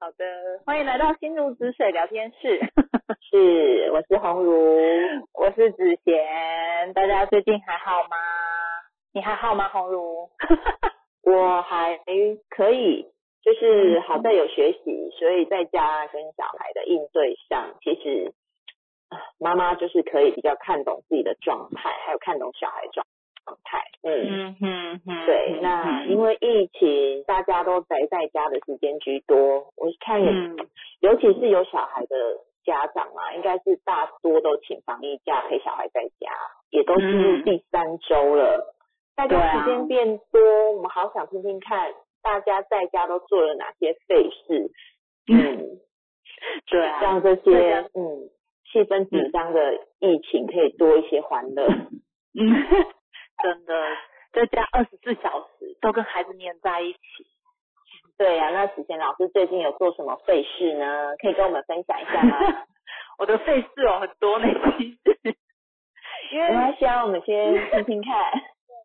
[0.00, 0.24] 好的，
[0.64, 2.60] 欢迎来到心如止水聊天室。
[3.30, 4.54] 是，我是红如，
[5.34, 6.92] 我是子贤。
[6.94, 8.16] 大家最近还好吗？
[9.12, 10.30] 你还好吗，红如？
[11.26, 11.98] 我还
[12.48, 13.10] 可以，
[13.42, 18.32] 就是好在有学习，所以在家跟小孩的应对上，其实
[19.40, 23.04] 妈妈就是可以比较看懂自己的状态，还有看懂小孩状
[23.48, 23.80] 状态。
[24.02, 25.58] 嗯嗯嗯，对。
[25.62, 30.20] 那因为疫情，大家都宅在家的时间居多，我看，
[31.00, 32.16] 尤其是有小孩的
[32.64, 36.30] 家长啊，应该是大多都请防疫假陪小孩在家，
[36.70, 38.74] 也都进入第三周了。
[39.16, 41.92] 大家时间变多，我们好想听听看，
[42.22, 44.70] 大家在家都做了哪些费事？
[45.32, 45.80] 嗯，
[46.70, 48.30] 对啊，让这些嗯
[48.70, 51.66] 气氛紧张的疫情可以多一些欢乐。
[51.66, 52.54] 嗯，
[53.42, 53.74] 真的，
[54.32, 56.98] 在家二十四小时都跟孩子黏在一起。
[58.16, 61.14] 对呀，那子贤老师最近有做什么费事呢？
[61.22, 62.38] 可以跟我们分享一下吗？
[63.18, 64.46] 我的费事哦很多呢，
[64.78, 65.36] 其实，
[66.32, 68.32] 因为没关系啊，我们先听听看。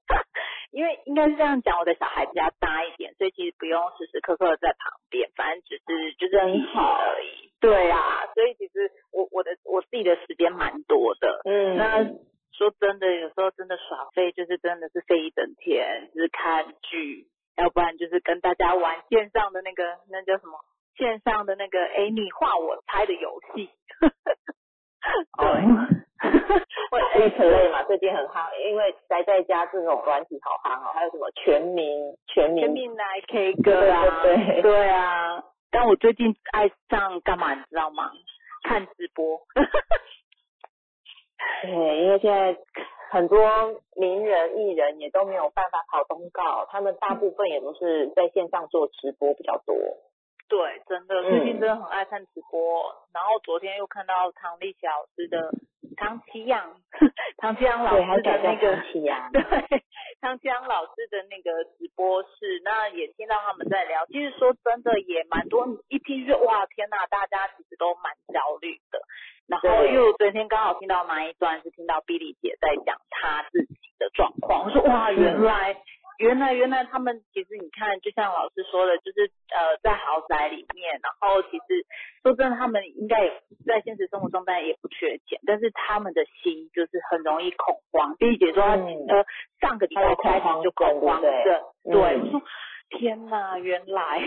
[0.72, 7.52] 因为应该是这样讲，我的小孩比较大一点，所以其实不用时时刻刻在旁边，反正只是就是很好而已。
[7.60, 11.42] 对啊，所以其实我我的我自己的时间蛮多的。
[11.46, 11.78] 嗯。
[11.78, 12.04] 那
[12.58, 20.60] 说真的，有时候真的耍废，就是真的是废一整天，就是看剧，要不然就是跟大家玩线上的那个那叫什么
[20.96, 23.70] 线上的那个哎你画我猜的游戏。
[25.38, 26.04] 对。
[26.90, 35.44] 会 A play 嘛，最近很夯，因为宅在家这种软体好夯哦，还有什么全民全民全民来 K 歌啊，对对啊。
[35.72, 38.12] 但我最近爱上干嘛，你知道吗？
[38.64, 39.42] 看直播。
[41.62, 41.72] 对，
[42.04, 42.58] 因为现在
[43.12, 43.38] 很多
[43.96, 49.76] 名人艺人也都没有办法跑通告，他们大部分也都是在线上做直播比较多。
[50.50, 52.84] 对，真的最近真的很爱看直播，
[53.14, 55.52] 然后昨天又看到唐丽霞老师的。
[55.96, 56.82] 唐奇阳，
[57.38, 58.76] 唐奇阳老师的那个
[59.32, 59.84] 对，
[60.20, 64.04] 唐奇阳老师的那个直播室，那也听到他们在聊。
[64.08, 69.00] 其实说真的，也蛮多，一听就哇天呐，大家其实都蛮焦虑的。
[69.48, 74.66] 然后又昨天刚好听到那一段，是听到碧丽姐在讲她自己的状况。
[74.66, 75.78] 我说哇，原来。
[76.20, 81.84] 原来，原来他们其实你看，就像老师说的，就是呃，在豪宅里面，然后其实
[82.22, 83.28] 说真的，他们应该
[83.66, 88.16] 在现实生活中当然也不缺钱，但是他们的心就是很容易恐慌。
[88.18, 89.26] 碧姐说，呃，
[89.60, 92.42] 上个礼拜开始就恐慌的，对，我说
[92.92, 94.22] 天哪，原来，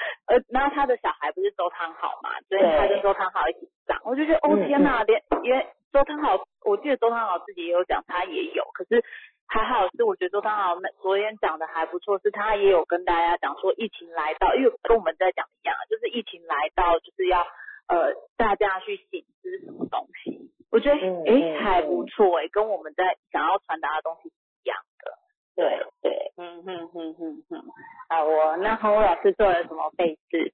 [0.26, 9.04] 呃，然后他的小孩不是周汤好嘛，所以他跟周汤好一起上，我就觉得哦天哪，连因为周汤好，我记得周汤好自己也有讲，他也有，可是。
[9.50, 17.40] 还好是我觉得周汤豪那昨天讲的还不错，是他也有跟大家讲说疫情来到，因为跟我们在讲一样，就是疫情来到就是要
[17.88, 25.16] 呃大家去醒思什么东西，我觉得哎还不错哎，跟我们在想要传达的东西是一样的。
[25.58, 25.66] 对
[26.00, 27.64] 对，嗯哼哼哼哼。
[28.06, 30.52] 啊，我那洪老师做了什么费事？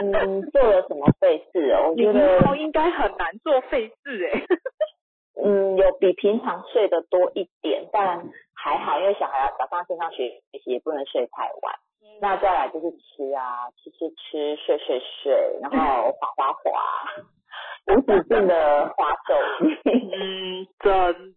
[0.00, 1.90] 嗯，做了什么费事哦？
[1.90, 4.40] 我觉得应该很难做费事哎。
[5.44, 8.24] 嗯，有比平常睡得多一点，但
[8.54, 11.74] 还好，因为小孩要早上线上学习，也不能睡太晚。
[12.22, 19.76] 那再来就是吃啊，吃吃吃，睡睡睡，然后 滑滑滑，无止境的滑手机。
[19.92, 21.35] 嗯，真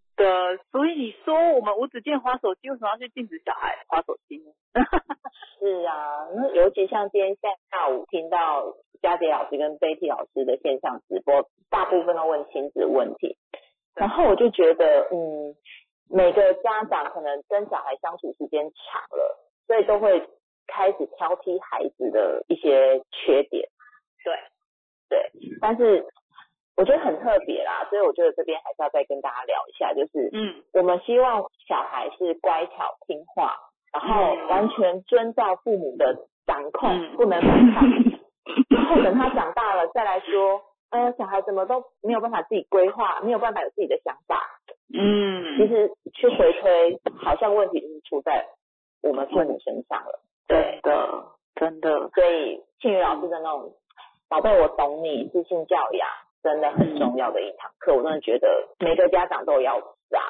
[1.29, 4.51] 说我们无止境滑手机，为什么要去禁止小孩滑手机呢？
[5.59, 7.35] 是啊，那尤其像今天
[7.69, 13.38] 下午听到佳杰老师跟贝蒂老师的线上直播，大部分都问亲子问题。
[13.95, 15.56] 然后我就觉得，嗯，
[16.09, 19.38] 每个家长可能跟小孩相处时间长了，
[19.68, 20.28] 所以都会
[20.66, 23.69] 开始挑剔孩子的一些缺点。
[24.23, 24.34] 对，
[25.09, 26.06] 对，但是
[26.79, 33.57] 我觉得很特别啦，所以我觉得这边还是要再跟大家聊一下，就是，嗯，我们希望小孩是乖巧听话，
[33.91, 36.16] 然后完全遵照父母的
[36.47, 37.84] 掌控，不能反抗，
[38.71, 40.62] 然后等他长大了再来说。
[40.92, 44.42] 呃，小孩怎么都没有办法自己规划，没有办法有自己的想法。
[44.92, 48.48] 嗯，其实去回推，好像问题就是出在
[49.03, 50.19] 我们父母身上了。
[50.48, 52.09] 对的，真的。
[52.15, 53.71] 所以庆宇老师的那种
[54.30, 56.09] “宝贝，我懂你”自信教养，
[56.44, 57.94] 真的很重要的一堂课。
[57.95, 58.47] 我真的觉得
[58.80, 60.21] 每个家长都要上。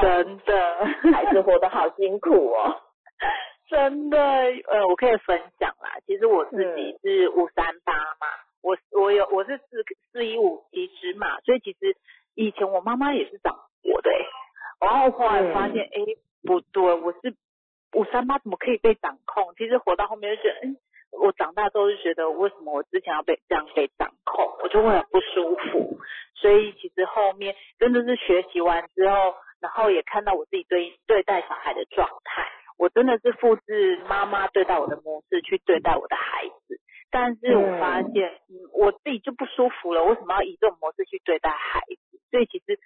[0.00, 2.80] 真的， 孩子活得好辛苦哦。
[3.68, 5.98] 真的，呃，我可以分享啦。
[6.06, 8.26] 其实我自己是五三八嘛。
[8.62, 11.96] 我我有我是四四一五七十嘛，所以其实
[12.34, 14.10] 以前我妈妈也是长我的，
[14.80, 16.00] 然后后来发现哎
[16.42, 17.34] 不对，我是
[17.94, 19.54] 五三八怎么可以被掌控？
[19.56, 20.76] 其实活到后面就觉得，嗯，
[21.10, 25.98] 我长大之后就觉得，为什么我之前要被这样被掌控，我就会很不舒服。
[26.34, 32.46] 所以其实后面真的是学习完之后，然后也看到我自己对对待小孩的状态，
[32.78, 36.80] 我真的是复制妈妈对待我的模式去对待我的孩子。
[37.10, 40.04] 但是我发现，嗯，我自己就不舒服了。
[40.04, 41.80] 为什么要以这种模式去对待孩
[42.10, 42.20] 子？
[42.30, 42.78] 所以其实。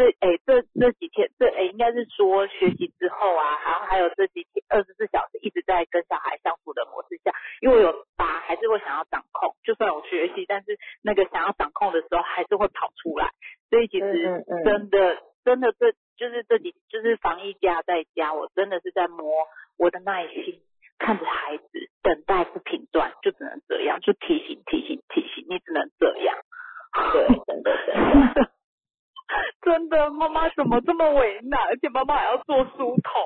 [0.00, 7.30] 这哎，这这几天，这哎，应该是说学习之后啊，然后还有这几天二十四小时一直在跟小孩相处的模式下，
[7.60, 13.28] 因为有爸还是会想要掌控，就算有学习，但是那个想要掌控的时候还是会跑出来，
[13.68, 19.30] 所以其实真的真的这就是这几就是防疫家在家，我真的是在磨
[19.76, 20.62] 我的耐心，
[20.98, 26.38] 看着孩子等待不平断，就只能这样，就提醒提醒提醒，你只能这样，
[27.12, 28.50] 对，真的真的。
[29.62, 31.60] 真的，妈妈怎么这么为难？
[31.68, 33.22] 而且妈妈还要做书童。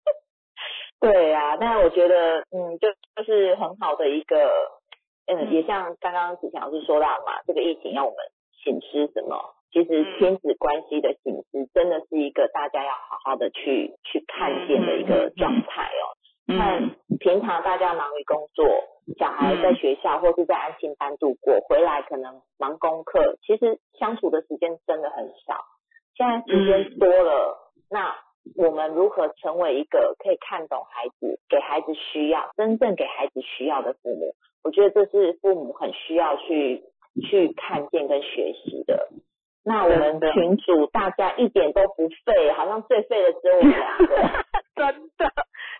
[1.00, 4.50] 对呀，那我觉得，嗯，就就是很好的一个，
[5.26, 8.18] 嗯，也像刚刚子强老师说到嘛，这个疫情要我们
[8.62, 9.54] 醒思什么？
[9.72, 16.14] 其实亲子关系的醒思，真的是一个大家要好好的去去看见的一个状态哦。
[16.46, 18.64] 看平常大家忙于工作，
[19.18, 25.64] 小孩在学校或是在安心班度过，回来可能忙功课，其实相处的时间真的很少。
[26.16, 27.58] 现在时间多了，
[27.90, 28.14] 那
[28.56, 34.34] 我们如何成为一个可以看懂孩子、给孩子需要、真正给孩子需要的父母？
[34.62, 36.84] 我觉得这是父母很需要去
[37.28, 39.08] 去看见跟学习的。
[39.64, 44.06] 那我们群主大家一点都不废，好像最废的只有我们两个，
[44.76, 45.32] 真的。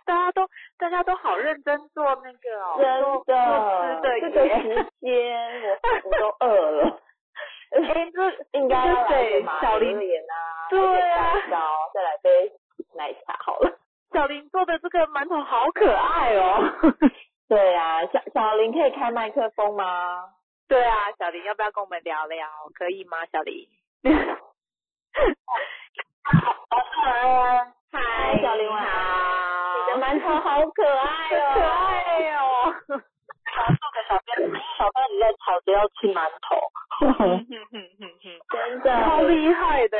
[0.06, 0.46] 大家都
[0.78, 7.00] 大家都好认真做那个哦，真的，这个时间我我都饿了。
[7.72, 10.34] 哎，这应该要来小林脸啊，
[10.68, 10.78] 对
[11.10, 11.32] 啊，
[11.94, 12.52] 再来杯
[12.96, 13.78] 奶茶好了。
[14.12, 16.62] 小林做的这个馒头好可爱哦。
[17.48, 20.28] 对啊，小小林可以开麦克风吗？
[20.66, 22.48] 对啊，小林要不要跟我们聊聊？
[22.74, 23.68] 可以吗，小林？
[26.24, 26.66] 好，
[27.92, 28.76] 嗨，小林好。
[29.76, 32.74] 你的馒头好可爱哦，可爱哦！
[33.44, 36.56] 他做给小编，小编你在吵着要吃馒头，
[38.50, 39.98] 真的，超厉害的，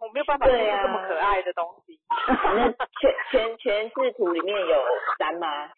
[0.00, 2.00] 我没有办法做这么可爱的东西。
[2.28, 2.70] 那
[3.00, 4.84] 全全全视图里面有
[5.18, 5.68] 三吗？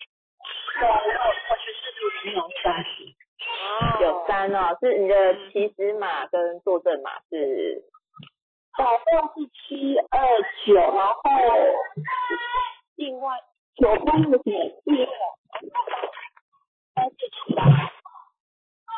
[0.78, 0.92] 对，我
[1.56, 2.84] 全视图里面有三。
[3.46, 7.82] 哦，有三哦，是你的起始码跟作证码是，
[8.76, 9.04] 保证
[9.34, 10.18] 是七二
[10.64, 11.20] 九，然后
[12.96, 13.34] 另外。
[13.76, 14.56] 九三的点
[14.86, 15.06] 一，
[16.94, 17.62] 三四七八，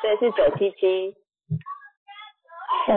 [0.02, 1.16] 对，是九七七。
[2.86, 2.94] 我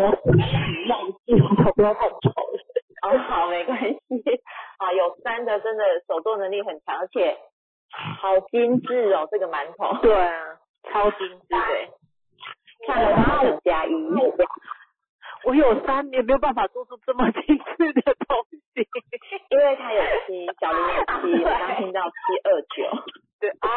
[0.90, 2.60] 忘记了，不要太丑了。
[3.02, 3.98] 哦，好，没关系。
[4.78, 7.36] 啊， 有三的真的手作能力很强，而且
[8.20, 10.00] 好精致哦，这个馒头。
[10.04, 10.60] 对啊，
[10.90, 11.90] 超精致对。
[12.88, 13.92] 看了八五加一。
[15.44, 18.88] 我有三，年没有办法做出这么精致的东西，
[19.50, 20.88] 因为它有七，小林有
[21.38, 22.86] 七，我刚听到七二九，
[23.40, 23.68] 对啊，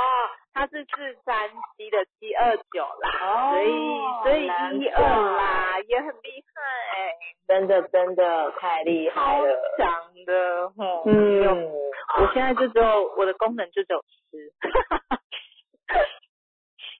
[0.52, 3.66] 它是四三七的七二九啦，所以
[4.24, 4.44] 所以
[4.78, 7.14] 一二啦，也很厉害，
[7.48, 10.70] 真的真的太厉害了，强的，
[11.06, 11.72] 嗯，
[12.20, 14.52] 我现在就只有我的功能就只有吃，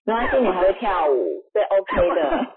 [0.05, 2.57] 没关系，你还会跳舞，对，OK 的。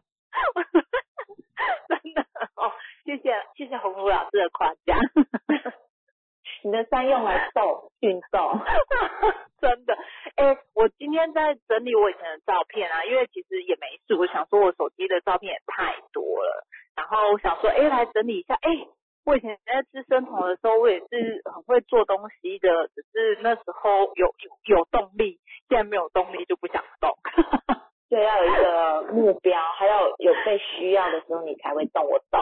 [1.88, 2.21] 真的
[2.55, 2.71] 哦，
[3.05, 5.00] 谢谢谢谢红茹老师的夸奖。
[6.63, 8.60] 你的三用来 瘦运动，
[9.62, 9.98] 真的。
[10.36, 18.55] 哎，我今天在整理我以前的照片啊，因为其实也没事，我想说我手机的照片也太多了，然后我想说，哎，来整理一下。
[18.55, 18.69] 哎，
[19.27, 27.12] 我以前在吃生酮的时候，我也是很会做东西的，只是那时候有有有动力，现在没有动力就不想动。
[28.10, 32.07] 对，要有一个目标，还要有被需要的时候，你才会动。
[32.07, 32.39] 我懂。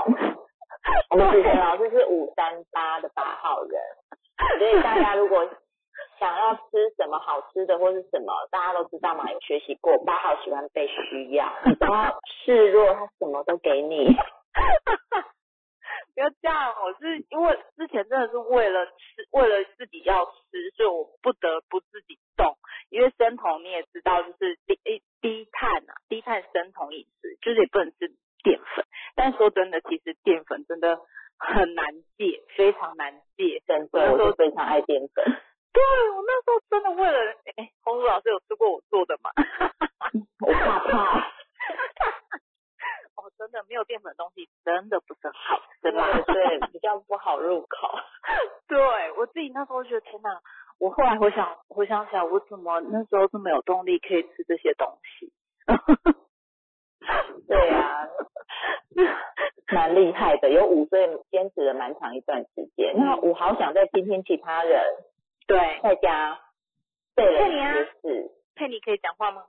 [1.09, 3.81] 我们之前老师是五三八的八号人，
[4.59, 5.43] 所以大家如果
[6.19, 6.61] 想要吃
[6.97, 9.97] 什么好吃的或是什么，大家都知道嘛，有学习过。
[10.05, 12.15] 八号喜欢被需要，然后
[12.45, 14.05] 示弱，他什么都给你。
[16.15, 22.55] 不要这样，我是因为之前真的是为了吃，为了自己要吃，所以我不得不自己动。
[22.89, 28.07] 因为生酮你也知道，就是低低碳啊，低碳生酮饮食，就是也不能吃
[28.43, 28.85] 淀粉。
[29.15, 31.01] 但说真的，其实淀粉真的
[31.37, 31.85] 很难
[32.17, 33.61] 戒，非常难戒。
[33.67, 35.25] 真的，我非常爱淀粉。
[35.75, 35.83] 对，
[36.15, 39.31] 我那时候真的为了，哎，红茹老师有吃过我做的吗？
[40.47, 41.31] 我怕怕。
[43.37, 46.21] 真的没有淀粉的东西，真的不是很好吃啦。
[46.25, 47.89] 对，比较不好入口。
[48.67, 48.77] 对
[49.17, 50.41] 我自己那时候觉得天哪，
[50.79, 55.31] 我后来回想回我想起来，我怎么那时候这么有动力可以吃这些东西？
[57.47, 58.07] 对呀，
[59.67, 62.95] 蛮厉害的，有五岁坚持了蛮长一段时间。
[62.97, 64.81] 那我好想再听听其他人，
[65.45, 66.39] 对，在家
[67.15, 68.31] 对了一事。
[68.55, 69.45] 佩妮可以讲话吗？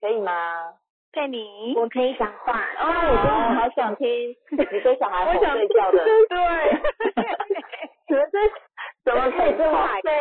[0.00, 0.74] 可以吗？
[1.16, 2.60] 佩妮，我可以讲话。
[2.78, 4.06] 哦，我真的好想听
[4.52, 6.04] 你说小孩哄睡觉的。
[6.28, 6.36] 对。
[8.06, 8.38] 怎么这
[9.02, 10.12] 怎么可以这么对？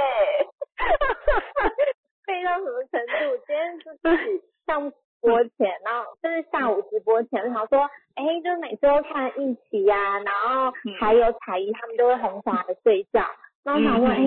[2.25, 3.11] 背到什么程度？
[3.45, 13.29] 今天是自己上播前，然后就是下午直播前，想说，哎，就每次都看一起呀，然后还有彩衣他们都会哄小孩睡觉，
[13.65, 14.17] 然后想问，哎，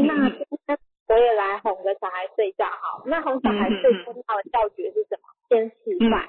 [0.66, 0.76] 那
[1.08, 3.02] 我也来哄个小孩睡觉好？
[3.06, 4.22] 那哄小孩睡觉的
[4.52, 5.22] 教诀是什么？
[5.48, 6.28] 先示范。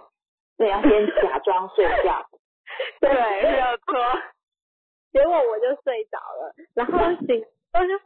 [0.59, 2.29] 对，要先假装睡觉。
[2.99, 3.95] 对，没有错。
[5.13, 7.97] 结果我就睡着了，然后醒，我就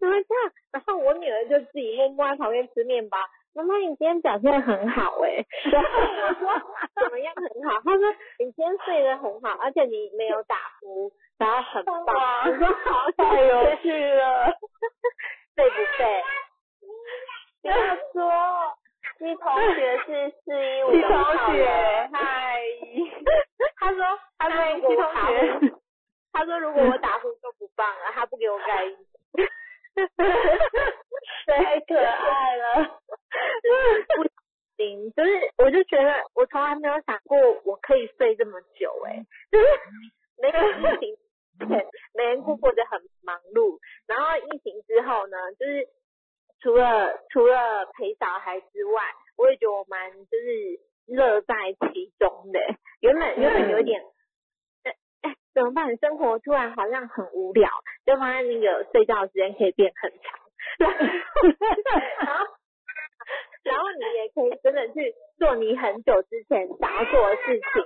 [0.00, 0.52] 怎么这样？
[0.72, 3.16] 然后我女儿就自己默默在旁边吃面包。
[3.54, 5.46] 妈妈，你今天表现很好哎。
[5.64, 6.62] 我说
[6.96, 7.80] 怎么样很好？
[7.84, 11.96] 她说你今天睡得很好，而且你没有打呼，然后很棒。
[12.46, 14.52] 我说 好，太有趣了。
[15.54, 16.24] 对不对？
[17.62, 17.76] 不要
[18.12, 18.76] 说。
[19.22, 21.10] 你同学是四一五的同
[21.54, 21.64] 学，
[22.12, 22.60] 嗨，
[23.76, 24.02] 他说
[24.36, 25.04] 他说如果
[26.32, 29.04] 他说如果我打呼就不棒了，他不给我盖衣服，
[31.46, 33.00] 太可爱了，
[34.16, 34.24] 不
[34.76, 39.66] 行，就是我就觉得我从来没有想过我可以睡这么久，哎，就是
[40.38, 41.16] 那个疫情
[41.68, 45.88] 前，每天过得很忙碌，然后疫情之后呢，就是。
[46.62, 49.02] 除了除了陪小孩之外，
[49.36, 51.54] 我也觉得我蛮就是乐在
[51.92, 52.60] 其中的。
[53.00, 54.00] 原本原本有点，
[54.84, 55.96] 哎哎怎么办？
[55.98, 57.68] 生活突然好像很无聊，
[58.06, 60.38] 就发现那个睡觉时间可以变很长。
[62.20, 62.46] 然后
[63.64, 67.84] 然后你也可以真的去做你很久之前想要做的事情。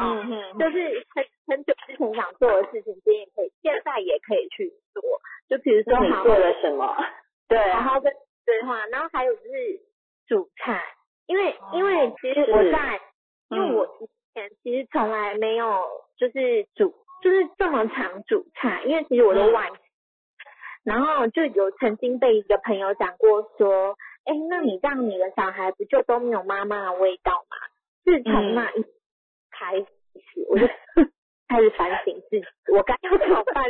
[0.00, 5.02] 嗯哼，就是很很久之前想做的事情，今天也可以，现在也可以去做。
[5.48, 6.96] 就比如说你做了什么？
[7.50, 8.12] 对，好好跟
[8.46, 9.80] 对话，然后还有就是
[10.28, 10.82] 煮菜，
[11.26, 13.00] 因为因为其实我在，
[13.48, 15.84] 因为我以前其实从来没有
[16.16, 19.68] 就是煮就是这么常煮菜，因为其实我都外，
[20.84, 27.56] 然后就有曾经被一个朋友讲过说，哎，那你这样你的小孩不就都没有妈妈的味道吗？
[28.04, 28.84] 自从那一
[29.50, 29.88] 开始，
[30.48, 30.66] 我就
[31.48, 33.64] 开始反省自己，我该要怎么办？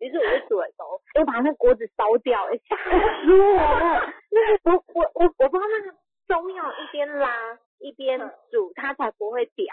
[0.00, 0.84] 于是我就煮了粥，
[1.18, 4.12] 又把那锅子烧掉，吓死我了！
[4.30, 5.96] 那个我我我我不知道那个
[6.28, 8.18] 中药一边拉一边
[8.50, 9.66] 煮，它才不会掉。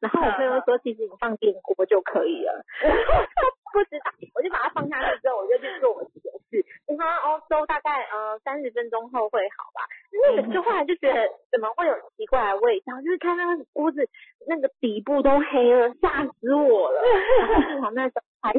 [0.00, 2.64] 然后我朋友说，其实你放电锅就可以了。
[3.72, 6.64] 不知道，我就把它放下去之后，我就去做我自己的事。
[6.86, 9.82] 你看哦，粥大概呃三十分钟后会好吧？
[10.28, 13.00] 那个就后来就觉得怎么会有奇怪的味道？
[13.00, 14.06] 就是看那个锅子
[14.46, 17.02] 那个底部都黑了，吓死我了。
[17.40, 18.52] 然后幸好那时候还。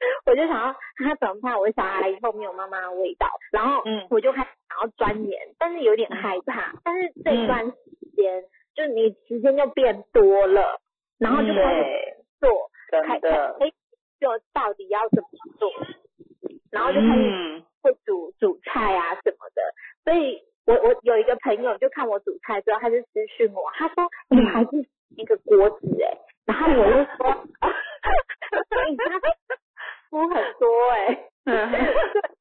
[0.26, 6.72] 我就想要他怎么怕我小孩以后没有妈妈的味道，然后我就开始想要钻研，但是有点害怕。
[6.82, 7.74] 但是这一段时
[8.16, 10.80] 间，就你时间就变多了，
[11.18, 12.70] 然后就开始做，
[13.02, 13.26] 开始
[13.60, 13.72] 哎，
[14.18, 15.28] 就到底要怎么
[15.58, 15.70] 做，
[16.70, 19.62] 然后就开始会煮煮菜啊什么的。
[20.04, 24.70] 所以我我有一个朋友就看我煮菜之后，他就私讯我，他说你还是
[25.16, 27.44] 一个锅子哎，然后我就说
[30.10, 30.18] 你他。
[30.18, 31.14] 书很多哎，
[31.44, 31.54] 对，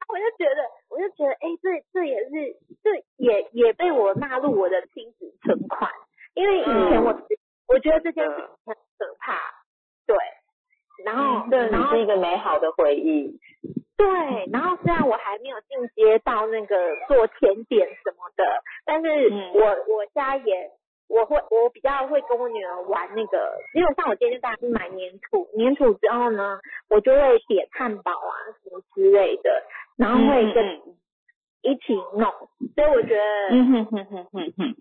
[0.09, 5.91] 我就觉得，我就觉得，哎，这这也是，这也也被我纳入我的亲子存款，
[6.33, 7.13] 因为以前我
[7.67, 9.38] 我觉得这件事情很可怕，
[10.05, 10.15] 对，
[11.05, 13.39] 然后，对，然后是一个美好的回忆，
[13.95, 14.07] 对，
[14.51, 19.07] 然后虽然我还没有进阶到那个做甜点什么的，但是
[19.53, 19.61] 我
[19.95, 20.71] 我家也。
[21.10, 29.63] 我会，我比较会跟我女儿玩那个，因为像我今天就带她去买粘土，粘土之后呢，我就会点汉堡啊什么之类的，
[29.98, 30.80] 然后会跟
[31.63, 32.32] 一起弄，
[32.75, 34.75] 所以我觉得，嗯哼哼哼哼哼哼，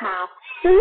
[0.00, 0.28] 好，
[0.64, 0.76] 就是，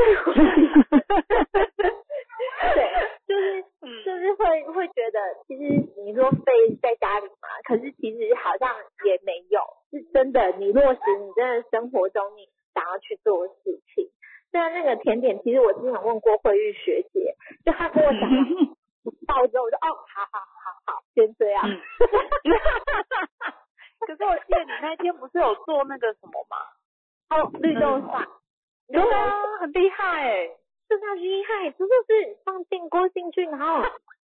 [2.73, 2.89] 对，
[3.27, 3.61] 就是
[4.03, 5.61] 就是会会觉得，其实
[6.03, 12.49] 你说飞在家里嘛，可是其实好像也没有，是真的，你落实你真的生活中你。
[12.77, 14.07] 想要去做事情，
[14.51, 17.35] 虽然那个甜点，其实我之前问过慧玉学姐，
[17.65, 18.21] 就她跟我讲
[19.27, 21.63] 到之后，我就哦，好好好好，先这样。
[23.99, 26.57] 可是我记得你那天不是有做那个什么吗？
[27.29, 28.25] 哦，绿豆沙，
[28.87, 30.47] 对啊，很厉害哎，
[30.87, 33.81] 是他厉害，这就是放电锅进去，然后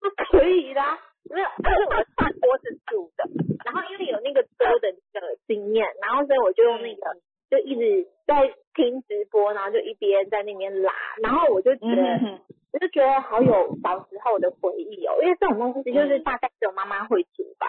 [0.00, 0.80] 它可以的，
[1.28, 3.28] 没有，是我的饭锅是煮的，
[3.66, 7.02] 然后因为有那个多的那个经验，然后所以我就用那个
[7.50, 12.40] 就一直在听直播，然后就一边在那边拉，然后我就觉得
[12.72, 17.68] 我就觉得好有小时候的回忆哦，因为这种东西就是大概只有妈妈会煮吧，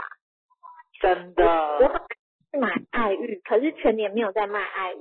[1.01, 1.44] 真的。
[2.54, 3.72] 我买爱玉，可是
[4.48, 4.97] 全年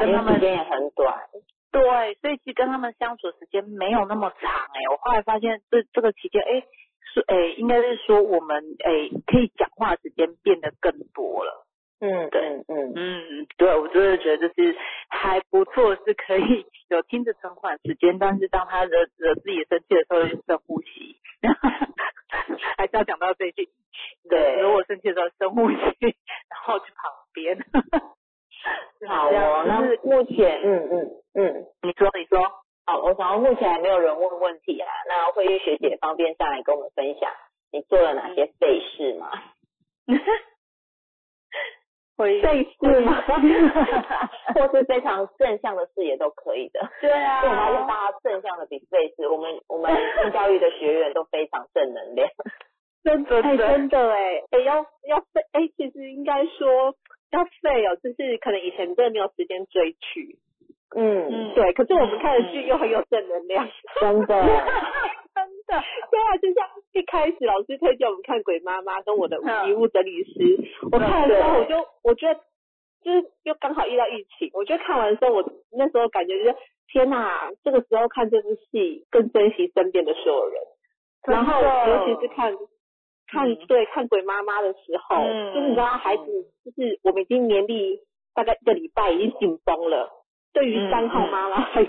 [0.00, 1.14] 跟他们时间也很短。
[1.72, 4.80] 对，所以其实跟他们相处的时间没有那么长哎。
[4.90, 6.62] 我后来发现这这个期间哎
[7.12, 11.66] 是哎应该是说我们哎可以讲话时间变得更多了。
[11.98, 14.76] 嗯，对，嗯嗯，对，我真的觉得就是
[15.08, 21.16] 还不错，是可以有听着存款时间，但是当他惹惹自己生气的时候，就深呼吸，
[22.76, 23.70] 还是要讲到这句，
[24.28, 25.76] 对，如果生气的时候深呼吸，
[26.50, 27.58] 然后去旁边。
[29.08, 32.40] 好哦，那目前，嗯嗯嗯，你说你说，
[32.86, 37.30] 好，我想要目前还没有人问问题啊，那慧玉学姐方便上来跟我们分享
[37.72, 39.30] 你做了哪些费事吗？
[42.16, 42.40] 费
[42.80, 43.22] 事吗？
[44.56, 46.80] 或是非常正向的事也都可以的。
[47.02, 49.28] 对啊，我们还是大家正向的比费事。
[49.28, 52.26] 我们我们性教育的学员都非常正能量。
[53.04, 54.76] 真的，哎，真的，哎，哎，要
[55.06, 56.94] 要费，哎，其实应该说
[57.30, 60.38] 要废哦，就是可能以前真的没有时间追剧。
[60.94, 61.72] 嗯，对。
[61.72, 63.68] 可是我们看的剧又很有正能量。
[64.00, 64.34] 真的。
[65.36, 69.36] 真的，对啊，就像一开始老师推荐我们看《鬼妈妈》跟我的
[69.68, 70.32] 遗物整理师，
[70.90, 72.40] 我看的时候我就我觉得
[73.04, 76.56] 就是又刚好遇到疫情，我觉得看完的时候我那时候感觉就是
[76.88, 80.62] 天哪，这个时候看这部戏更珍惜身边的所有人，
[81.28, 82.54] 然后尤其是看
[83.26, 85.16] 看对看《鬼妈妈》的时候，
[85.54, 86.24] 就是你知道孩子
[86.64, 88.00] 就是我们已经年历
[88.34, 90.10] 大概一个礼拜已经紧绷了，
[90.52, 91.86] 对于三号妈妈还。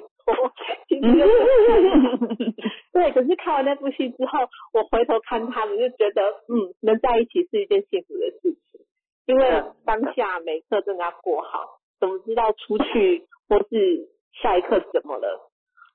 [0.89, 1.01] 其实，
[2.91, 4.39] 对，可是看完那部戏之后，
[4.73, 8.81] 我回头看他们，就觉得，嗯，能在一起是一件幸福的事情。
[9.25, 14.09] 因为当下每刻真的要过好，怎么知道出去或是
[14.41, 15.49] 下一刻怎么了？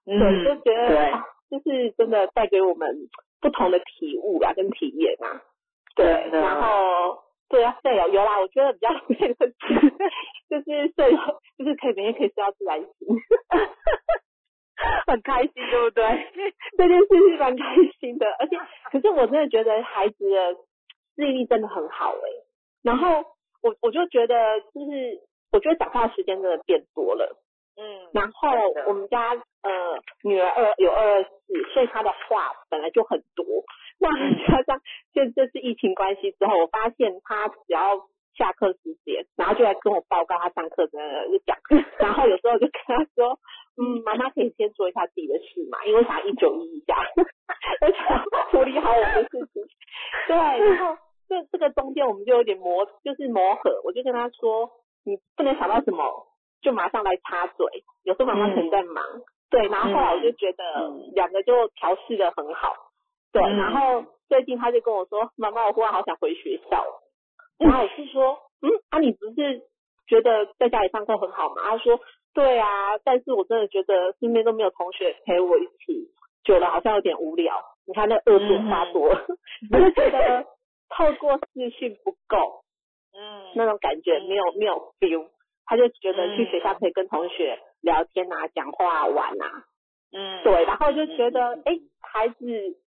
[0.06, 1.12] 对，就觉得，
[1.50, 2.88] 就是真的带给我们
[3.42, 5.42] 不同的体悟啊，跟体验啊。
[5.94, 9.54] 对，然后对啊，对哦，有啦，我觉得比较累的是，
[10.48, 11.12] 就是睡，
[11.58, 12.88] 就是可以每天可以睡到自然醒，
[15.06, 16.02] 很开心，对不对？
[16.78, 18.56] 这件事是蛮开心的，而且，
[18.90, 20.54] 可是我真的觉得孩子的
[21.16, 22.24] 记忆力真的很好哎。
[22.82, 23.22] 然后
[23.60, 25.20] 我我就觉得，就是
[25.52, 27.36] 我觉得讲话时间真的变多了，
[27.76, 28.10] 嗯。
[28.12, 28.48] 然后
[28.86, 31.30] 我们家呃女儿二有二二四，
[31.74, 33.44] 所以她的话本来就很多。
[33.98, 34.10] 那
[34.46, 34.80] 加上
[35.14, 38.00] 就这次疫情关系之后，我发现她只要
[38.36, 41.56] 下课时间，然后就来跟我报告她上课的就讲，
[41.98, 43.38] 然后有时候就跟她说，
[43.76, 46.96] 嗯，妈妈可以先做一下自己的事嘛，因为想一九一一下，
[47.80, 47.98] 而且
[48.50, 49.62] 处理好我的事情。
[50.26, 50.96] 对，然后
[51.28, 53.80] 这这个中间我们就有点磨，就是磨合。
[53.84, 54.70] 我就跟她说，
[55.04, 56.26] 你不能想到什么
[56.62, 57.66] 就马上来插嘴，
[58.04, 59.04] 有时候妈妈可能在忙。
[59.50, 60.64] 对，然后后来我就觉得
[61.14, 62.72] 两个就调试的很好。
[63.32, 66.84] 对，然后最近他就跟我说：“妈妈，我忽然好想回学校。”
[67.58, 69.62] 然后我是说：“嗯，啊，你不是
[70.06, 72.00] 觉得在家里上课很好吗？”他说
[72.32, 76.10] ：“对啊，但是我真的觉得身边都没有同学陪我一起，
[76.44, 77.54] 久了好像有点无聊。
[77.86, 79.08] 你看那恶作发作，
[79.72, 80.44] 我就觉得
[80.88, 82.64] 透过视讯不够，
[83.12, 85.28] 嗯，那种感觉没有没有 feel。
[85.72, 89.64] 他就觉得去学校可以跟同学聊天啊、讲话、玩啊，
[90.12, 92.36] 嗯，对，然后就觉得哎，孩子。”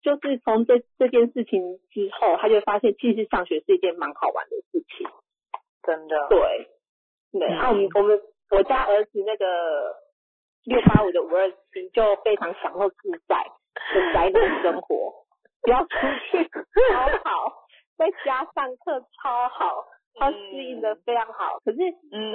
[0.05, 5.09] 就是从这这件事情之后，他就发现其实上学是一件蛮好玩的事情，
[5.81, 6.27] 真的。
[6.29, 6.69] 对，
[7.31, 7.47] 对。
[7.47, 9.95] 啊，我们我们我家儿子那个
[10.63, 13.49] 六八五的五二七就非常享受自在
[13.95, 15.25] 的宅男生活，
[15.63, 15.89] 不要出
[16.29, 16.47] 去
[16.93, 17.65] 超好，
[17.97, 19.85] 在家上课超好，
[20.15, 21.59] 他适应的非常好。
[21.63, 21.79] 可是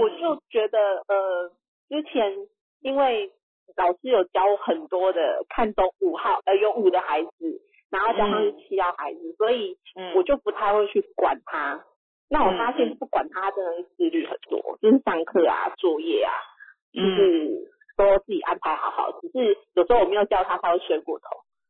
[0.01, 1.51] 我就觉得呃，
[1.89, 2.37] 之前
[2.81, 3.33] 因为。
[3.77, 9.79] 老师有教很多的看懂五号呃有五的孩子，然后加上是七号孩子，所以
[10.17, 11.81] 我就不太会去管他。
[12.29, 16.33] 那我发现不管他真的是自律很多，就是上课啊作业啊，
[16.93, 19.21] 就是都自己安排好好。
[19.21, 21.27] 只是有时候我没有叫他，他会睡过头。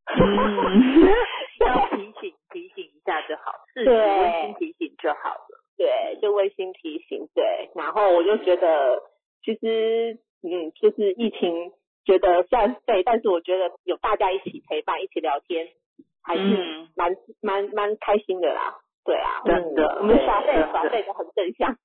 [1.61, 5.50] 要提醒提醒一下就好，是温馨提醒就好了。
[5.81, 7.27] 对，就温馨提醒。
[7.35, 9.01] 对，然后我就觉得
[9.43, 11.73] 其实嗯，就是疫情。
[12.05, 15.69] 觉得虽然废，但是我觉得有大家一起陪伴、一起聊天，
[16.25, 16.43] 还是
[16.97, 18.79] 蛮蛮蛮开心的啦。
[19.05, 21.77] 对啊，真的，我们耍废耍废的很正向。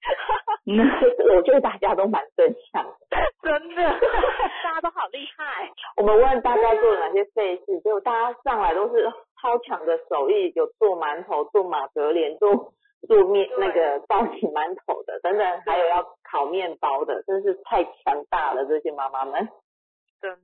[1.35, 2.85] 我觉得大家都蛮正向，
[3.43, 3.83] 真的，
[4.63, 5.69] 大家都好厉害。
[5.97, 12.73] 我们问大家做了哪些废事，结果大家上来都是超强的手艺，有做馒头、做马格莲、做
[13.07, 19.47] 做面那个包起馒头的等等， 还有要烤面包的，真是太强大了，这些妈妈们。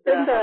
[0.04, 0.34] 真的，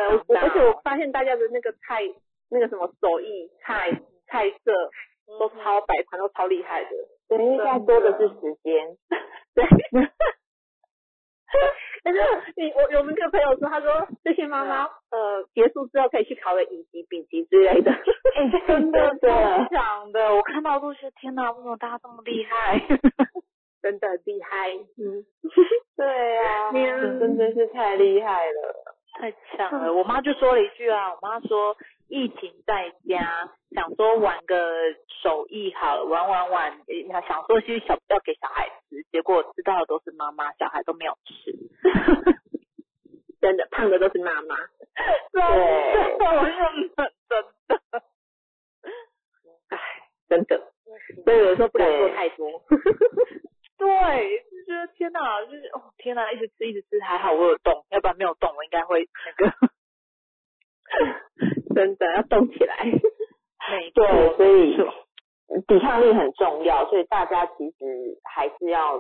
[0.40, 2.02] 而且我发现大家的那个菜，
[2.50, 3.90] 那个什么手艺菜
[4.26, 4.90] 菜色
[5.38, 6.90] 都超摆盘都超厉害的。
[7.28, 8.96] 对，应该多的是时间。
[9.54, 9.64] 对。
[12.04, 12.20] 但是
[12.56, 17.92] 你我有那个朋友说，他说这些妈妈呃结束之后可以去考个乙级、丙级之类的。
[18.66, 22.78] 真的超强的，我看到都是天哪，为什么大家这么厉害？
[23.82, 24.70] 真的厉害。
[24.98, 25.24] 嗯。
[25.96, 26.72] 对呀。
[27.18, 28.94] 真的是太厉害了。
[29.18, 29.92] 太强了！
[29.92, 31.76] 我妈就说了一句啊，我妈说
[32.08, 36.80] 疫情在家，想说玩个手艺好了，玩玩玩，
[37.26, 41.52] 想说去小要给小孩吃，结果知道的都是妈妈，小孩都没有吃，
[43.40, 44.56] 真的胖的都是妈妈，
[45.32, 45.42] 对，
[46.18, 47.52] 我认真的，
[49.68, 49.78] 唉，
[50.28, 50.72] 真的，
[51.24, 52.62] 所以有时候不敢做太多，
[53.78, 54.44] 对。
[54.68, 59.50] 就觉得天哪，就是哦天哪，一直吃一直吃，还好我有动，要不然没有动，我应该会那个，
[61.78, 62.74] 真的要动起来。
[63.94, 64.76] 对，所以
[65.68, 68.98] 抵抗力很重要，所以大家其实还是要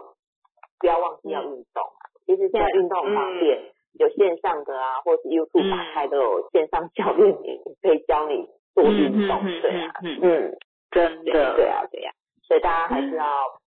[0.78, 1.82] 不要忘记要运动。
[2.24, 3.58] 其实现在运动很方便，
[3.98, 7.34] 有线上的啊，或是 YouTube 打开都有线上教练，
[7.82, 9.42] 可以教你做运动。
[9.60, 10.56] 对啊，嗯，
[10.92, 12.12] 真的，对啊，对啊，
[12.46, 13.24] 所以大家还是要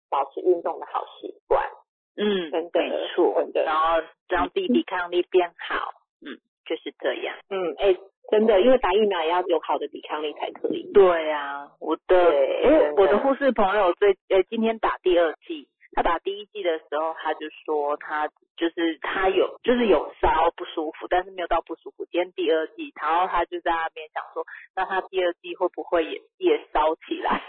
[0.10, 1.67] 保持运动的好习惯。
[2.15, 7.36] 嗯，没错，然后让自己抵抗力变好，嗯，就是这样。
[7.50, 7.95] 嗯，哎，
[8.32, 10.89] 真的，因为打疫苗也要有好的抵抗力才可以。
[10.94, 12.15] 对啊，我的，
[12.63, 22.06] 因为我的护士朋友最，呃，今天打第二剂，他打第一剂的时候，他就说他就是他有，就是有烧不舒服，但是没有到不舒服。
[22.06, 27.44] 今天第二剂，然后他就在那边想说，那他第二剂会不会也也烧起来？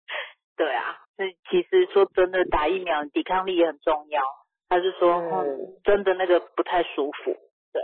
[0.56, 0.98] 对啊。
[1.14, 4.22] 所以其实说真的，打疫苗抵抗力也很重要。
[4.70, 7.36] 他是说，嗯，真的那个不太舒服。
[7.74, 7.82] 对，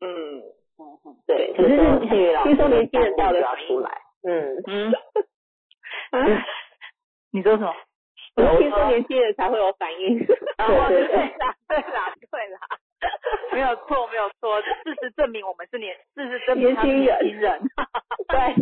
[0.00, 0.42] 嗯，
[1.26, 1.52] 对。
[1.54, 1.68] 可是
[2.44, 3.90] 听说年轻人叫的要出来。
[4.22, 4.92] 嗯嗯。
[7.32, 7.74] 你说什么？
[8.58, 10.18] 听说年轻人才会有反应。
[10.26, 10.26] 对
[10.88, 12.58] 对对啦，对啦，对啦，
[13.52, 14.60] 没有错，没有错。
[14.62, 14.68] 事
[15.00, 17.60] 实证明我们是年，事实证明他是年轻人。
[18.28, 18.54] 对。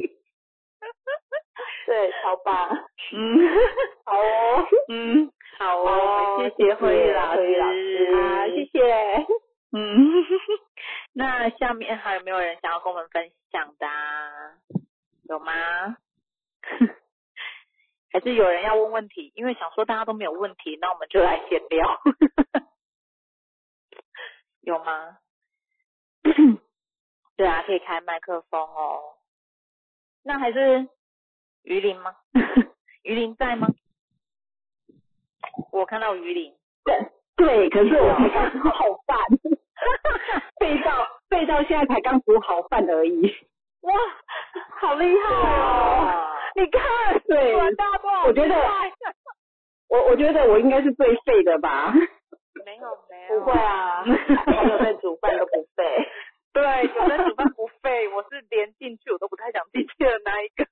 [1.86, 2.68] 对，好吧。
[3.12, 3.48] 嗯，
[4.04, 4.66] 好哦。
[4.88, 6.50] 嗯，好哦。
[6.56, 7.40] 谢谢慧玉老师
[8.14, 9.26] 啊，谢谢。
[9.70, 10.24] 嗯，
[11.14, 13.86] 那下面还有没有人想要跟我们分享的？
[13.86, 14.54] 啊
[15.28, 15.52] 有吗？
[18.10, 19.30] 还是有人要问问题？
[19.34, 22.00] 因为想说大家都没有问题，那我们就来闲聊。
[24.64, 25.18] 有吗？
[27.36, 29.18] 对啊，可以开麦克风哦。
[30.22, 30.88] 那还是
[31.64, 32.16] 鱼鳞吗？
[33.02, 33.68] 鱼鳞在吗？
[35.70, 36.56] 我看到鱼鳞。
[36.82, 38.14] 对对，可是我
[38.70, 39.18] 好饭，
[40.58, 43.34] 背到背到现在才刚煮好饭而已。
[43.82, 43.94] 哇，
[44.80, 46.26] 好厉害哦！
[46.56, 48.54] 你看，对，我觉得，
[49.88, 51.92] 我我觉得我应该是最废的吧？
[52.64, 56.08] 没有没有，不会啊，有在煮饭都不废。
[56.52, 60.64] 对，有在煮饭不废，我是连进去我都不太想进去的那一个。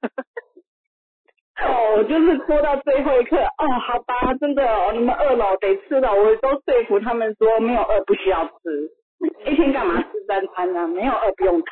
[1.63, 3.37] 哦，我就是拖到最后一刻。
[3.37, 8.91] 哦，好吧，真的，哦，你们饿了得吃了，我都说服他们说没有饿不需要吃，
[9.47, 10.87] 一天干嘛吃三餐呢？
[10.89, 11.67] 没有饿不用吃。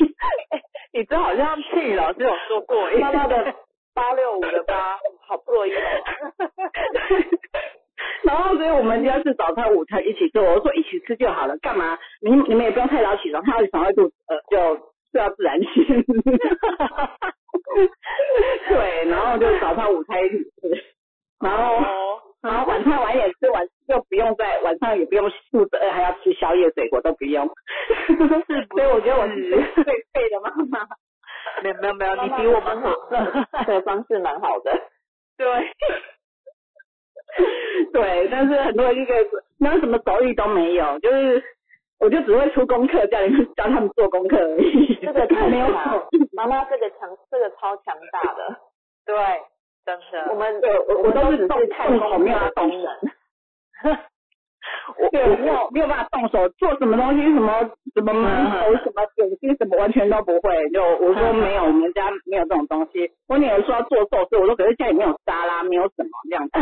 [0.92, 3.54] 你这好像庆宇老师有说过，妈妈的
[3.94, 5.72] 八六五的八，好不容易。
[8.22, 11.98] 然后所以我们家是早餐、午餐一起做，我说一起吃就好了，干嘛？
[12.22, 14.76] 你你们也不用太早起床，太早起床会肚子饿，就
[15.12, 16.04] 睡到自然醒。
[18.68, 20.84] 对，然后就早餐、午餐一起吃，
[21.40, 21.80] 然后
[22.42, 27.46] 然后晚餐晚点吃完，就不用在晚上也不用肚子饿，还要吃宵夜、水果都不用。
[28.70, 30.86] 所以我觉得我是最废的妈妈。
[31.62, 32.94] 没有没有没有，你比我们好，
[33.66, 34.70] 这个方式蛮好的。
[35.36, 35.46] 对。
[37.92, 39.14] 对，但是很多人一个
[39.58, 41.42] 那什么手艺都没有，就是
[41.98, 44.94] 我就只会出功课，叫你们教他们做功课而已。
[44.96, 45.66] 这个太没有
[46.32, 48.56] 妈妈这个强，这个超强大的。
[49.06, 49.16] 对，
[49.84, 50.30] 真的。
[50.30, 52.88] 我们我我都是动太功，没有动手。
[54.98, 60.68] 我我没有没有办法动手做什么东西，什么什么馒头，什么点心，什么完全都不会。
[60.70, 63.10] 就我说没有，我们家没有这种东西。
[63.28, 66.58] 我女儿说要做寿司，我说可是家里没有沙拉，没有什么这样子。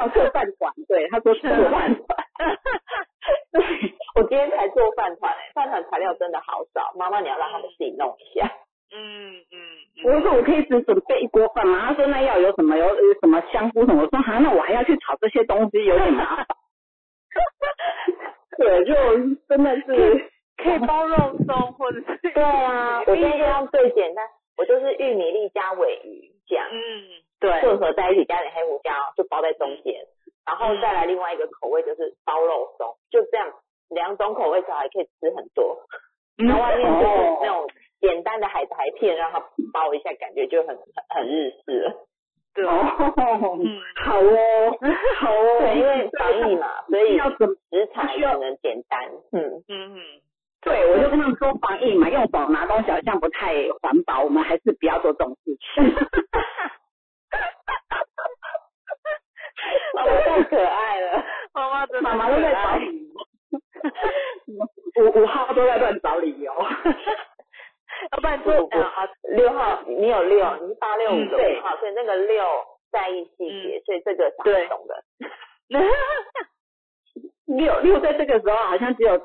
[0.00, 2.06] 哦，做饭团，对，他说做饭团。
[4.14, 8.52] 我今天才做饭团，饭团材料真的好少，妈妈你要让他们自己弄一下。
[8.92, 9.58] 嗯嗯。
[10.04, 11.86] 我说我可以只准备一锅饭吗？
[11.86, 14.02] 他说那要有什么有有什么香菇什么？
[14.02, 16.46] 我说好，那我还要去炒这些东西，有点麻烦。
[18.58, 18.94] 对，就
[19.48, 24.24] 真的是可以包肉松或者是对啊，我今天用最简单，
[24.56, 26.78] 我就是玉米粒加尾鱼酱，嗯，
[27.40, 30.04] 对，混合在一起加点黑胡椒，就包在中间，
[30.46, 33.50] 然后再来另外一个口味就是包肉松，就这样
[33.88, 35.78] 两种口味小孩可以吃很多，
[36.38, 37.06] 那外面就是
[37.42, 37.66] 那种。
[38.02, 39.38] 简单的海苔片让它
[39.72, 41.94] 包一下，感觉就很很很日式了。
[42.52, 42.72] 对哦，
[43.62, 44.76] 嗯，好哦，
[45.20, 45.60] 好哦。
[45.60, 47.36] 对，因为防疫嘛， 所以要食
[47.94, 49.08] 材只能简单。
[49.30, 50.00] 嗯嗯嗯。
[50.62, 55.84] 对，我就跟他们说防疫嘛，用手拿东西好像不太环保，我们还是不要做这种事情。
[59.94, 63.14] 妈妈太可爱了，妈妈真的妈妈都在找理由。
[64.96, 66.52] 五五号都在乱找理由。
[68.10, 72.44] 要不然做啊，六号你有六，你是八六五的五号，所以那个六
[72.90, 75.04] 在意细节，所以这个是懂的。
[77.46, 79.18] 六六在这个时候好像只有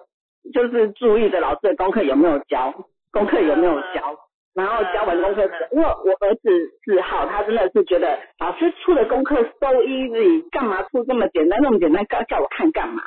[0.53, 2.73] 就是注意的老师的功课有没有教，
[3.11, 4.15] 功课有没有教，
[4.53, 6.49] 然后教完功课，因为我儿子
[6.83, 13.01] 四号，他真的是觉得老师出的功课 so easy，干嘛出这么简单那么简单，叫叫我看干嘛？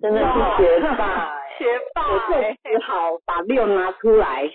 [0.00, 4.50] 真的是学霸，学霸，我就只好把六拿出来。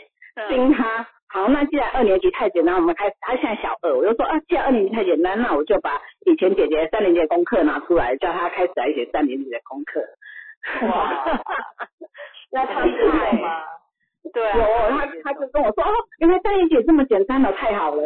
[0.49, 3.15] 盯他，好，那既然二年级太简单，我们开始。
[3.21, 10.01] 他现在小二，我就说啊，既然二年级太简单，那我就把以前姐姐三年级的功课拿出来，叫他开始来写三年级的功课。
[10.87, 11.23] 哇，
[12.51, 13.63] 那他厉害吗？
[14.33, 18.01] 对，有他，他就跟我说哦，原来三年级这么简单的，太好了。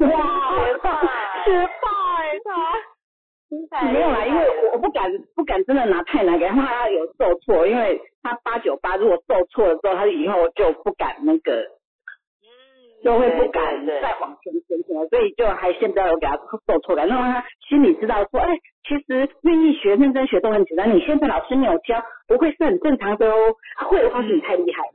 [0.00, 1.00] 哇，学霸，
[1.44, 1.88] 学霸
[2.20, 2.52] 哎，他。
[3.92, 8.00] 没有啦，因为我我不敢不敢真的拿太难给他，他有受挫，因为。
[8.26, 11.52] 他八九八，如果受挫了之后，他以后就不敢那个，
[12.42, 12.50] 嗯
[13.04, 15.06] 就会不敢再往前前进了。
[15.06, 18.48] 所以就还先不要有给他受挫感，让他心里知道说，哎，
[18.82, 20.92] 其实愿意学、认真学都很简单。
[20.92, 23.54] 你现在老师没有教，不会是很正常的哦。
[23.88, 24.92] 会的话是你太厉害了。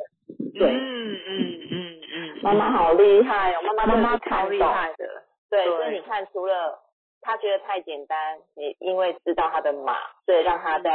[0.59, 5.05] 对，嗯嗯嗯嗯，妈妈好厉害哦，妈妈妈妈超厉害的。
[5.49, 6.80] 对，所以你看，除了
[7.21, 10.91] 他觉得太简单，你因为知道他的码，所以让他在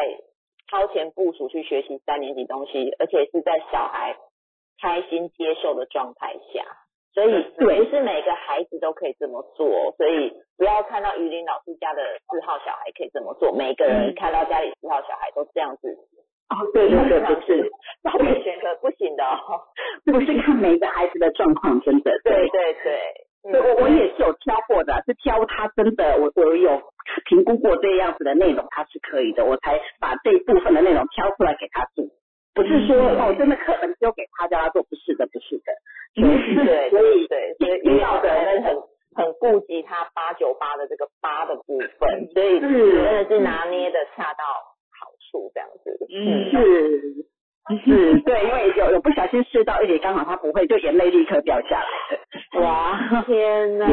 [0.68, 4.16] 超前部署去学习三年级东西，而且是在小孩
[4.80, 6.64] 开心接受的状态下。
[7.14, 15.96] 所以不是每个孩子都可以这么做，所以不要看到于林老师家的四号小孩可以这么做，每个人看到家里四号小孩都这样子。
[16.50, 17.70] 哦，对对对，不是，
[18.04, 19.64] 那我选择不行的哦，
[20.04, 22.12] 不是看每个孩子的状况，真的。
[22.22, 23.00] 对对对，
[23.52, 26.82] 我我也是有挑过的，是挑他真的，我我有
[27.26, 32.04] 评估过这样子的内容，他是可以的，我才把这一部分的内容挑出来给他做。
[32.54, 35.72] 不是说哦，真的课本丢给他叫他做，不是的，不是的。
[36.16, 38.74] 对，所以对，所以遇到的人很
[39.14, 44.44] 很顾及他八九八的这个八的部分，所以真的是拿捏的恰到
[44.98, 45.98] 好处这样子。
[46.08, 47.26] 嗯，是。
[47.84, 52.60] 是，对，因为有有不小心试到，一点刚好他不会，就眼泪立刻掉下来。
[52.60, 53.86] 哇，天哪！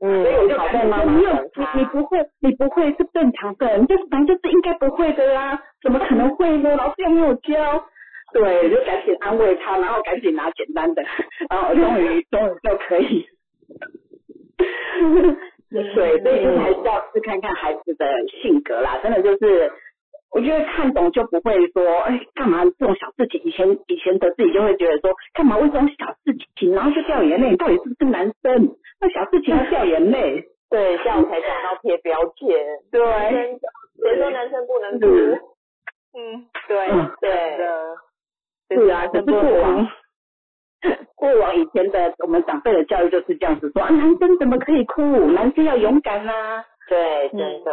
[0.00, 1.24] 嗯，所以我就好在妈妈你
[1.72, 6.76] 你不会，你不会是正常的，你就是反正就是应该不会的啦，怎么可能会呢？
[6.76, 7.82] 老师又没有教。
[8.34, 11.02] 对，就赶紧安慰他，然后赶紧拿简单的，
[11.48, 13.26] 然后终于终于就可以。
[15.72, 18.06] 对，所以就是还是要试看看孩子的
[18.42, 19.72] 性格啦，真的就是。
[20.32, 23.40] 我觉得看懂就不会说，哎，干嘛这种小事情？
[23.44, 27.56] 以前以前的自己就会觉得说，干嘛为这种小事情，然后就掉眼泪？
[27.56, 28.76] 到底是不是男生？
[29.00, 30.44] 那小事情要掉眼泪？
[30.68, 32.58] 对， 这样才讲到贴标签。
[32.90, 33.58] 对，
[34.02, 35.06] 谁说男生不能哭？
[36.18, 36.88] 嗯，对
[37.20, 37.96] 对的。
[38.68, 39.88] 是啊，这是过往
[41.14, 45.02] 过往以前的我们长辈的教育就是这样子说，男生怎么可以哭？
[45.30, 46.64] 男生要勇敢啊！
[46.88, 47.72] 对，真的。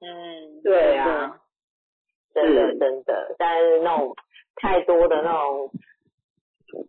[0.00, 1.36] 嗯，对啊。
[2.34, 4.14] 真的真的，但是那种
[4.56, 5.70] 太多的那种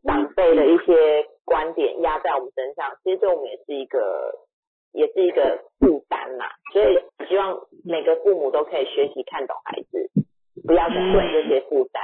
[0.04, 4.00] 长辈的一些观点压在我们身上，其实对我们也是一个
[4.94, 6.46] 也是一个负担嘛。
[6.72, 10.10] 所以希望每个父母都可以学习看懂孩子，
[10.66, 12.04] 不要再问这些负担。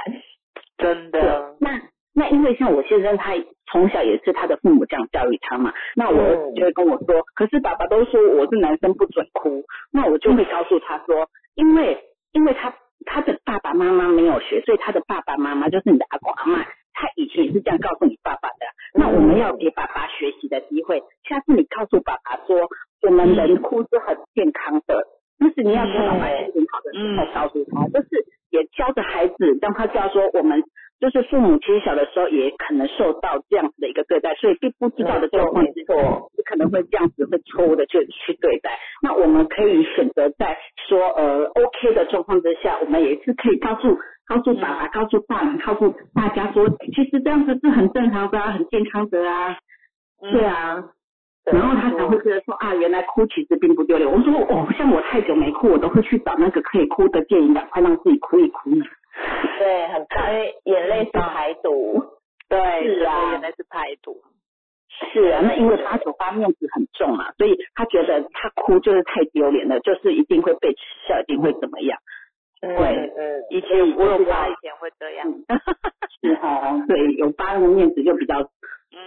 [0.76, 1.56] 真的。
[1.60, 1.80] 那
[2.12, 3.32] 那因为像我先生，他
[3.72, 5.72] 从小也是他的父母这样教育他嘛。
[5.96, 12.74] 那我儿子就会跟我说，可是爸爸都说我是男生不准哭，那我就会告诉他说，因为因为他。
[13.06, 18.66] 他的爸爸妈妈没有学，所以他的爸爸妈妈就是你的阿公阿妈，他以前也是这样告诉你爸爸的。
[18.94, 22.68] 那我们要给爸爸学习的机会，下次你告诉爸爸说，
[23.02, 25.06] 我们人哭是很健康的，
[25.38, 30.62] 就是你要跟爸爸心情好的时候告诉他，就是也教着孩子，让他知道说我们。
[31.00, 35.94] 就是父母其实小的时候也可能受到这样子的一个对待，所以并不知道的状况之下，
[36.36, 38.78] 就可能会这样子会错误的去去对待。
[39.00, 40.58] 那我们可以选择在
[40.90, 49.56] 说呃 OK 的状况之下，我们也是可以告诉告诉爸爸、告诉大人、告诉大家说，其实这样子是很正常的啊，很健康的啊。
[50.20, 50.82] 对啊，
[51.44, 54.10] 然后他才会觉得说啊，原来哭其实并不丢脸。
[54.10, 58.84] 我说哦，像我太久没哭，我都会去找那个可以哭的电影，赶快让自己哭一哭呢。
[59.58, 62.04] 对，很怕，因为眼泪是排毒。
[62.48, 64.20] 对，是啊，眼泪是排毒。
[65.12, 71.98] 是啊，那因为八九八面子很重嘛，所以他觉得他哭就是太丢脸了，就是一定会被耻笑，一定会怎么样。
[72.60, 72.70] 对，
[73.16, 75.26] 嗯，以前我有八以前会这样。
[76.20, 78.50] 是哦，对，有八的面子就比较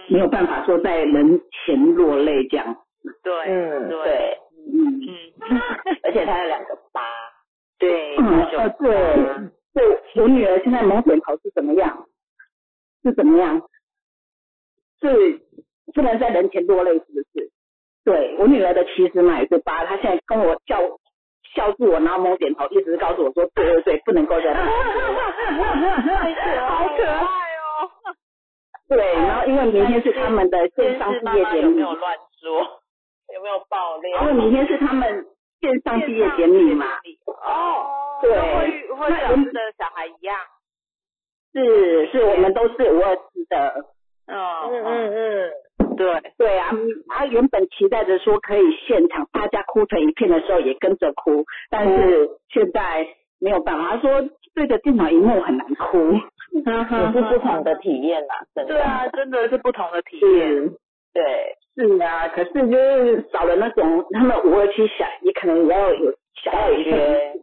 [0.08, 2.76] 没有办法说在人前落泪这样。
[3.22, 5.00] 对，嗯，对，嗯
[5.40, 5.60] 嗯，
[6.02, 7.02] 而且他有两个八。
[7.78, 9.50] 对，哦，对。
[9.74, 9.84] 对，
[10.22, 12.06] 我女儿现在蒙点头是怎么样？
[13.02, 13.60] 是怎么样？
[15.00, 15.40] 是
[15.94, 17.50] 不能在人前落泪，是不是？
[18.04, 20.80] 对我女儿的其实嘛也是八，她现在跟我笑
[21.54, 24.52] 笑住我，然后蒙点头，一直告诉我说对对对，不能够在。
[26.66, 27.90] 好可爱哦！
[28.88, 32.60] 对，然后因为明天是他们的线上毕业典礼，有没有乱说，
[33.32, 34.22] 有没有爆料？
[34.22, 35.26] 因为明天是他们
[35.60, 36.86] 线上毕业典礼嘛。
[37.46, 38.20] 哦。
[38.22, 40.38] 对，会会跟的小孩一样，
[41.52, 43.84] 是是，我们都是五二四的，
[44.26, 44.36] 嗯
[44.70, 45.52] 嗯嗯，
[45.96, 46.06] 对。
[46.38, 46.70] 对啊，
[47.08, 53.06] 他原本期待着说可以现场大家哭成一片的时候也跟着哭，但是现在
[53.40, 56.12] 没有办法，他说对着电脑荧幕很难哭，
[56.52, 60.70] 也是不同的体验啦，真的，对啊，真的是不同的体验，
[61.12, 66.90] 对，是啊，可是就是少了那种他们五二七想，也可能也要有想要有一些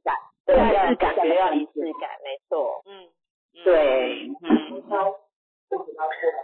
[0.03, 0.15] 感。
[0.43, 0.57] 对，
[0.95, 2.81] 感觉要仪式感，没错。
[2.85, 3.07] 嗯，
[3.63, 4.81] 对，嗯，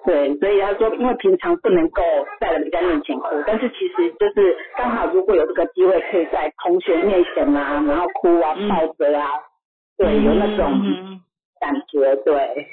[0.06, 2.02] 对，所以他说，因为平常不能够
[2.40, 9.30] 在人家面前哭，但是其实就是刚好如果有这个机会，可以在同学面前啊，然后哭啊，抱着啊，
[9.98, 11.22] 对，有那种
[11.60, 12.68] 感觉，对。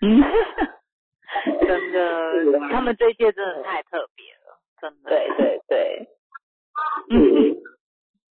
[0.00, 0.22] 嗯，
[1.66, 4.58] 真的，他们这一届真的太特别了。
[4.80, 5.10] 真的。
[5.10, 6.08] 对对对。
[7.10, 7.56] 嗯。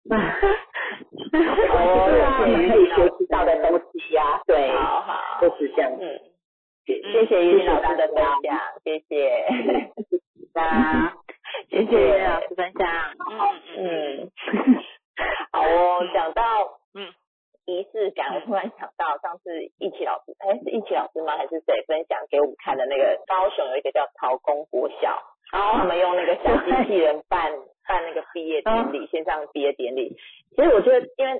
[1.33, 1.35] 哦，
[2.37, 2.45] 可
[2.77, 5.89] 以学习到的东西呀，对，好好，就是这样。
[5.97, 6.19] 嗯，
[6.85, 9.47] 谢谢于老师的分享，谢谢。
[10.53, 11.13] 那
[11.69, 12.87] 谢谢于老师分享。
[13.31, 13.39] 嗯
[13.77, 14.31] 嗯。
[15.51, 16.41] 好哦，讲到
[16.93, 17.07] 嗯
[17.65, 21.37] 仪式感，我突然想到上次一起老师，哎是一起老师吗？
[21.37, 25.21] 还是谁分享给我们看的那个高雄有一个叫曹公国小，
[25.53, 27.53] 然后他们用那个小机器人办
[27.87, 30.17] 办那个毕业典礼，线上毕业典礼。
[30.55, 31.39] 其实我觉得，因为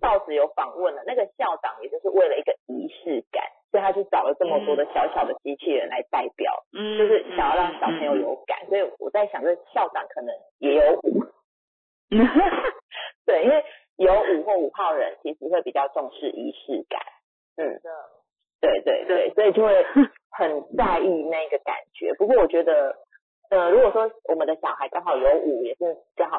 [0.00, 8.66] 报纸有访问了那个校长，也就是为了一个仪式感，所以他去找了这么多的小小的机器人来代表，嗯，就是想要让小朋友有感。
[8.68, 11.24] 所以我在想，这校长可能也有舞，
[13.26, 13.64] 对，因为
[13.96, 17.00] 有五或五号人，其实会比较重视仪式感，
[17.56, 17.80] 嗯，
[18.60, 19.84] 对对对，所以就会
[20.30, 22.14] 很在意那个感觉。
[22.14, 22.96] 不过我觉得。
[23.50, 26.37] 呃，如果说我们的小孩刚好有五，也是刚好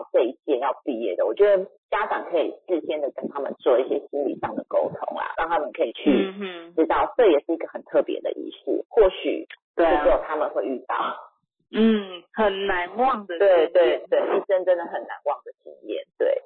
[0.99, 6.11] 毕业的，我觉得家长可以事先的跟他们做一些心理上的沟通啦，让他们可以去
[6.75, 9.47] 知道这也是一个很特别的仪式，或许
[9.77, 11.15] 只有他们会遇到，
[11.71, 16.43] 嗯，很难忘的，对对对，一生真的很难忘的经验，对，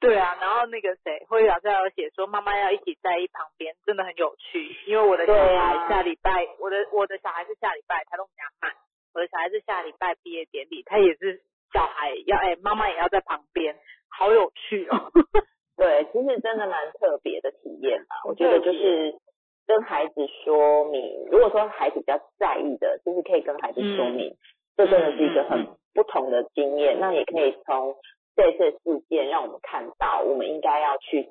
[0.00, 8.72] 对啊，然后那个谁，慧老师有写说妈妈要一起在一旁边，真的很有趣，因为我的小孩下礼拜，我的我的小孩是下礼拜他都比较慢。
[9.14, 11.40] 我的小孩是下礼拜毕业典礼，他也是
[11.74, 13.76] 小孩要哎，妈妈也要在旁边，
[14.08, 15.10] 好有趣哦。
[15.76, 18.14] 对，其实真的蛮特别的体验嘛。
[18.28, 19.18] 我觉得就是
[19.66, 20.14] 跟孩子
[20.44, 24.36] 说明，如果说孩子比较在意的，就是可以跟孩子说明，
[24.76, 27.00] 这真的是一个很不同的经验。
[27.00, 27.96] 那也可以从
[28.36, 31.28] 这次事件让我们看到，我们应该要去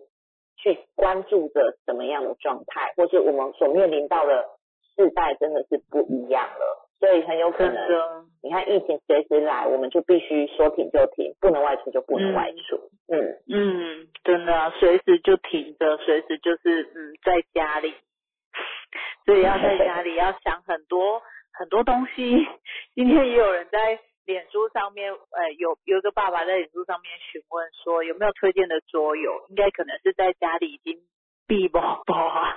[0.58, 4.50] 去关注着什么样的状态，或是我们所面临到的
[4.98, 6.83] 世代真的是不一样了。
[7.04, 12.80] 所以很有可能，你看疫情随时来，我们就必须说停就停，不能外出就不能外出。
[13.12, 13.20] 嗯
[13.52, 17.94] 嗯，真的，随时就停着，随时就是嗯在家里，
[19.26, 22.48] 所以要在家里要想很多很多东西。
[22.96, 31.00] 今天也有人在脸书上面，呃，有有一个爸爸在脸书上面询问说有没有推荐的桌游，应该可能是在家里已经
[31.48, 32.56] 闭宝宝啊。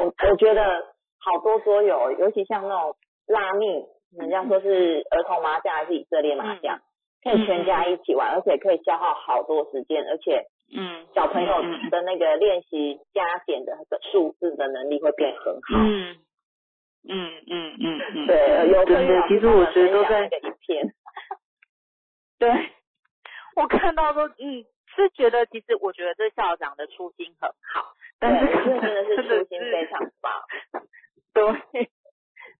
[0.00, 2.96] 我我觉得好多桌游，尤其像那种。
[3.26, 3.84] 拉密，
[4.16, 6.80] 人家说是儿童麻将还是以色列麻将，
[7.22, 10.46] 可以全家一起玩，而且可以消耗好多时间，而且，
[10.76, 13.72] 嗯，小朋友的那个练习加减的
[14.12, 15.78] 数字的能力会变很好。
[15.78, 16.16] 嗯
[17.06, 20.94] 嗯嗯嗯嗯，对，有真的，其实我觉得都在一片。
[22.38, 22.50] 对，
[23.56, 24.64] 我看到说，嗯，
[24.94, 30.32] 是觉得其实我觉得这校长的初心很好，但是真的是初心非常棒。
[31.32, 31.88] 对。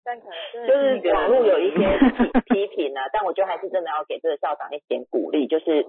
[0.04, 1.98] 但可能就是网络有一些
[2.46, 5.86] 批评啊，但我觉得还是真的要给这个校长一点鼓励，就是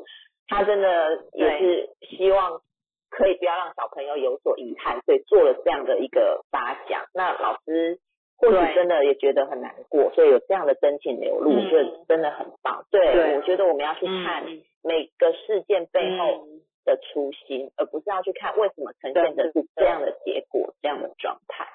[0.47, 2.61] 他真的也是希望
[3.09, 7.05] 可以不要让小朋友有所遗憾，所以做了这样的一个发奖。
[7.13, 7.99] 那老师
[8.38, 12.86] 或许真的也觉得很难过，所以有这样的真情流露，我觉得真的很棒。
[12.91, 14.45] 对，我觉得我们要去看
[14.84, 16.45] 每个事件背后
[16.86, 21.68] 的初心，而不是要去看为什么呈现的是这样的结果、这样的状态。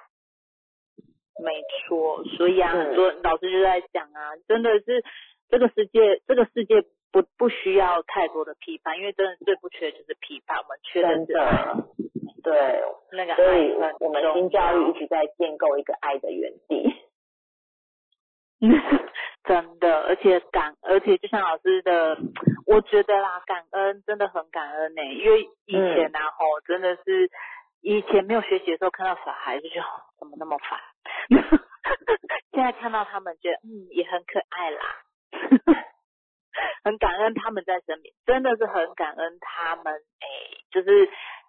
[1.43, 5.05] 没错，所以啊，很多老师就在讲啊，真的是
[5.49, 6.82] 这个世界，这个世界
[7.12, 11.74] 不不需要太多的批判，因为真的最不缺就是批判，我们缺的是爱。
[12.43, 12.82] 对，
[13.12, 16.95] 那个所以我们新教育一直在建构一个爱的园地。
[19.45, 22.16] 真的，而且感，而且就像老师的，
[22.66, 27.30] 我觉得啦，感恩真的很感恩呢，因为以前啊吼，真的是
[27.80, 29.80] 以前没有学习的时候，看到小孩子就
[30.18, 30.78] 怎么那么烦。
[32.53, 34.81] 现在看到他们，觉得嗯也很可爱啦，
[36.85, 40.27] 很感恩他们在身边，真的是很感恩他们，哎，
[40.71, 41.09] 就是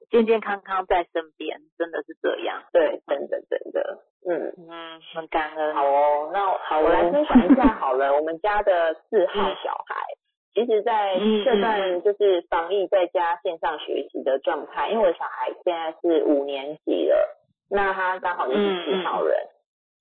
[0.10, 2.64] 健健康康在身边，真的是这样。
[2.72, 5.74] 对，真的真的，嗯嗯，很感恩。
[5.74, 8.14] 好哦，那好，我来分享一下好了。
[8.16, 9.34] 我们家的四号
[9.64, 9.95] 小孩，
[10.54, 17.38] 其实在这段就是防疫在家线上学习的状态，因为我的小孩现在是五年级了。
[17.74, 19.47] 那他刚好就是四号人，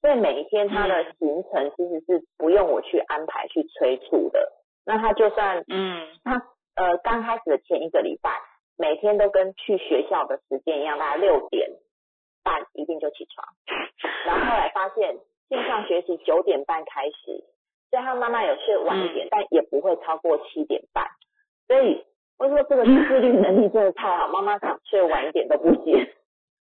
[0.00, 4.52] 所以每一天他的行程其实是不用我去安排去催促的。
[4.84, 6.42] 那他就算嗯，他
[6.74, 8.40] 呃刚开始的前一个礼拜，
[8.76, 11.70] 每天都跟去学校的时间一样，大概六点
[12.42, 13.46] 半一定就起床。
[14.26, 15.16] 然后后来发现
[15.48, 17.44] 线上学习九点半开始，
[17.90, 21.06] 所以他妈妈有睡晚一点，但也不会超过七点半。
[21.68, 22.04] 所以
[22.36, 22.90] 我说这个自
[23.20, 26.08] 律能力真的太好，妈妈想睡晚一点都不行。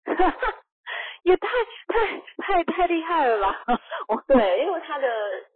[1.23, 1.47] 也太
[1.87, 3.63] 太太太厉害了吧！
[4.27, 5.07] 对，因为他的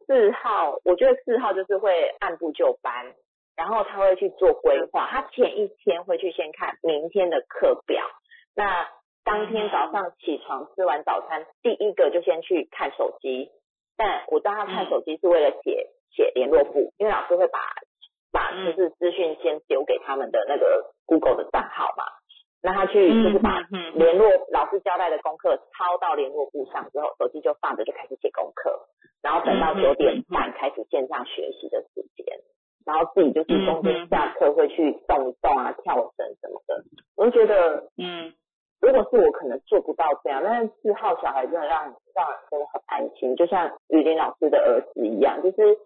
[0.05, 3.13] 四号，我觉得四号就是会按部就班，
[3.55, 8.05] 然后他会去做规划，他前一天会去先看明天的课表，
[8.55, 8.87] 那
[9.23, 13.49] 当天早上起床吃完早餐，第一个就先去看手机，
[13.97, 17.59] 但我当他看手机是为了写写联络簿，因为老师会把
[18.31, 22.05] 把就是资讯先丢给他们的那个 Google 的账号嘛。
[22.65, 23.61] 那他去就是把
[23.93, 28.89] 联络老师交代的功课抄到联络簿上之后，手机就放着就开始写功课，
[29.21, 32.25] 然后等到九点半开始线上学习的时间，
[32.83, 36.83] 然后自己就是中间下课会去动一动啊、跳绳什么的。
[37.15, 38.33] 我就觉得，嗯，
[38.81, 41.83] 如果是我可能做不到这样，但是四号小孩真的让
[42.15, 45.77] 让人真的很安心，就像雨林老师的儿子一样，就是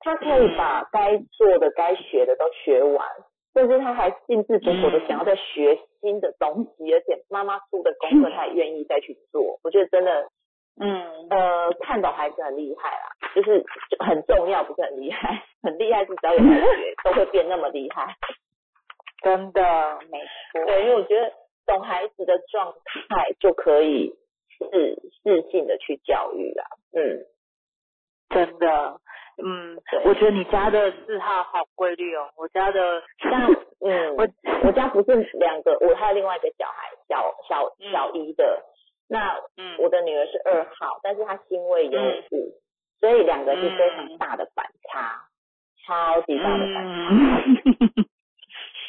[0.00, 3.08] 他可以把该做的、该学的都学完。
[3.56, 9.58] 甚至他还兴致勃勃的想要再学新的东西，而且妈妈出的功课他也愿意再去做。
[9.64, 10.28] 我觉得真的，
[10.78, 13.64] 嗯呃，看懂孩子很厉害啦，就是
[13.98, 18.14] 很重要，不是很厉害，很厉害是只要有在学都会变那么厉害。
[19.24, 20.20] 真的没
[20.52, 21.32] 错，对，因为我觉得
[21.64, 22.74] 懂孩子的状
[23.08, 24.12] 态就可以
[24.58, 26.64] 自自信的去教育啦。
[26.92, 27.24] 嗯，
[28.28, 29.00] 真的。
[29.38, 32.30] 嗯，我觉得你家的四号好规律哦。
[32.36, 34.26] 我家的像，嗯，我
[34.64, 38.62] 我家不是两个，我还有另外一个小孩，小小小一的。
[39.08, 42.58] 那，嗯，我的女儿是二号，但是她星位有五，
[42.98, 45.28] 所以两个是非常大的反差，
[45.86, 47.44] 超级大的反差。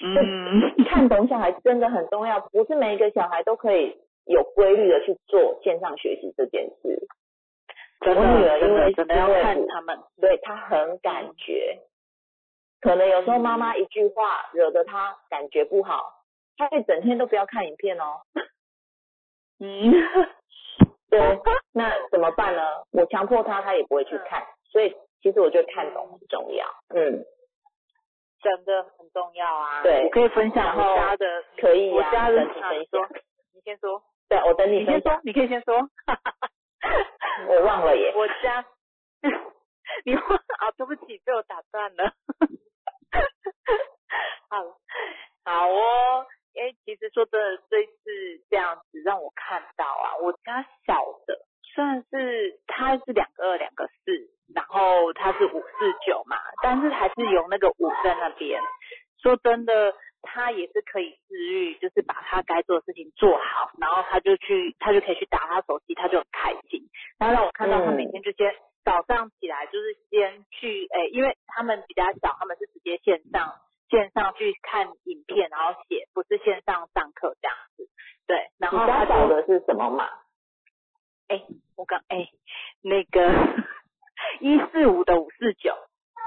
[0.01, 7.07] 嗯，看懂小孩真的很重要，不是每一个小孩都可以有规律的去做线上学习这件事。
[7.99, 11.79] 我女儿因为真的要看他们，对她很感觉，
[12.79, 16.23] 可能有时候妈妈一句话惹得她感觉不好，
[16.57, 18.21] 她会整天都不要看影片哦。
[19.59, 19.91] 嗯，
[21.09, 21.19] 对，
[21.73, 22.61] 那怎么办呢？
[22.91, 26.65] 我强迫她，她也不会去看，所以其实我觉得看懂很重要。
[26.89, 27.25] 嗯，
[28.41, 29.81] 真的很重要啊。
[29.81, 33.07] 对，我可以分享我家的，可以我家的，你说，
[33.53, 34.03] 你先说。
[34.29, 35.89] 对，我等你先说，你可以先说。
[37.47, 38.65] 我忘了耶， 我家，
[40.05, 40.23] 你忘
[40.59, 40.71] 啊？
[40.77, 42.13] 对不起，被我打断了。
[44.49, 44.63] 好，
[45.45, 46.25] 好哦。
[46.55, 58.61] 哎，其实说真的，这次这样子让我看到啊，我家小的虽然是他是两个二两个四，然后他是五四九嘛，但是还是有那个五在那边。
[59.21, 59.93] 说真的。
[60.29, 66.83] 他也是可以自愈，就是把他该做的事情做好，然后他就去，他就可以去打他手机，他就很开心。
[67.17, 68.53] 然后让我看到他每天就先
[68.83, 73.55] 早上起来就是先去，诶，因为他们比较小，他们是直接线上
[73.89, 77.89] 线上去看影片，然后写，不是线上上课这样子。
[78.27, 80.09] 对，然后他找的是什么码？
[81.29, 81.41] 哎，
[81.75, 82.29] 我刚哎，
[82.81, 83.27] 那个
[84.39, 85.73] 一四五的五四九，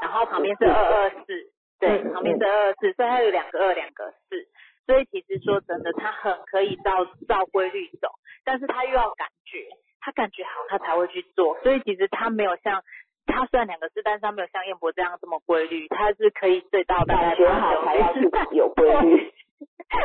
[0.02, 1.52] 然后旁边是二二四。
[1.80, 4.46] 对，旁边是二四，所以它有两个二，两个四，
[4.84, 8.08] 所以其实说真的，他很可以照照规律走，
[8.44, 9.66] 但是他又要感觉，
[9.98, 12.84] 他感觉好，他才会去做，所以其实他没有像
[13.24, 19.32] 他虽然两个字，但是他没有像燕博这样这么规律，他是可以睡到大概八九点，有规律，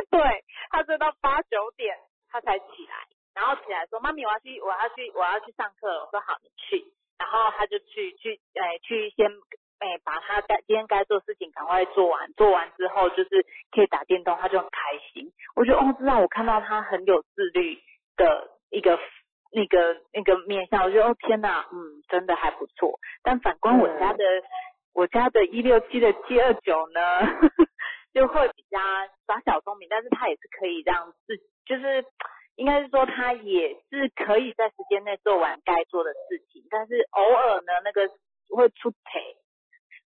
[0.09, 1.97] 对他睡到八九点
[2.31, 2.95] 他才起来，
[3.35, 6.85] 然后起来说妈咪我要去我要去我要去上课，我说好你去，
[7.19, 9.29] 然后他就去去哎去先。
[9.79, 15.31] 哎，把他该今天该做事情赶快做完，做完之后就是可以打电动，他就很开心。
[15.55, 17.77] 我觉得哦，让我看到他很有自律
[18.15, 18.97] 的一个
[19.51, 22.99] 那个那个面相，我觉得哦天哪，嗯，真的还不错。
[23.21, 24.23] 但反观我家的
[24.93, 27.01] 我家的一六七的七二九呢，
[28.13, 28.79] 就会比较
[29.27, 32.05] 耍小聪明，但是他也是可以让自，就是
[32.55, 38.07] 应该是说他也是可以在时间内做完该做的事情，但是偶尔呢那个
[38.55, 39.35] 会出腿。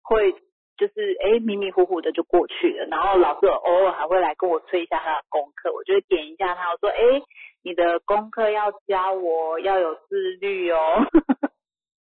[0.08, 0.32] 会
[0.78, 7.22] 就是哎迷迷糊糊的就过去了，然后老师偶尔还会来跟我催一下他的功课，我就会点一下他，我说哎
[7.64, 11.04] 你的功课要教我要有自律哦，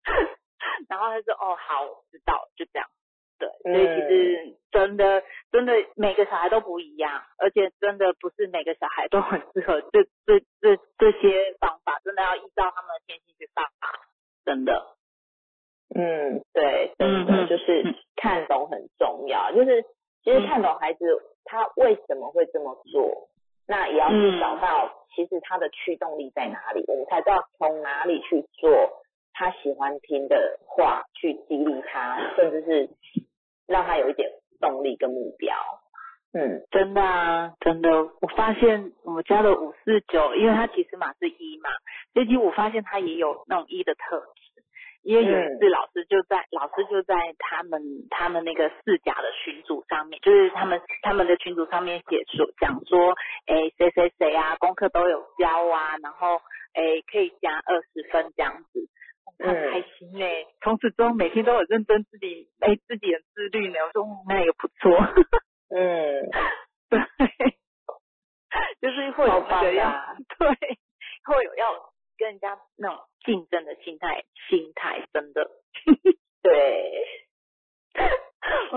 [0.89, 2.89] 然后他说哦好我知道就这样，
[3.39, 5.23] 对，所以其实真的
[5.53, 13.89] 真的每个小孩都不一样，而且真的不是每个小孩都很适合这这这这些方法，真的要依照他们的天性去办法，
[14.45, 14.97] 真的。
[15.95, 17.83] 嗯，对，真的就是
[18.17, 19.53] 看懂很重要。
[19.53, 19.83] 就是
[20.23, 21.05] 其实看懂孩子
[21.45, 23.29] 他为什么会这么做，
[23.67, 28.71] 那也要去找到其实他的驱动力在哪里，我们才知道从哪里去做
[29.33, 32.91] 他喜欢听的话，去激励他，甚至是
[33.67, 34.31] 让他有一点
[34.61, 35.57] 动力跟目标。
[36.33, 41.71] 嗯，真的啊，真的，我发现我家的五四九，因为他其实码是一嘛，
[42.15, 44.40] 所以其实我发现他也有那种一的特质。
[45.03, 47.81] 因为有一次老师就在老师就在他们
[48.11, 53.15] 他们那个四甲的群组上面，就是他们他们的群组上面写说讲说，
[53.47, 56.37] 哎谁谁谁啊功课都有交啊，然后
[56.75, 58.89] 哎可以加二十分这样子，
[59.39, 60.47] 很开心嘞。
[60.61, 64.93] 从此之后每天都很认真自己哎自己很自律呢，我说那也不错。
[65.71, 66.29] 嗯，
[66.91, 67.01] 对，
[68.83, 70.49] 就是会有这个样，对，
[71.25, 71.73] 会有要
[72.21, 75.51] 跟人家那种竞争的心态，心态真的，
[76.45, 77.03] 对，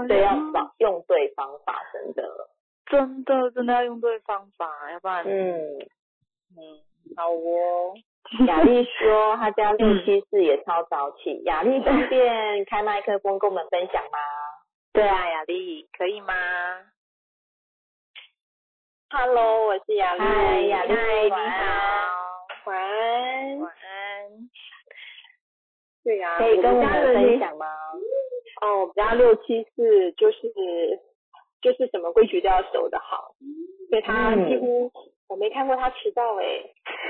[0.08, 2.24] 对，要方用对方法，真的，
[2.86, 5.78] 真的真的要用对方法，要不然，嗯
[6.56, 6.80] 嗯，
[7.18, 7.94] 好哦。
[8.48, 14.18] 雅丽说她家六七四也超早起，雅丽方便开麦克风跟我们分享吗？
[14.94, 16.34] 对啊，雅丽可以吗
[19.10, 20.22] ？Hello，我是雅丽。
[20.22, 21.38] 嗨，雅丽，你好。
[22.66, 23.33] 晚安。
[26.04, 27.66] 对呀，可以跟我们分享吗？
[28.62, 30.48] 哦，我们家六七四就是
[31.62, 33.34] 就是什么规矩都要守的好，
[33.90, 34.92] 所以他几乎
[35.30, 36.46] 我没看过他迟到哎。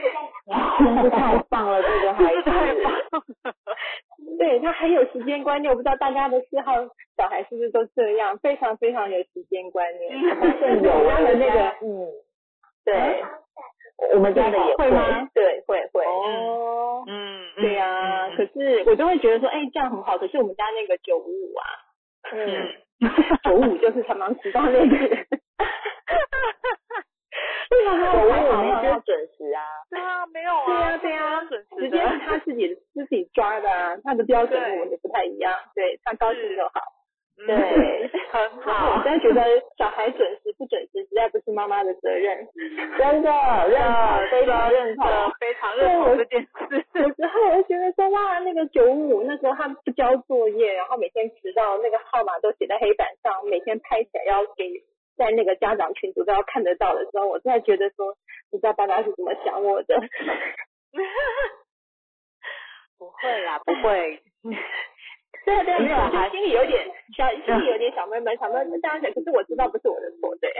[0.47, 2.41] 哇，真是太棒了，这个孩子。
[2.43, 3.55] 太棒了。
[4.37, 6.73] 对他很有时间观念，我不知道大家的嗜好
[7.17, 10.11] 小孩是不是都这样，非常非常有时间观念。
[10.81, 12.07] 有家的那个，嗯，
[12.85, 13.23] 对，
[14.13, 15.27] 我们家的也会吗？
[15.33, 16.05] 对，会会。
[16.05, 18.29] 哦，嗯，对呀。
[18.35, 20.17] 可是我就会觉得说，哎，这样很好。
[20.17, 21.65] 可是我们家那个九五五啊，
[22.31, 22.75] 嗯，
[23.43, 25.27] 九五五就是常常迟到那个人。
[27.69, 29.61] 对啊，九五五没有要准时啊。
[29.89, 30.65] 对啊，没有啊。
[30.65, 31.79] 对啊，对啊，准时。
[31.79, 35.53] 时间是他自己自己抓的啊，他的标准跟我们不太一样。
[35.73, 36.81] 对他高兴就好。
[37.45, 38.95] 对，很好。
[38.95, 39.43] 我现在觉得
[39.77, 42.47] 小孩准时不准时，实在不是妈妈的责任。
[42.97, 43.29] 真的，
[43.69, 45.05] 认同，非常认同，
[45.39, 46.85] 非常认同这件事。
[46.93, 54.83] 有时候我 就觉得说，哇，那个九五五那时候他不交作业，然后每天迟到，那个号码都写在黑板上，每天拍起来要给。
[55.15, 58.17] 在那个家长群组都要看得到的时候，我在觉得说，
[58.51, 59.95] 你知道爸爸是怎么想我的。
[62.97, 64.23] 不会啦，不会。
[65.45, 66.85] 对对，没有，心里有点
[67.17, 68.79] 小，心里有点小闷闷，小闷闷。
[68.81, 70.51] 当然，可是我知道不是我的错，对。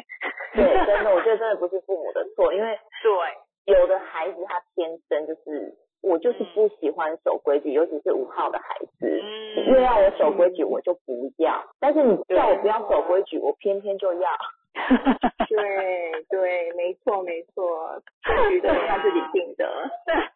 [0.54, 5.78] 对，真的，我觉得真的不是父母的错，因为 对有的孩子他天生就是。
[6.04, 11.64] 我就是不喜欢守规矩，尤其是五号的孩子，越要我守规矩，我就不要。
[11.80, 14.30] 但是你叫我不要守规矩，我偏偏就要。
[15.48, 19.66] 对对，没错没错，规矩都是他自己定的。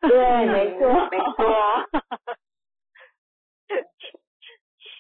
[0.08, 1.36] 对，没错 没错。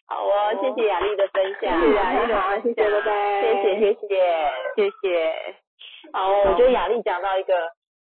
[0.08, 1.80] 好哦，谢谢雅丽的分享。
[1.82, 3.42] 谢谢雅丽，好，谢谢，拜拜。
[3.42, 4.10] 谢谢谢谢
[4.76, 5.56] 谢谢。
[6.12, 7.54] 好，我觉得雅丽讲到一个。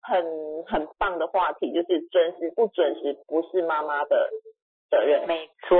[0.00, 0.24] 很
[0.64, 4.30] 很棒的话题，就是准时不准时不是妈妈的
[4.88, 5.76] 责任，没错，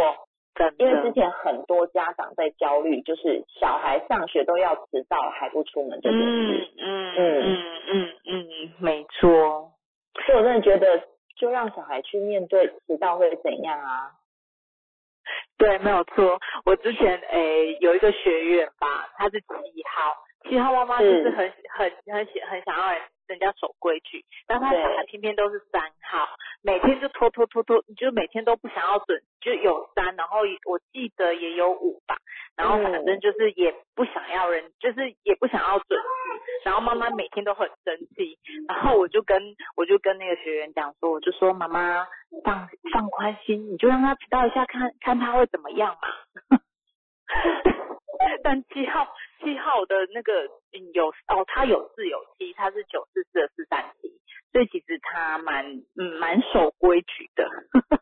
[0.77, 9.73] 因为之前很多家长在焦虑，就是小孩上学都要迟到还不出门这件事，嗯嗯嗯嗯嗯，没错，
[10.27, 11.01] 所以我真的觉得，
[11.39, 14.11] 就让小孩去面对迟到会怎样啊？
[15.59, 20.17] 对，没有错，我之前诶有一个学员吧，他是七号，
[20.49, 22.93] 七号妈妈就是很很很想很想要。
[22.93, 23.03] 人
[23.37, 26.29] 家守规矩，但他小孩偏偏都是三号，
[26.63, 32.17] 每天就拖拖拖拖，你就每天都不想要准，就有三，然后我记得也有五吧，
[32.57, 36.07] 然后反正就是也不想要人，就是也不想要准时，
[36.65, 39.43] 然后妈妈每天都很生气，然后我就跟
[39.77, 42.07] 我就跟那个学员讲说，我就说妈妈
[42.45, 46.59] 放放宽心，你就让他迟到一下，看看他会怎么样嘛。
[48.43, 49.07] 但七号
[49.41, 50.49] 七号的那个
[50.93, 54.11] 有哦，他有四有七，他是九四四的四三七，
[54.53, 55.65] 所以其实他蛮
[55.97, 57.49] 嗯蛮守规矩的。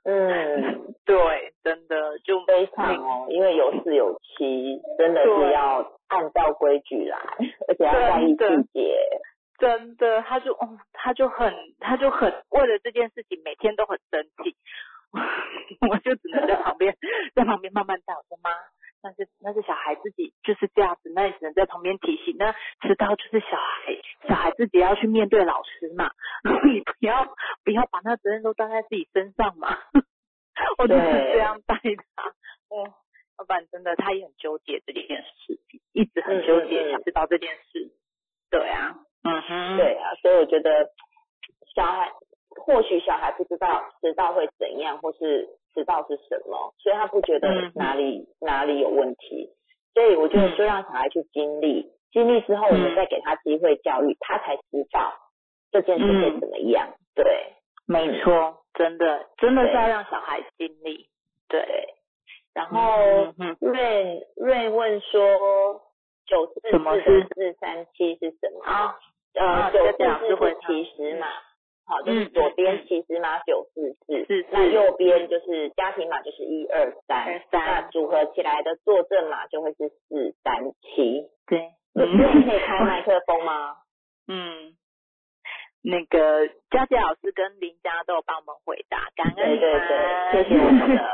[0.05, 7.18] 嗯， 对，真的就非常哦，因为有四有七，真的是要按照规矩来，
[7.68, 8.97] 而且要在意细节。
[9.59, 14.57] 真的，他就哦，他就很他就很为了这件事情每天都很生气，
[15.91, 16.97] 我就只能在旁边
[17.35, 18.51] 在旁边慢慢打我说妈。
[19.07, 22.34] 那是那是小孩自己就是这样子，那你只能在旁边提醒。
[22.36, 22.52] 那
[22.82, 23.96] 迟到就是小孩，
[24.26, 26.11] 小孩自己要去面对老师嘛，
[26.64, 27.24] 你 不要
[27.62, 29.78] 不要把那责任都担在自己身上嘛。
[30.78, 31.76] 我就是这样带
[32.16, 32.24] 他。
[32.68, 32.94] 哦，
[33.38, 37.92] 老板真的他也很纠结这件事情，一直很纠结想知道这件事。
[38.50, 40.90] 对啊，嗯哼，对啊，所以我觉得
[41.76, 42.11] 小孩
[42.48, 45.48] 或许小孩不知道迟到会怎样，或是。
[45.77, 49.51] 知道是什么，所以他不觉得哪里哪里有问题，
[49.93, 55.12] 所以我觉得就让小孩去经历，经历之后我们再给他机会教育，他才知道
[55.70, 56.89] 这件事会怎么样。
[57.14, 57.53] 对，
[57.87, 61.07] 没错，真的真的是要让小孩经历。
[61.49, 61.93] 对。
[62.55, 65.83] 然后瑞瑞问说
[66.27, 68.64] 九四四的四三七是什么？
[68.64, 68.97] 啊，
[69.35, 71.27] 呃，九四四是起始码，
[71.87, 81.28] 好，就是左边起始码九四四，那右边就是家庭码就是一二三，那组合起来的作证码就会是四三七。
[81.47, 83.76] 对，瑞可以开麦克风吗？
[84.28, 84.74] 嗯。
[85.89, 91.05] 那个佳佳老师跟林佳都有帮我们回答，感恩对对， 谢谢我们的，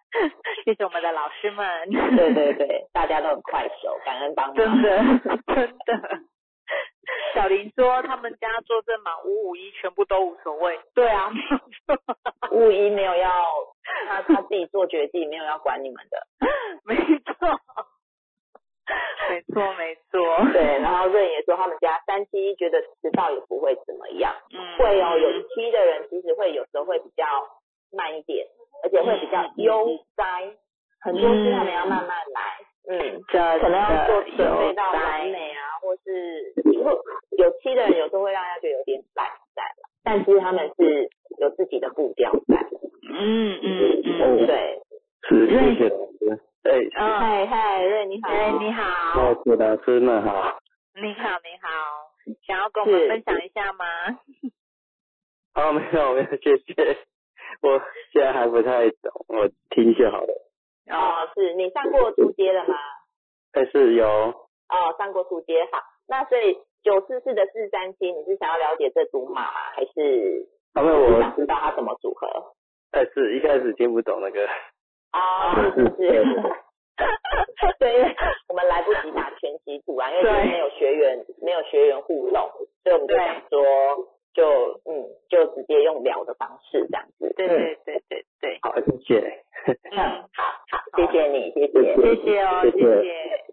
[0.64, 4.88] 谢谢我们的老师们，对对对，大家都很快手，感恩帮忙，真的
[5.54, 6.20] 真的。
[7.36, 11.30] 小林说他们家做证码五五一全部都无所谓，对啊，
[12.50, 13.30] 五 五一没有要
[14.08, 16.26] 他他自己做决定，没有要管你们的，
[16.84, 17.60] 没错。
[19.28, 19.74] 没错。
[19.74, 27.26] 没错，对，然后润也说他们家三七一觉得迟到也不会怎么样，嗯，会哦，有七的人其实会有时候会比较
[27.92, 28.46] 慢一点，
[28.82, 30.54] 而且会比较悠哉，
[31.00, 37.04] 很多事他们要慢慢来，嗯，这可能要做准备到完美啊，或是有
[37.38, 42.64] 有七的人有时候会让大家觉得有点懒散了，但是他们是有自己的步调在，
[43.10, 44.80] 嗯嗯嗯，对，
[45.28, 46.40] 是谢谢老师。
[46.62, 48.82] 哎，嗨嗨，瑞你好，哎你好，
[49.20, 50.58] 老师老师们好，
[50.94, 51.68] 你好你好，
[52.46, 53.84] 想要跟我们分享一下吗？
[55.54, 56.96] 哦没有没有谢谢，
[57.62, 57.80] 我
[58.12, 60.45] 现在还不太懂，我听就好了。
[60.90, 62.74] 哦，是你上过初阶了吗？
[63.52, 64.06] 哎是有。
[64.06, 65.78] 哦，上过初阶好，
[66.08, 69.60] 那所以九四四的四三七，你是想要了解这组码吗？
[69.74, 70.46] 还是？
[70.76, 72.28] 因为我想知道它怎么组合。
[72.92, 74.46] 哎是一开始听不懂那个。
[75.10, 76.36] 啊，是是 是，
[77.78, 78.14] 对，因为
[78.48, 82.50] 我们来不及打全息图啊，因为今天没有学员，没有学员互动，
[82.84, 84.44] 所以我们就想说，就
[84.84, 87.32] 嗯，就直接用聊的方式这样子。
[87.34, 89.44] 对对对对对，好，谢谢。
[89.66, 89.96] 嗯，
[90.36, 93.44] 好好，谢谢你，谢谢，谢谢哦，谢谢。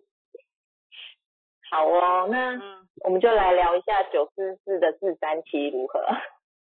[1.71, 2.59] 好哦，那
[3.05, 6.01] 我们就来聊一下九四四的四三七如何？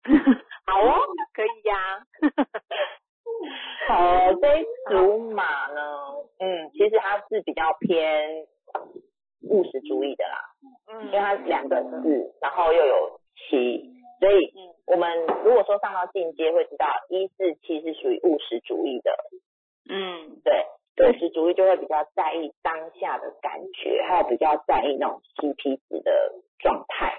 [0.66, 1.00] 好哦，
[1.34, 2.06] 可以呀。
[3.88, 5.82] 好，这一组马呢，
[6.38, 8.46] 嗯，其实它是比较偏
[9.50, 10.38] 务实主义的啦，
[10.92, 13.90] 嗯，因为它是两个字，然后又有七，
[14.22, 14.52] 所以
[14.86, 19.10] 我们如果说上到进阶会知道一四七是属于务实主义的，
[19.90, 20.64] 嗯，对，
[21.10, 27.18] 务实主义就会比较在意当下的感觉，还有比较在意那种 CP 值的状态，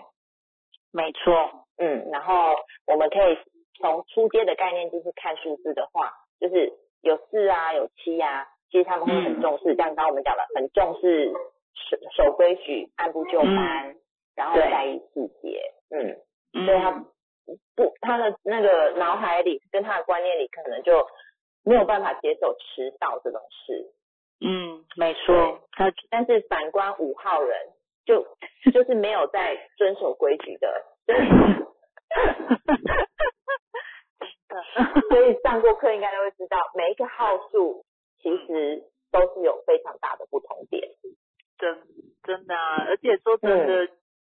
[0.93, 2.56] 没错，嗯，然后
[2.88, 3.38] 我们可以。
[3.82, 11.34] 从初阶的概念就是看数字的话，就是有四啊，有七啊，其实他们会很重视，像刚刚我们讲的，很重视
[11.89, 13.95] 守守规矩、按部就班，
[14.36, 16.16] 然后在意细节，嗯，
[16.54, 16.91] 所以他
[17.76, 21.06] 不他的那个脑海里跟他的观念里，可能就
[21.64, 23.91] 没有办法接受迟到这种事。
[24.39, 25.62] 嗯，没错。
[25.72, 27.58] 他但是反观五号人，
[28.06, 28.26] 就
[28.72, 30.86] 就是没有在遵守规矩的。
[35.10, 37.84] 所以上过课应该都会知道，每一个号数
[38.22, 40.91] 其实都是有非常大的不同点。
[41.58, 41.82] 真
[42.24, 43.89] 真的啊，而且说真的，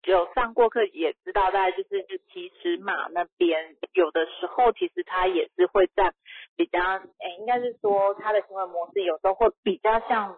[0.07, 6.13] 有上过课也知道，大概就是就其实嘛那边有的时候其实他也是会在
[6.57, 10.37] 比较，哎，应该是说他的行为模式有时候会比较像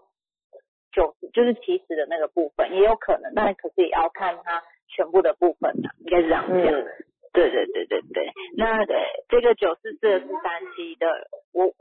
[0.92, 6.56] 九就是其实的那个部分，也有可能，但可是也要看他全部的部分的，应该是这样讲。
[7.32, 8.86] 对对对对对，那
[9.28, 11.74] 这个九四四是三七的，我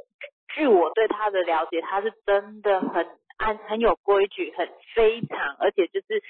[0.53, 3.07] 据我对他的了解，他是真的很
[3.37, 6.21] 按很有规矩，很非常，而且就是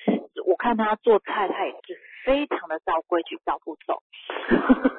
[0.45, 4.01] 我看他做菜，他也是非常的照规矩、照步骤，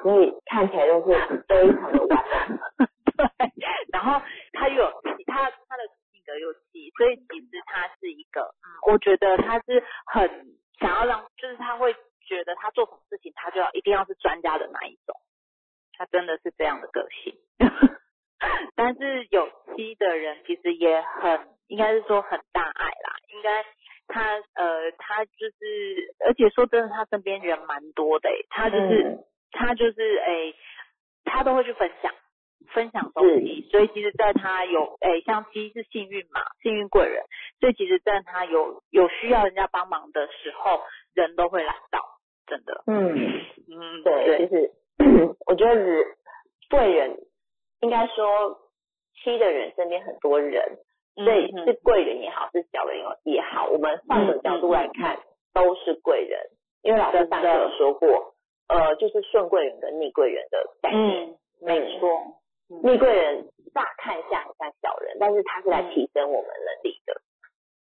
[0.02, 2.86] 所以看起来就是非常的完美。
[3.16, 3.52] 对，
[3.92, 4.20] 然后
[4.52, 5.82] 他又有他他的
[6.12, 10.28] 性格又细，所以其实他是一个，嗯，我觉得他是很
[10.78, 11.94] 想要让，就是他会。
[12.28, 15.14] 觉得他做什么事情，他就要一定要是专家的那一种，
[15.96, 17.38] 他真的是这样的个性。
[18.74, 23.14] 但是有七的人其实也很，应该是说很大爱啦。
[23.28, 23.64] 应该
[24.08, 28.28] 他呃，他就是，而且说真的，他身边人蛮多的。
[28.50, 30.52] 他就是他就是诶，
[31.22, 32.12] 他都会去分享
[32.72, 33.68] 分享东西。
[33.70, 37.22] 所以其实，在他有诶，像七是幸运嘛，幸运贵人。
[37.60, 40.82] 所以其实，在他有有需要人家帮忙的时候，
[41.14, 42.04] 人都会来到。
[42.48, 44.72] 真的，嗯嗯，对，其实
[45.48, 46.16] 我觉得是
[46.70, 47.18] 贵人，
[47.80, 48.60] 应该说
[49.16, 50.78] 七的人身边很多人，
[51.14, 55.16] 所以是贵人也好，是小人也好，我们换个角度来看，
[55.54, 56.40] 都是贵人。
[56.82, 58.34] 因为老师上次有说过，
[58.68, 62.10] 呃，就是顺贵人跟逆贵人的概念，没错，
[62.82, 67.14] 逆贵人乍看下很像小人，但是他是来提升我们能力的。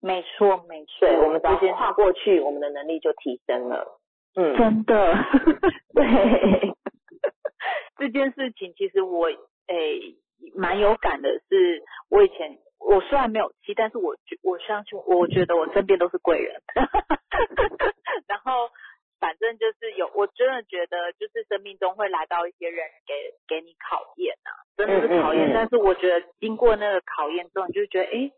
[0.00, 3.98] 没错，没错，我们直接跨过去，我们的能力就提升了。
[4.36, 5.14] 嗯，真的。
[5.94, 6.04] 对，
[7.98, 9.26] 这件事情其实我
[9.66, 10.14] 诶
[10.56, 16.60] 蛮有感的，是我以前我虽然没有妻，但是我觉我相信，我觉得我身边都是贵人。
[18.26, 18.70] 然后。
[19.18, 23.14] 反正就是有，我真的觉得就是生命中会来到一些人给
[23.48, 25.52] 给你考验啊，真的是考验。
[25.54, 28.30] 但是我觉得经过那个考验之后，你就觉得哎，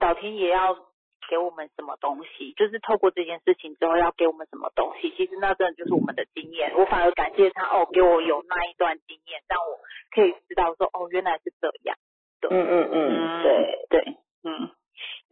[0.00, 0.76] 老天也要
[1.28, 2.52] 给我们什么东西？
[2.56, 5.12] 就是透过这件事情之后要给我们什么东西？
[5.16, 6.72] 其实那真的就是我们的经验。
[6.76, 9.78] 我反而感谢他哦，给我有那一段经验，让我
[10.10, 11.96] 可以知道说哦，原来是这样。
[12.50, 14.70] 嗯嗯嗯，对对，嗯。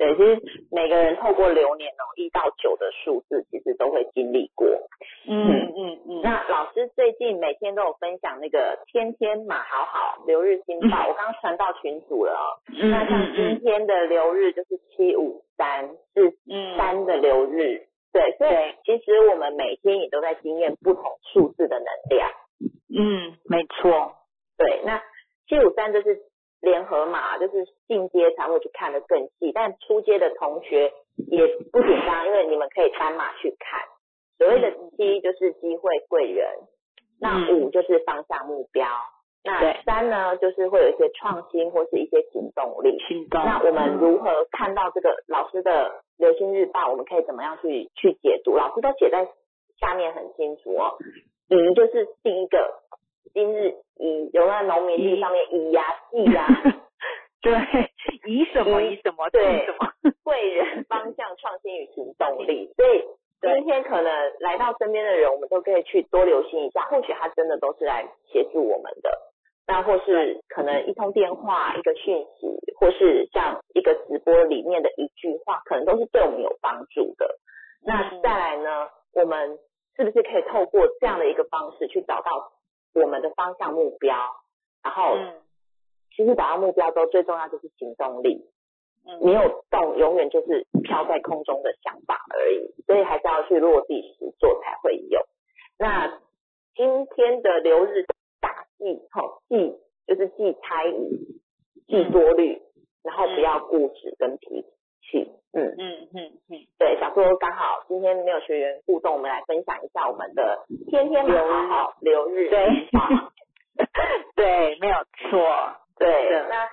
[0.01, 0.41] 对，其实
[0.73, 4.67] 每个人透过流年哦，一到九的数字，其实都会经历过。
[5.29, 6.21] 嗯嗯嗯。
[6.23, 12.57] 那老师最近每天都有分享那个天天马好好流日星报，我刚刚传到群组了哦。
[12.81, 16.33] 那像今天的流日就是七五三，是
[16.79, 17.87] 三的流日。
[18.11, 18.53] 对，所以
[18.87, 22.31] 其实我们每天也都在经验不同数字的能量。
[22.89, 24.15] 嗯，没错。
[24.57, 25.03] 对，那
[25.47, 26.23] 七五三就是。
[26.61, 30.93] 联合码就是进阶才会去看得更细，但出阶的同学
[31.31, 33.81] 也不紧张，因为你们可以单码去看。
[34.37, 36.47] 所谓的七就是机会贵人，
[37.21, 38.87] 那五就是方向目标，
[39.43, 42.99] 那三呢就是会有一些创新或是一些行动力。
[43.09, 43.43] 行动。
[43.45, 46.91] 那我们如何看到这个老师的流星日报？
[46.91, 48.57] 我们可以怎么样去去解读？
[48.57, 49.27] 老师都写在
[49.79, 50.97] 下面很清楚哦。
[51.49, 52.83] 嗯，就是第一个。
[53.33, 56.47] 今日以有那农民地上面以呀地呀，
[57.43, 57.53] 对，
[58.27, 59.89] 以什么以什么对什么。
[60.23, 63.05] 贵 人方向创新与行动力，所以
[63.41, 69.11] 今天可能来到身边的人，我们都可以去多留心一下，或许他真的都是来协助我们的，
[69.67, 72.47] 那或是可能一通电话、一个讯息，
[72.79, 77.37] 或是像一个直播里面的一句话，可能都是对我们有帮助的。
[77.85, 79.59] 那再来呢，我们
[79.97, 82.53] 是不是可以透过这样的一个方式去找到？
[82.95, 84.17] 我们的方向目标，
[84.83, 85.17] 然后，
[86.17, 88.45] 其实达到目标之后，最重要就是行动力。
[89.07, 92.75] 嗯，没有动，永远就是飘在空中的想法而已。
[92.87, 95.21] 所以还是要去落地实做才会有。
[95.79, 96.21] 那
[96.75, 98.05] 今天的流日
[98.41, 101.41] 大忌，哈，忌就是忌猜疑，
[101.87, 102.61] 忌多虑，
[103.03, 104.63] 然后不要固执跟脾
[105.01, 105.33] 气。
[105.53, 112.69] 嗯嗯嗯嗯，对，想说刚好今天没有学员互动，我们来分享一下我们的天天流好流日对，
[114.37, 116.31] 对，没有错，对。
[116.49, 116.69] 那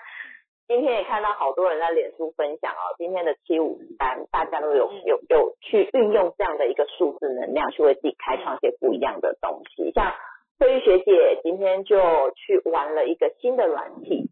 [0.68, 9.92] 今天也看到好多人在脸书分享哦，今天的七五三，大家都有有有去运用这样的一个数字能量，去为自己开创一些不一样的东西。
[9.92, 10.14] 像
[10.60, 11.98] 慧玉学姐今天就
[12.36, 14.30] 去玩了一个新的软体。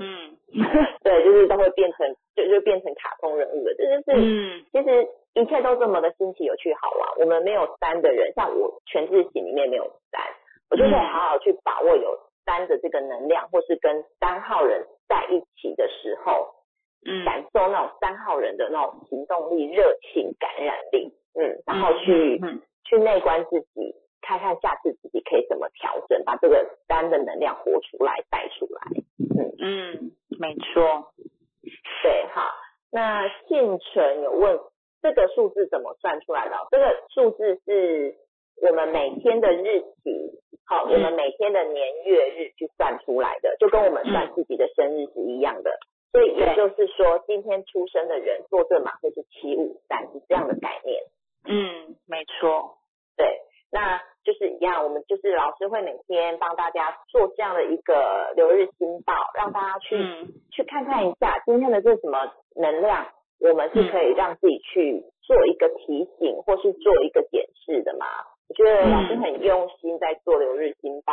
[0.00, 0.36] 嗯，
[1.04, 3.74] 对，就是都会变成，就就变成卡通人物了。
[3.76, 7.20] 这就是，嗯，其实一切都这么的新奇、有趣、好玩。
[7.20, 10.22] 我们没有三的人，像我全智型里面没有三，
[10.70, 16.54] 我就可以好好去把握有三的这个能量，或是跟三号人在一起的时候，
[17.04, 22.40] 嗯，感受那种三号人的那种行动力、热情、感染力，嗯，然后去
[22.84, 28.80] 去内观自己，看看下次自己可以怎么调整，把这个三的能量活出来、带出来。
[29.36, 31.12] 嗯嗯，没错，
[32.02, 32.54] 对，好，
[32.90, 34.58] 那信存有问
[35.02, 36.56] 这个数字怎么算出来的？
[36.70, 38.16] 这个数字是
[38.62, 45.70] 我们每天的日期，好，我们每天的年月日去算出来的，就跟我们算自己的生日是一样的。
[46.12, 51.02] 所以也就是说，今天出生的人坐这马会是七五三，是这样的概念。
[51.46, 52.78] 嗯，没错，
[53.16, 53.26] 对，
[53.70, 54.00] 那。
[54.26, 59.96] 就是一样，我们就是老师会每天帮大家做这样的一个流日星报，让大家去
[60.50, 63.06] 去看看一下今天的这什么能量，
[63.40, 68.06] 我们是可以让自己去做一个提醒，或是做一个检视的嘛。
[68.48, 71.12] 我觉得老师很用心在做流日新报，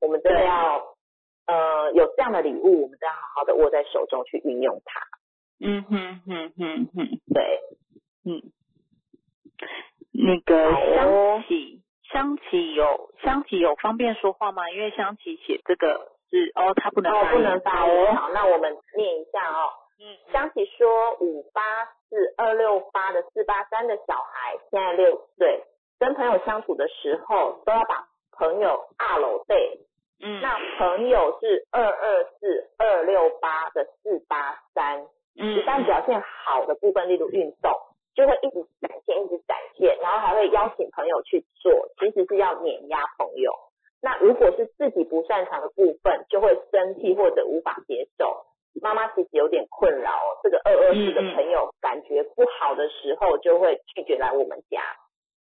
[0.00, 0.94] 我们真的要
[1.46, 5.00] 呃有这样的礼物，我们都要好好的握在手中去运用它。
[5.60, 7.60] 嗯哼哼哼哼，对，
[8.24, 8.42] 嗯，
[10.12, 11.78] 那个香琪。
[12.12, 14.68] 香琪有香琪有方便说话吗？
[14.70, 18.12] 因为香琪写这个是哦，他不能哦，不能发哦。
[18.14, 19.72] 好，那我们念一下哦。
[20.04, 25.62] 嗯，香琪说五八四二六八的四八三的小孩现在六岁，
[26.00, 29.78] 跟朋友相处的时候都要把朋友二楼背。
[30.20, 35.06] 嗯，那朋友是二二四二六八的四八三。
[35.38, 37.72] 嗯，一旦表现好的部分，例如运动。
[38.14, 43.52] 就会一直展现，一直展现，然后还会邀请朋友去做，其实是要碾压朋友。
[44.02, 48.44] 那如果是自己不擅长的部分，就会生气或者无法接受。
[48.80, 50.10] 妈妈其实有点困扰，
[50.42, 54.82] 这个二二四的朋友感觉不好的时候，就会拒绝来我们家。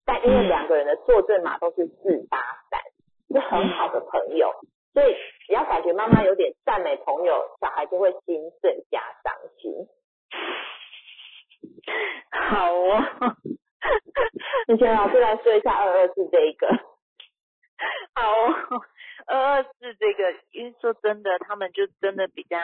[0.06, 2.38] 但因为两个人的坐镇码都是四八
[2.70, 2.82] 三，
[3.30, 4.52] 是很好的朋友，
[4.94, 5.16] 所以
[5.48, 9.88] 只要感觉妈妈有点赞美朋友，小孩就会心碎加伤心。
[12.32, 13.02] 好哦，
[14.68, 16.68] 你先老师来说一下二二四这一个。
[18.14, 18.22] 好，
[19.28, 22.58] 二二四这个，因为说真的，他们就真的比较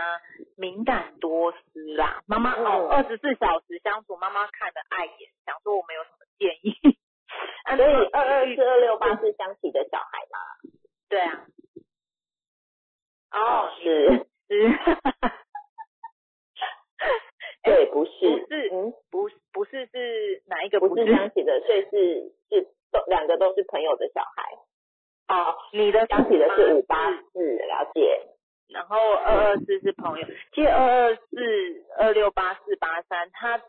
[0.56, 2.22] 敏感多思啦。
[2.28, 6.74] 妈妈哦，二十四小时相处，妈妈看的碍眼，想说我们有什么建议？
[7.76, 10.40] 所以二二四二六八是相起的小孩吗？
[11.10, 11.46] 对啊。
[13.32, 14.54] 哦，是是。
[17.64, 20.80] 对，不是，不是，嗯，不，不是是哪一个？
[20.80, 24.44] 不是相起的，所以是是都两个都是朋友的小孩。
[25.28, 28.28] 哦，你的想起的是五八四，了解。
[28.70, 31.32] 然后二二四是朋友，其实二二四
[31.98, 33.62] 二六八四八三，他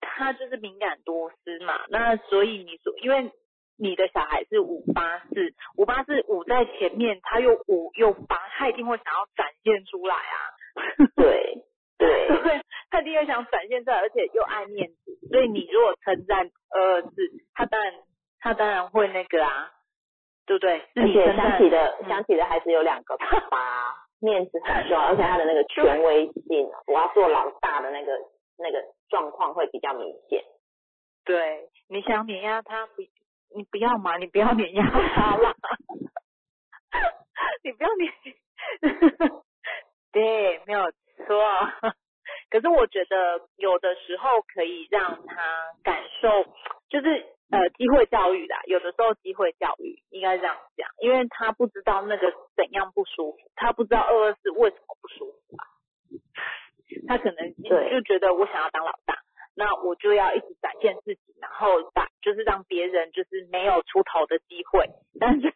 [0.00, 1.84] 他就是敏感多思嘛。
[1.88, 3.30] 那所以你说，因为
[3.78, 10.36] 你的小孩是五八四，五八四五在前面，他又五又八，他一定会想要展现出来啊。
[11.14, 11.64] 对
[11.98, 12.28] 对，
[12.90, 17.10] 他一定会想展现出来，而且又爱面子，所以你如果称赞二二四，
[17.54, 17.92] 他当然
[18.40, 19.72] 他当然会那个啊。
[20.46, 20.80] 对不对？
[20.94, 28.12] 而且想起的想起的孩子有两个爸爸，面子很重要，而且他的那个权威性，我要做老大的那个
[28.56, 30.44] 那个状况会比较明显。
[31.24, 33.02] 对，你想碾压他不？
[33.54, 35.54] 你不要嘛，你不要碾压他了，
[37.64, 38.12] 你不要碾。
[40.12, 40.90] 对，没有
[41.26, 41.42] 错。
[42.50, 45.34] 可是我觉得有的时候可以让他
[45.82, 46.44] 感受，
[46.88, 47.35] 就是。
[47.48, 55.62] 呃，机会教育啦，有的时候机会教育应该这样讲，因为他不知道那个怎样不舒服，他不知道二二四为什么不舒服啊，
[57.06, 59.18] 他可能就觉得我想要当老大，
[59.54, 64.84] 那我就要一直展现自己，然后把就是让别人就是没有出头的机会，
[65.20, 65.48] 但是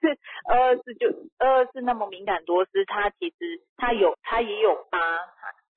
[0.49, 4.99] 二二四就二二四那么敏感多思，他其实他有他也有八，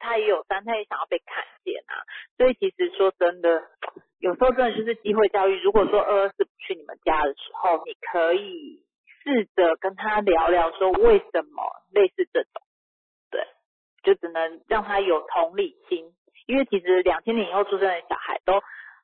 [0.03, 2.03] 他也有三，他也想要被看见啊，
[2.37, 3.63] 所以其实说真的。
[4.19, 5.59] 有时候真的就是机会教育。
[5.59, 8.81] 如果说二二四不去你们家的时候，你可以
[9.21, 12.61] 试着跟他聊聊，说为什么类似这种，
[13.29, 13.45] 对，
[14.01, 16.13] 就只能让他有同理心，
[16.47, 18.61] 因为其实两千年以后出生的小孩都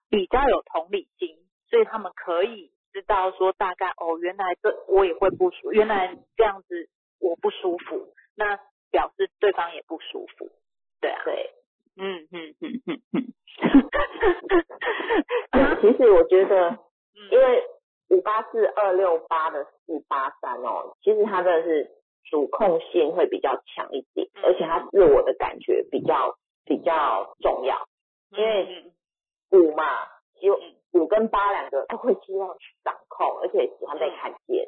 [0.09, 1.35] 比较有同理心，
[1.69, 6.87] 所以他们可以知道说大概哦，原来这我也会不舒，原来这样子
[7.19, 8.57] 我不舒服，那
[8.89, 10.49] 表示对方也不舒服，
[11.01, 11.51] 对啊，对。
[11.97, 12.81] 嗯嗯嗯。
[12.87, 13.33] 嗯
[15.51, 16.77] 嗯，其实我觉得，
[17.31, 17.63] 因为
[18.09, 21.91] 五八四二六八的四八三哦，其实它的是
[22.29, 27.87] 主控性会比较强一点，而且它自我的感觉比较比较重要，
[28.31, 28.91] 因为
[29.51, 29.83] 五嘛，
[30.41, 30.57] 就
[30.93, 34.67] 五跟八两个都会希望去掌控，而且喜欢被看见，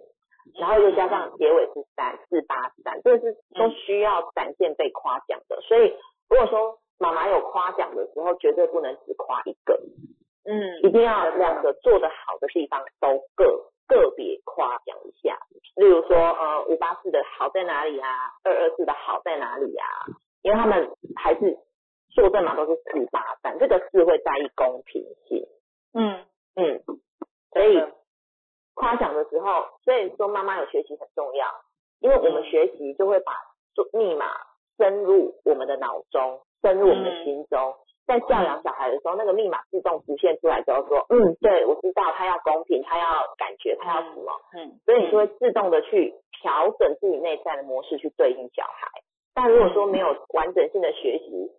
[0.60, 5.94] 然后又加上结尾是三四八三，这是都需要展现被夸奖的，所以
[6.32, 6.80] 如果说。
[7.02, 9.74] 妈妈有夸奖的时候，绝对不能只夸一个，
[10.46, 15.36] 嗯，一定要两个做的好的地方都个个别夸奖一下。
[15.78, 18.08] 例如说，呃，五八四的好在哪里啊？
[18.44, 19.88] 二二四的好在哪里啊？
[20.44, 21.58] 因为他们还是
[22.12, 25.48] 做证嘛，都是四八三，这个四会在意公平性。
[25.96, 26.24] 嗯
[26.56, 26.84] 嗯，
[27.52, 27.84] 所以
[28.76, 31.48] 夸奖的时候，所以说妈妈有学习很重要，
[32.00, 33.34] 因为我们学习就会把
[33.74, 34.28] 做密码
[34.82, 36.42] 深入我们的脑中。
[36.62, 37.74] 深入我们的心中，
[38.06, 43.06] 在教养小孩的时候，那个密码自动浮现出来之后，说，嗯，对我知道他要公平，他要
[43.36, 49.02] 感觉，他要什么，嗯，所以你就会自动的去调整自己内在的模式去对应小孩。
[49.34, 51.50] 但如果说没有完整性的学习，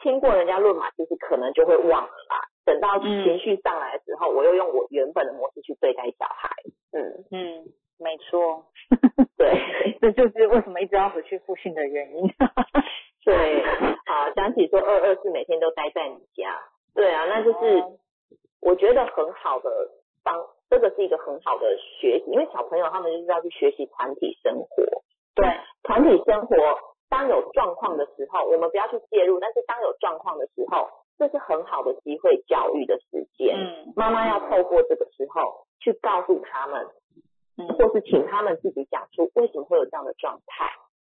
[0.00, 2.42] 听过人家论码，其实可能就会忘了啦。
[2.64, 6.50] 等到情绪上来的时候，我又用我原本的模式去对待小孩。
[6.90, 7.66] 嗯嗯，
[7.98, 8.66] 没错，
[9.36, 12.28] 对，这就是为什么一直要回去复训的原因。
[13.24, 13.62] 对，
[14.06, 16.62] 好，想起说二二四每天都待在你家，
[16.94, 17.84] 对啊，那就是
[18.60, 19.90] 我觉得很好的
[20.24, 24.82] 方，这个是一个很好的学习，因为小朋友他们就是要去学习团体生活，
[25.34, 25.46] 对，
[25.82, 26.56] 团体生活
[27.10, 30.88] 当有状况的时候，我们不要去介入，但是当有状况的时候，
[31.18, 36.86] 这是很好的机会教育的时间，嗯，妈妈要透过这个时候去告诉他们，
[37.58, 40.72] 嗯，或是请他们自己讲出为什么会有这样的状态，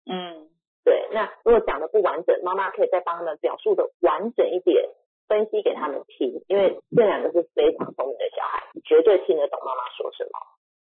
[0.07, 0.49] 嗯。
[0.85, 4.89] 对，那如果讲的不完整，妈妈可以再帮他们表述的完整一点，
[5.29, 10.31] 分析给他们听，因为这两个是非常聪明的小孩，绝对听得懂妈妈说什么。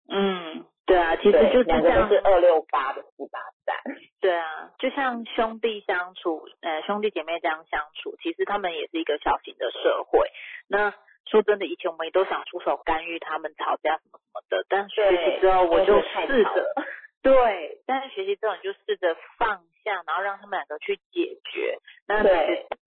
[0.10, 3.76] 嗯，对啊，其实就两个都是二六八的四八三。
[4.22, 10.32] 对啊，就像兄弟相处，呃，兄弟姐妹这样相处，其实他们也是一个小型的社会。
[10.68, 10.92] 那
[11.32, 16.76] 说真的，以前我们也都想出手干预他们吵架什么什么的，但学习之后我就试着，
[17.24, 21.80] 对，但是学习之后你就试着放下，然后让他们两个去解决。
[22.06, 22.22] 那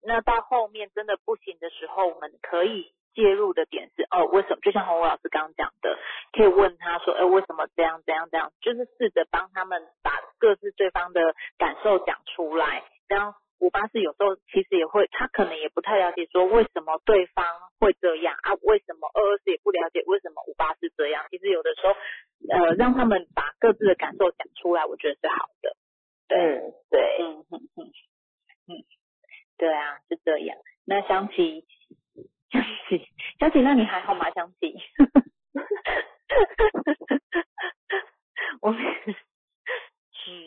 [0.02, 2.92] 那到后面真的不行的时候，我们可以。
[3.12, 4.60] 介入的点是哦，为什么？
[4.62, 5.98] 就像洪伟老师刚刚讲的，
[6.32, 8.52] 可以问他说，哎，为什么这样这样这样？
[8.60, 12.84] 就是试着帮他们把各自对方的感受讲出来。
[13.08, 17.44] 这样五八四有时候其实也会，他可能也不太了解说为什么对方
[17.78, 18.54] 会这样啊？
[18.62, 21.24] 为什么二二四也不了解为什么五八四这样？
[21.30, 21.94] 其实有的时候，
[22.48, 25.76] 呃，让他们把各自的感受讲出来，我觉得是好的。
[26.28, 27.92] 对对，嗯嗯嗯
[28.68, 28.84] 嗯，
[29.58, 30.56] 对啊，是这样。
[30.86, 31.66] 那想起。
[32.50, 33.06] 香琪，
[33.38, 34.28] 香琪，那你还好吗？
[34.32, 34.74] 香琪，
[38.60, 38.72] 我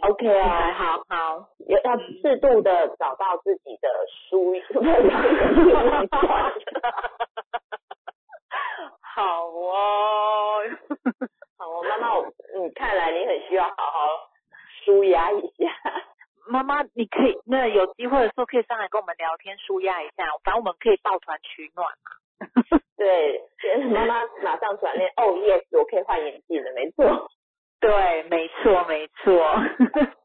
[0.02, 3.90] ，OK 啊，好好，要要适度的找到自己的
[4.30, 4.54] 舒，
[9.02, 10.62] 好哦，
[11.58, 12.08] 好哦，妈妈，
[12.60, 14.30] 你，看来你很需要好好
[14.84, 15.72] 舒压一下。
[16.48, 20.26] 妈妈，你可以那有机会的时候可以上来跟我们聊天，舒压一下。
[20.44, 22.12] 反正我们可以抱团取暖嘛。
[22.98, 23.42] 对，
[23.92, 25.10] 妈妈马上转念。
[25.16, 27.30] 哦，yes，我可以换眼镜了，没错。
[27.84, 29.44] 对，没错，没错。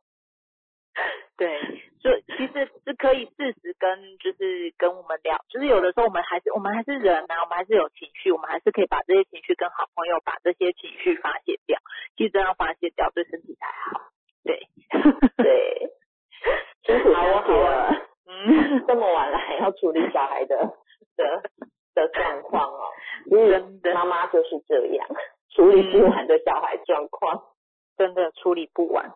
[1.36, 1.58] 对，
[2.00, 11.80] 就其实是可以适时跟就是跟我们聊，就是有的时候我们还是我们还是人呐，我们还是有情绪，我们还是可以把这些情绪跟好朋友把这些情绪发泄掉。
[12.16, 14.10] 其实这样发泄掉对身体才好。
[14.44, 14.68] 对，
[15.42, 15.90] 对。
[16.84, 17.90] 辛苦辛苦了，
[18.26, 20.56] 嗯，这么晚了还要处理小孩的
[21.18, 21.42] 的
[21.94, 22.80] 的状况哦，
[23.28, 25.08] 真的，妈妈就是这样，
[25.54, 27.42] 处理不完的小孩状况，
[27.96, 29.12] 真的处理不完。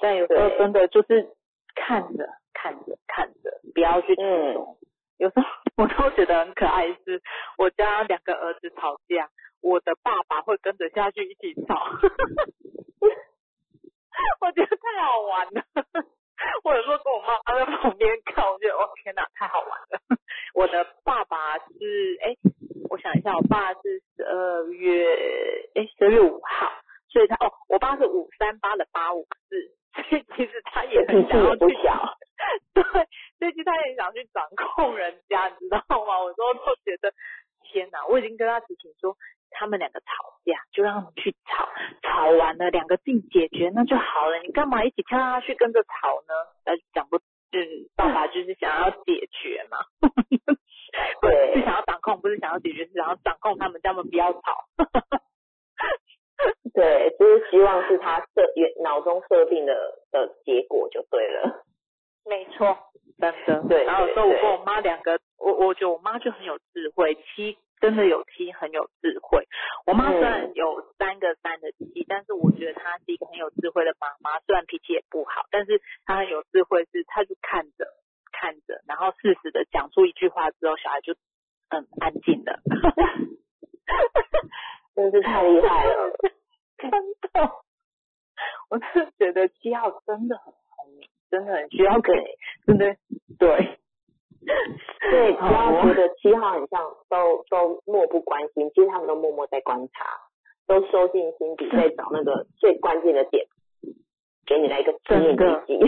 [0.00, 1.28] 但有时候真的就是
[1.74, 4.76] 看着看着看着，不要去冲动。
[5.18, 5.44] 有时候
[5.76, 7.22] 我都觉得很可爱，是
[7.58, 9.28] 我家两个儿子吵架，
[9.60, 11.74] 我的爸爸会跟着下去一起吵，
[14.40, 15.62] 我觉得太好玩了。
[16.64, 20.00] 或者说跟我妈妈在旁边看，我觉得哦天哪，太好玩了。
[20.54, 22.34] 我的爸爸是哎，
[22.88, 25.06] 我想一下，我爸是十二月
[25.74, 26.72] 哎十二月五号，
[27.08, 32.18] 所以他哦，我爸是五三八的八五四，所以其实他也很想要去小，
[32.74, 32.82] 对，
[33.38, 36.20] 所以其实他也想去掌控人家，你知道吗？
[36.20, 37.12] 我说都觉得
[37.62, 39.16] 天哪，我已经跟他提醒说。
[39.50, 40.06] 他们两个吵
[40.44, 41.68] 架，就让他们去吵，
[42.02, 44.38] 吵完了两个自己解决那就好了。
[44.38, 46.34] 你干嘛一起跳下去跟着吵呢？
[46.64, 47.18] 呃，讲不，
[47.50, 49.78] 就是爸爸就是想要解决嘛，
[51.20, 54.40] 对，是想要掌控，不是想要解决，是想要掌控他们，叫他们不要吵。
[56.72, 59.74] 对，就是希望是他设原脑中设定的
[60.10, 61.66] 的结果就对了。
[62.24, 62.78] 没错，
[63.18, 63.62] 真的。
[63.68, 67.58] 对，然后说我跟我妈两个，我我觉得我妈就很有智慧，七。
[67.80, 69.46] 真的有七很有智慧。
[69.86, 74.38] 我妈虽然有三个三的七，但是我觉得她是一个很有智慧的妈妈。
[74.40, 77.86] 虽然脾气也不好，但是她很有智慧，是她就看着
[78.32, 81.14] 看着，然后适时的讲出一句话之后，小孩就
[81.70, 82.60] 嗯安静了。
[84.94, 86.12] 真是太厉害了，
[86.76, 87.50] 真的。
[88.68, 92.12] 我是觉得七号真的很聪明，真的很需要给，
[92.66, 92.96] 真的
[93.38, 93.78] 对。
[94.42, 100.04] 对，只要觉得七号很像，都都漠不关心，其实他们都默默在观察，
[100.66, 103.46] 都收进心底，在找那个最关键的点，
[104.46, 105.36] 给你来一个致命一
[105.66, 105.78] 击。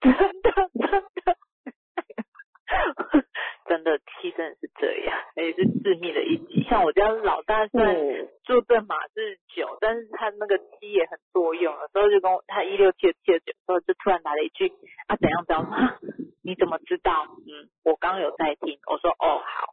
[0.00, 0.12] 真
[0.42, 1.36] 的，真的，
[3.66, 3.98] 真的。
[4.20, 6.62] 七真的是这样，而且是致命的一击。
[6.68, 7.96] 像我家老大虽然
[8.44, 13.40] 注正马是九，但是他那个七也很多用，有时候就跟我他一六七七的。
[13.40, 14.70] 九，时候就突然来了一句
[15.08, 15.98] 啊怎样怎样。
[16.42, 17.26] 你怎么知道？
[17.46, 18.78] 嗯，我刚有在听。
[18.86, 19.72] 我说哦好。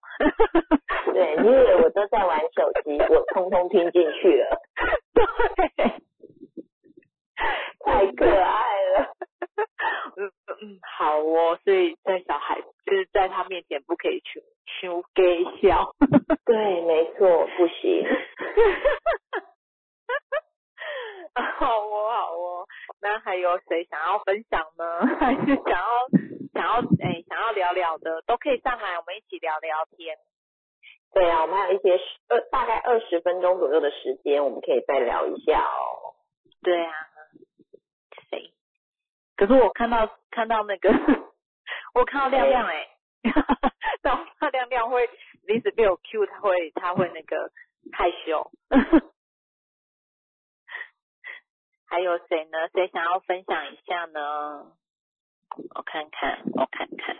[1.17, 4.55] 对，你以为我都在玩手机，我通通听进去了。
[5.17, 5.25] 对，
[7.79, 9.15] 太可爱了。
[10.15, 10.31] 嗯
[10.61, 11.57] 嗯，好哦。
[11.63, 15.91] 所以在小孩就是在他面前不可以去去给笑。
[16.45, 18.05] 对，没错，不行。
[21.33, 22.67] 好哦，好哦。
[23.01, 25.07] 那还有谁想要分享呢？
[25.19, 26.07] 还是想要？
[26.53, 30.15] 想要哎，想要聊聊的都可以上来，我们一起聊聊天。
[31.17, 36.13] 对啊，我们还有一些二大概二十分钟左右的时间，我们可以再聊一下哦。
[36.61, 36.93] 对啊，
[38.29, 38.53] 谁？
[39.35, 40.91] 可是我看到看到那个，
[41.95, 42.87] 我看到亮亮哎，
[44.03, 45.09] 然后亮亮会
[45.47, 47.49] 临时没有 Q，他会他会那个
[47.91, 48.51] 害羞。
[51.89, 52.69] 还有谁呢？
[52.75, 54.71] 谁想要分享一下呢？
[55.73, 57.17] 我看看，我看看，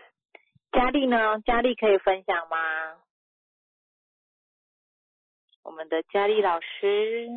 [0.72, 1.40] 佳丽呢？
[1.42, 2.98] 佳丽可以分享吗？
[5.68, 7.28] 我们的佳丽老师，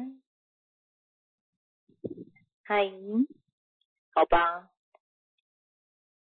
[2.62, 2.88] 嗨，
[4.14, 4.68] 好吧，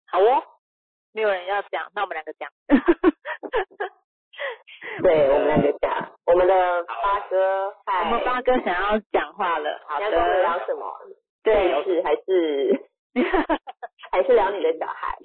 [0.06, 0.44] 好哦，
[1.10, 2.48] 没有人要讲，那我们两个讲。
[5.02, 10.08] 对我们两个讲，我们的八哥，我们八哥想要讲话了，好的，
[10.42, 10.96] 聊什么？
[11.42, 12.88] 对，是还是？
[14.12, 15.18] 还是聊你的小孩？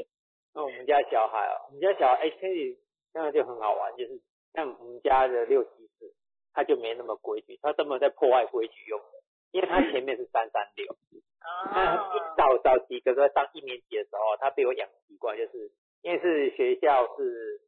[0.56, 2.76] 那我们家小孩哦，我们家小孩哎，其实
[3.14, 4.20] 这样就很好玩，就是
[4.56, 5.64] 像我们家的六
[6.53, 9.22] 他就没那么规矩，他专门在破坏规矩用的，
[9.52, 10.95] 因为他前面是三三六，
[11.40, 15.72] 啊，早早期哥哥上一年级的时候，他被我养习惯，就是
[16.02, 17.61] 因为是学校是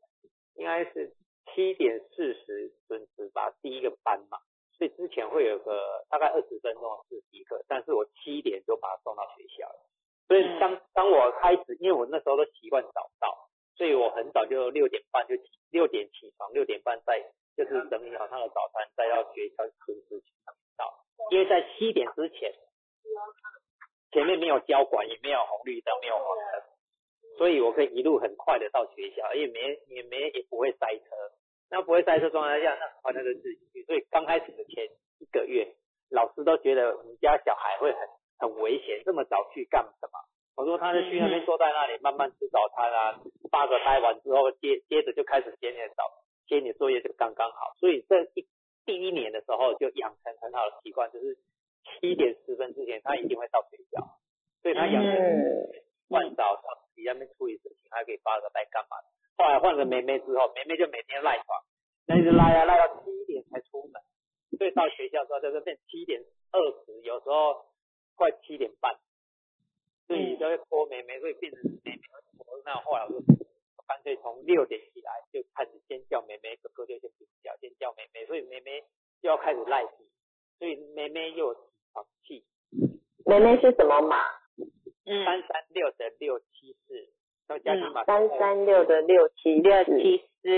[0.55, 1.15] 应该是。
[1.53, 4.39] 七点四十准时吧，第一个班嘛，
[4.77, 9.75] 所以之前会有个大概二十分钟的自习课，但是我七点就把他送到学校了。
[10.27, 17.19] 所以当当我开始，因为我那时候都习惯早到，所以我很早就六点半就起，六点起床，六点半再
[17.55, 20.21] 就是整理好他的早餐，再到学校准时
[20.77, 20.93] 到。
[21.31, 22.51] 因为在七点之前，
[24.11, 26.63] 前面没有交管，也没有红绿灯，没有黄灯。
[27.37, 31.03] 所以我可以一路很快的到学校，也没也没也不会塞车。
[31.69, 33.83] 那不会塞车状态下，那很快那就自己去。
[33.85, 34.89] 所以刚开始的前
[35.19, 35.75] 一个月，
[36.09, 37.99] 老师都觉得我们家小孩会很
[38.37, 40.19] 很危险，这么早去干什么？
[40.55, 43.19] 我说他就去那边坐在那里慢慢吃早餐啊，
[43.49, 46.03] 八个待完之后接接着就开始写你的早
[46.47, 47.75] 写你作业就刚刚好。
[47.79, 48.47] 所以这一
[48.85, 51.37] 第一年的时候就养成很好的习惯，就是
[51.99, 54.19] 七点十分之前他一定会到学校，
[54.61, 55.13] 所以他养成
[56.09, 56.63] 换早上。
[56.95, 58.97] 你那边处理事情，还可以发个呆干嘛？
[59.35, 61.59] 后来换了妹妹之后，妹妹就每天赖床，
[62.05, 63.99] 那一直赖啊赖到七点才出门，
[64.59, 66.21] 所以到学校之后就是变七点
[66.51, 67.65] 二十，有时候
[68.15, 68.95] 快七点半，
[70.05, 72.01] 所以就会拖妹妹，所以变成妹妹
[72.37, 72.45] 拖。
[72.63, 73.32] 那后来我就
[74.03, 78.83] 干脆从六点起来就开始先叫妹妹，哥哥就先不叫，先叫妹妹，所以妹妹
[79.21, 80.03] 就要开始赖皮，
[80.59, 81.61] 所以妹妹又起
[81.93, 82.43] 床气。
[83.25, 84.17] 妹妹是什么码？
[85.05, 87.07] 三三六的六七四，
[87.47, 90.49] 再加上码三三六的六七六七四，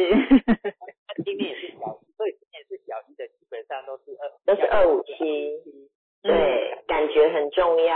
[1.23, 5.13] 今年也是小，所以今年是小一的，基本上都是二都是二五七，
[6.23, 7.95] 对，感觉很重要，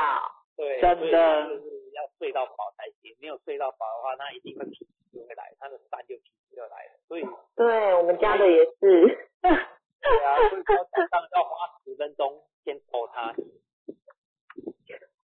[0.56, 13.34] 对，真的就是要睡到饱才行，没有睡到饱的话，那一定会脾气就会来，他的三就脾气就来了，所以对我们家的也是，对啊，所以说早上要花十分钟先逗他，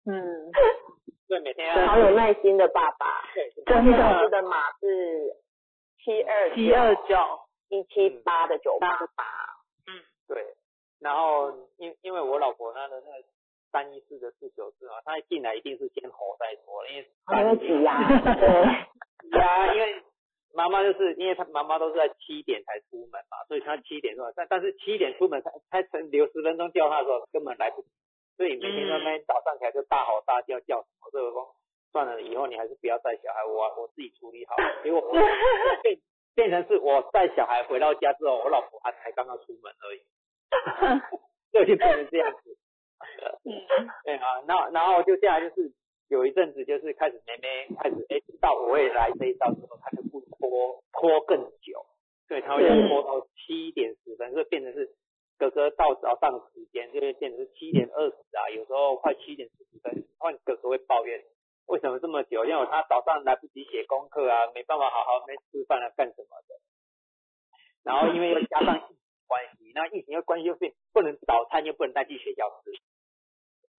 [0.06, 0.50] 嗯。
[1.26, 3.06] 对，每天要好有耐心的爸爸。
[3.34, 4.28] 对，真的。
[4.28, 5.34] 的码是
[6.04, 7.16] 七二七二九
[7.70, 9.24] 一七八的九八八。
[9.86, 10.54] 嗯，对。
[11.00, 13.24] 然后因因为我老婆她的那个
[13.72, 18.06] 三一四的四九四嘛，她一进来一定是先吼再说，因为很挤呀。
[18.38, 18.86] 对。
[19.32, 20.02] 呀，因为
[20.54, 27.88] 妈妈就是因为她妈妈都是在七点才出门嘛，所以她七点钟，但但是七点出门才才留十分钟叫她的时候根本来不及。
[28.36, 31.54] 所以每天那边早上起来就大吼大叫叫什么，这个说
[31.92, 34.56] 算了，以后你还是不要带小孩，我我自己处理好。
[34.82, 35.00] 结果
[35.82, 35.98] 变
[36.34, 40.02] 变成是我带小孩回到家之后，我老婆她才刚刚出门而已，
[41.52, 42.56] 就变成这样子。
[44.04, 45.70] 对啊，那然后就这样就是
[46.08, 51.86] 有一阵子就是开始妹妹开始哎到我也来这一道之后，她就不拖拖更久，
[52.28, 54.94] 对，她会拖到七点十分，就变成是。
[55.36, 61.24] 哥哥到早上时间就会变成是七点二十啊，有时候快七点十分，换哥哥会抱怨
[61.66, 66.54] 为什么这么久，因为他早上来不及写功课啊，没办法好好没吃饭啊，干什么的。
[67.82, 72.70] 然后因为又加上疫情关系，那疫情的关系又变不能早餐又不能带去学校吃，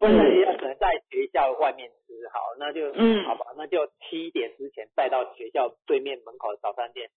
[0.08, 3.24] 不能只能在学校外面吃，好，那就嗯。
[3.26, 7.10] 好吧，那就七点之前带到学校对面门口的早餐店，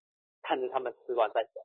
[0.43, 1.61] 看着他们吃完再走。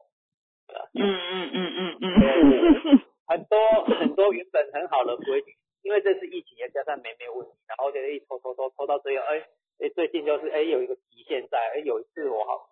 [0.94, 1.98] 嗯嗯嗯嗯。
[2.02, 9.40] 嗯，很多很多原本很好的规矩，因为这次疫情，也加上没没问题，然后就一拖拖拖拖到最后，哎
[9.80, 12.70] 哎，最近就是哎有一个极限在，哎有一次我好，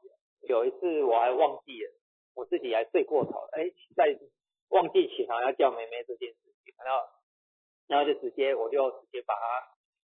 [0.48, 1.92] 有一次我还忘记了，
[2.36, 4.18] 我自己还睡过头，哎在
[4.70, 7.06] 忘记起床要叫梅梅这件事情，然后
[7.92, 9.68] 然后就直接我就直接把他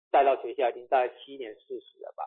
[0.09, 2.23] 带到学校，已经大概七点四十了吧，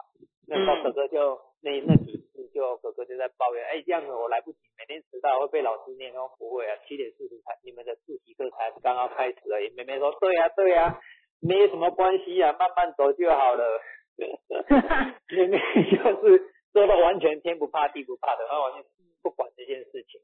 [0.46, 4.58] 那时候哥哥就那那几次就哥哥就在抱怨，哎这样子我来不及。
[4.76, 9.70] 每天迟到会被老师念哦，不会啊，七点四十才你们的自习课才刚刚开始而已。
[9.70, 11.00] 妹妹说，对呀对呀，
[11.40, 13.80] 没有什么关系啊，慢慢走就好了。
[15.32, 15.58] 妹妹
[15.90, 18.84] 就是说的完全天不怕地不怕的，然后完全
[19.22, 20.20] 不管这件事情。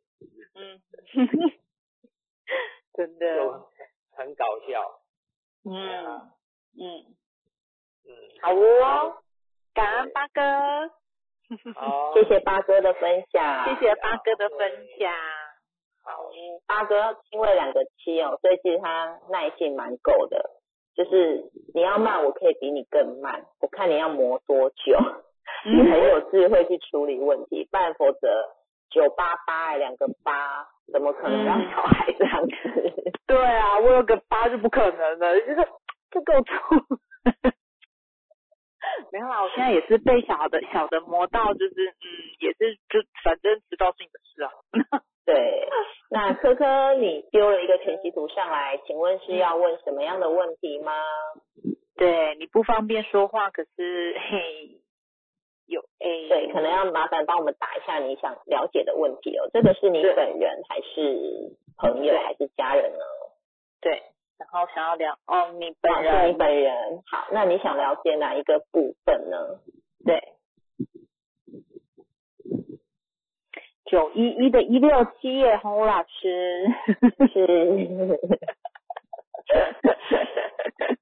[0.54, 0.82] 嗯，
[2.92, 3.64] 真的，
[4.12, 5.01] 很搞笑。
[5.64, 6.30] 嗯
[6.78, 7.14] 嗯，
[8.42, 9.14] 好哦，
[9.74, 10.42] 感恩八哥，
[11.74, 15.12] 好， 谢谢八哥的分享，谢谢八哥的分享。
[16.04, 16.30] 好，
[16.66, 20.50] 八哥因为两个七哦，所以其实他耐性蛮够的。
[20.94, 23.46] 就是你要慢，我可以比你更慢。
[23.60, 24.98] 我看你要磨多久，
[25.64, 28.50] 你很有智慧去处理问题，不然否则
[28.90, 32.54] 九八八两个八，怎么可能让小孩这样子？
[33.26, 35.68] 对啊，我有个八是不可能的，就是
[36.10, 36.98] 不够粗。
[39.12, 42.04] 没有啊，我现在也是被小的小的磨到，就是嗯，
[42.40, 44.50] 也是就反正知道是你的事啊。
[45.24, 45.68] 对，
[46.10, 50.92] 那科科，你丢了一个全息图上来，请问是要问什么样的问题吗？
[51.96, 54.81] 对，你不方便说话，可是嘿，
[55.98, 59.48] 对，可能要麻烦帮我们打一下你想了解的问题哦。
[59.52, 63.04] 这个是你本人还是朋友还是家人呢？
[63.80, 64.02] 对，
[64.38, 69.60] 然后想要聊哦，你本人，你本人，好，那你想了解哪一个部分呢？
[70.04, 70.20] 对。
[73.84, 76.66] 九一一的一六七耶，洪武老师
[77.30, 77.46] 是，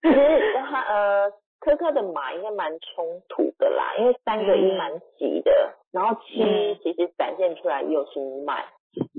[0.02, 6.42] 其实他呃，科科的马应该蛮冲突的啦，因为三个一蛮急的，然后七
[6.82, 8.64] 其实展现出来又是慢，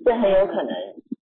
[0.04, 0.76] 这很有可能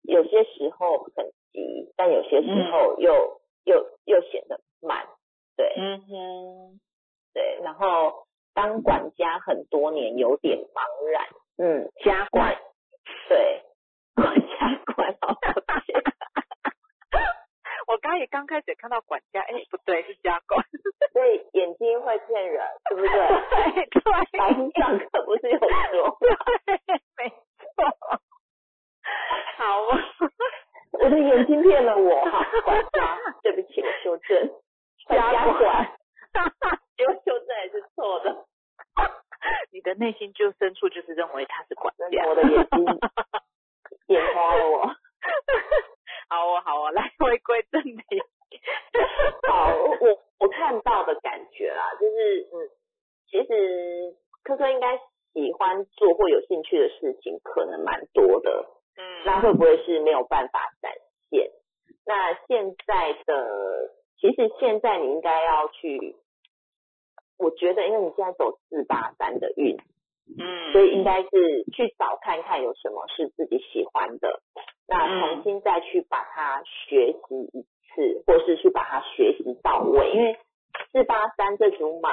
[0.02, 5.06] 有些时候很急，但有些时候又又又显得慢，
[5.56, 6.80] 对，嗯哼，
[7.32, 11.24] 对，然后当管家很多年，有点茫然。
[11.58, 12.54] 嗯，家管，
[13.30, 13.62] 对，
[14.14, 15.34] 管家管，好
[15.66, 16.15] 抱歉。
[17.86, 20.64] 我刚也刚开始看到管家，哎，不对，是家管。
[21.12, 23.10] 所以眼睛会骗人，对不对？
[23.10, 24.02] 对对。
[24.40, 26.18] 老师上课不是有说？
[26.66, 26.80] 对，
[27.16, 27.84] 没错。
[29.56, 29.82] 好，
[30.92, 34.50] 我的眼睛骗了我， 哈，管家，对不起，我修正。
[35.08, 35.96] 家管，
[36.98, 38.44] 因为修正也是错的。
[39.70, 42.84] 你的内心就深处就是认为他是管家，我的眼睛
[44.08, 44.90] 眼花了我。
[46.28, 48.22] 好哦，好哦， 来回归正题。
[49.48, 52.70] 好，我我看到的感觉啦，就是嗯，
[53.30, 54.96] 其实科科应该
[55.32, 58.66] 喜欢做或有兴趣的事情可能蛮多的，
[58.96, 60.92] 嗯，那会不会是没有办法展
[61.30, 61.50] 现？
[62.06, 63.90] 那现在的，
[64.20, 66.16] 其实现在你应该要去。
[67.38, 69.76] 我觉得，因为你现在走四八三的运，
[70.26, 71.28] 嗯，所以应该是
[71.72, 74.40] 去找看看有什么是自己喜欢的，
[74.88, 80.10] 那重新再去把它学习一次，或是去把它学习到位。
[80.12, 80.36] 因为
[80.90, 82.10] 四八三这组码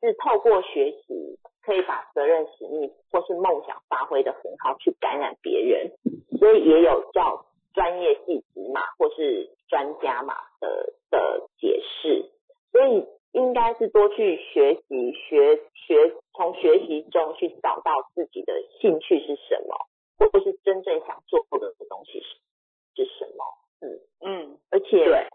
[0.00, 5.92] 是透过学习，可以把责任、使命或是梦想发挥的很好，去感染别人，
[6.38, 12.30] 所以也有叫专业细致码或是专家码的的解释，
[12.72, 13.06] 所以。
[13.32, 19.76] 应该是多去学习，学学从学习中去找到自己的兴趣是什么，
[20.18, 23.44] 或者是真正想做的东西是是什么。
[23.80, 25.28] 嗯嗯，而且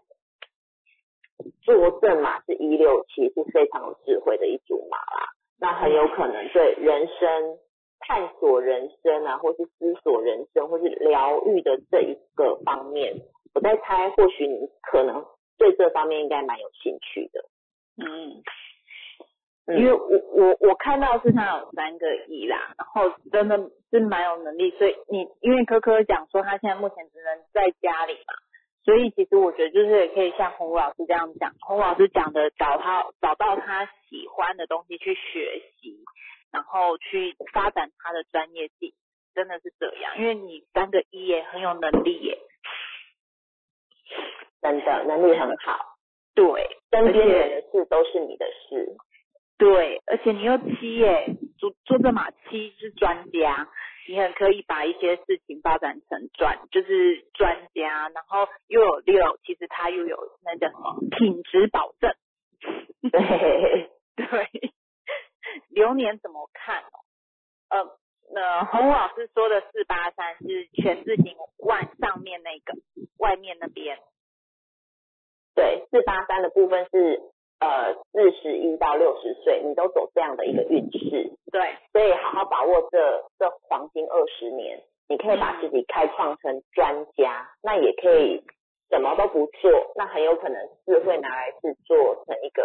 [1.62, 5.28] 坐正马是一六七，是非常有智慧的一组马啦。
[5.60, 7.58] 那很有可能对人生
[7.98, 13.22] 探索人生啊，或是思索人生，或是疗愈的这一个方面，
[13.54, 15.26] 我在猜，或许你可能
[15.58, 17.44] 对这方面应该蛮有兴趣的。
[18.00, 23.58] 嗯，因为我我我看到是他有三个亿啦，然后真的
[23.90, 28.34] 是蛮有能力，所以你因为科科讲说他现在目前只能在家里嘛，
[28.84, 36.04] 所以其实我觉得就是也可以像洪老师这样讲，洪老师讲的找他找到他喜欢的东西去学习，
[36.52, 38.94] 然后去发展他的专业性，
[39.34, 42.38] 真的是这样，因为你三个亿也很有能力耶，
[44.62, 45.97] 真的能力很好。
[46.38, 48.96] 对，身边人的事都是你的事。
[49.56, 53.68] 对，而且你又七耶，做做这马七是专家，
[54.08, 62.14] 你很可以把一些事情发展成专，就是专家，然后又有六，其实他又有那叫什么品质保证。
[63.10, 64.72] 对 对，
[65.70, 66.84] 流年怎么看？
[67.68, 67.98] 呃，
[68.32, 72.74] 那洪老师说的四八三是全字形外上面那个，
[73.18, 73.98] 外面那边。
[75.58, 77.20] 对，四八三的部分是
[77.58, 81.32] 呃四十一到六十岁，你都走这样的一个运势。
[81.50, 88.44] 对，所以好好把握这这黄金二十年，你可以把自己开创成专家，那也可以
[88.88, 90.56] 什么都不做，那很有可能
[90.86, 92.62] 是会拿来是做成一个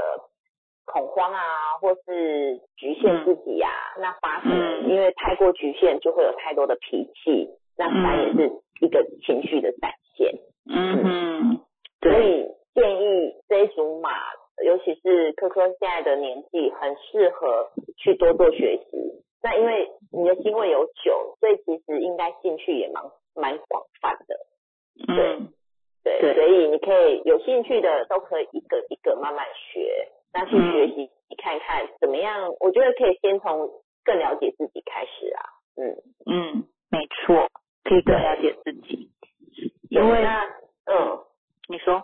[0.85, 1.41] 恐慌啊，
[1.81, 3.69] 或是局限自己呀。
[3.97, 8.51] 那八成因为太过局限，就会有太多的脾气，那三也是
[8.81, 10.35] 一个情绪的展现。
[10.69, 11.59] 嗯，
[11.99, 12.53] 所以。
[12.73, 14.09] 建议这一组马
[14.63, 19.23] 尤其是科科现在的年纪，很适合去多做学习。
[19.41, 23.03] 那因为你的心位有九，所以其实应该兴趣也蛮
[23.35, 24.37] 蛮广泛的。
[26.03, 32.53] 对对，所以你可以有兴趣的都可以一个一个慢慢学，那去学习你看看怎么样？
[32.59, 33.69] 我觉得可以先从
[34.05, 35.41] 更了解自己开始啊。
[35.75, 35.95] 嗯
[36.25, 37.49] 嗯，没错，
[37.83, 39.09] 可以更了解自己。
[39.89, 40.23] 因为
[40.85, 41.19] 嗯，
[41.67, 42.03] 你说，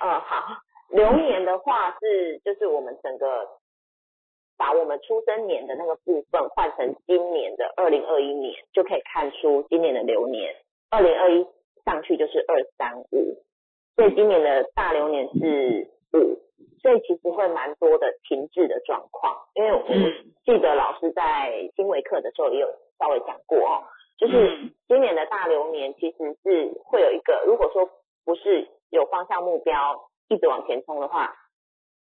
[0.00, 0.44] 嗯好，
[0.90, 3.46] 流年的话是就是我们整个
[4.56, 10.54] 把我们出生年的那个部分换成今年的二零二一年，就可以看出今年的流年。
[10.90, 11.46] 二零二一
[11.84, 13.36] 上去就是二三五，
[13.96, 16.38] 所以今年的大流年是五，
[16.80, 19.36] 所以其实会蛮多的停滞的状况。
[19.54, 19.84] 因为我
[20.44, 22.68] 记得老师在新维课的时候也有
[22.98, 23.84] 稍微讲过哦。
[24.16, 27.88] 就是今年的大流年，其实是会有一个，如果说
[28.24, 31.34] 不是有方向目标一直往前冲的话，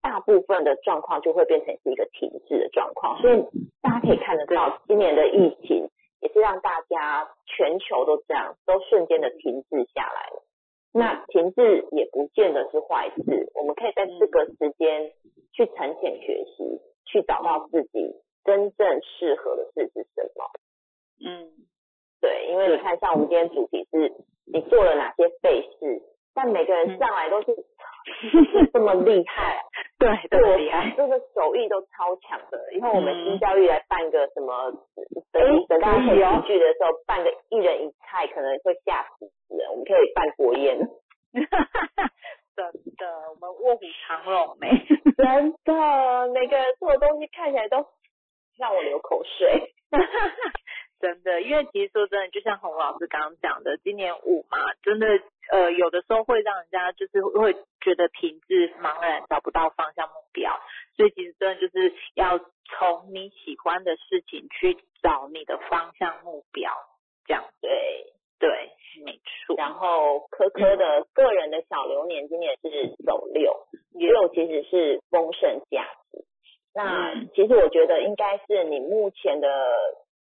[0.02, 3.20] 大部分的状况就会变成是一个停滞的状况。
[3.20, 3.44] 所以
[3.82, 5.88] 大家可以看得到，今年的疫情
[6.20, 10.44] 也是让大家全球都这样，都瞬间的停滞下来了。
[10.92, 15.12] 那停滞也不见得是坏事，我们可以在这个时间
[15.52, 20.44] 去沉潜学习，去找到自己真正适合的事是什么。
[21.24, 21.50] 嗯。
[22.20, 24.12] 对，因为你看，像我们今天主题是，
[24.44, 26.02] 你做了哪些费事，
[26.34, 27.54] 但每个人上来都是
[28.72, 29.62] 这么厉害，
[29.98, 30.08] 对，
[30.40, 32.72] 么厉害，这个手艺都超强的。
[32.74, 34.72] 以后我们新教育来办个什么，
[35.32, 39.68] 等等大家可以聚聚的时候，办个一人一菜，可能会吓死人。
[39.70, 40.78] 我们可以办国宴，
[42.56, 42.66] 真
[42.96, 44.68] 的，我们卧虎藏龙没？
[45.16, 47.86] 真的，每个人做的东西看起来都
[48.56, 49.74] 让我流口水。
[51.00, 55.06] 真的，因为其实说真的，就像洪老师刚刚讲的，今年五嘛，真的
[55.50, 60.58] 呃，有的时候会让人家就是会觉得停滞、茫然，找不到方向、目标。
[60.96, 66.70] 所以其实真的就是要从你喜欢的事情去找你的方向、目标，
[67.26, 67.70] 这样对
[68.38, 68.70] 对，
[69.04, 69.56] 没错。
[69.56, 76.24] 然后科科的个人的小流年今年是走六，六其实是丰盛价值。
[76.72, 79.48] 那其实我觉得应该是你目前的。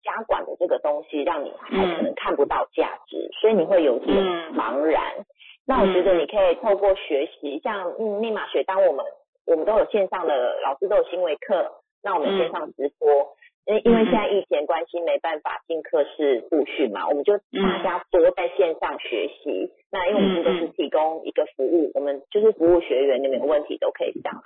[0.04, 4.16] 家管的这个东西让你还可能看不到价值，所以你会有点
[4.54, 5.26] 茫然。
[5.66, 9.06] 那我觉得你可以透过学习，像嗯密码学，当我们
[9.48, 11.72] 我们都有线上的老师都有新维课，
[12.04, 13.34] 那我们线上直播，
[13.66, 19.72] 因因为现在疫情关系没办法进课室复训嘛，我们就大家多在线上学习。
[19.90, 24.42] 那因为我们都是提供一个服务，我们就是服务学员，你们有问题都可以上来。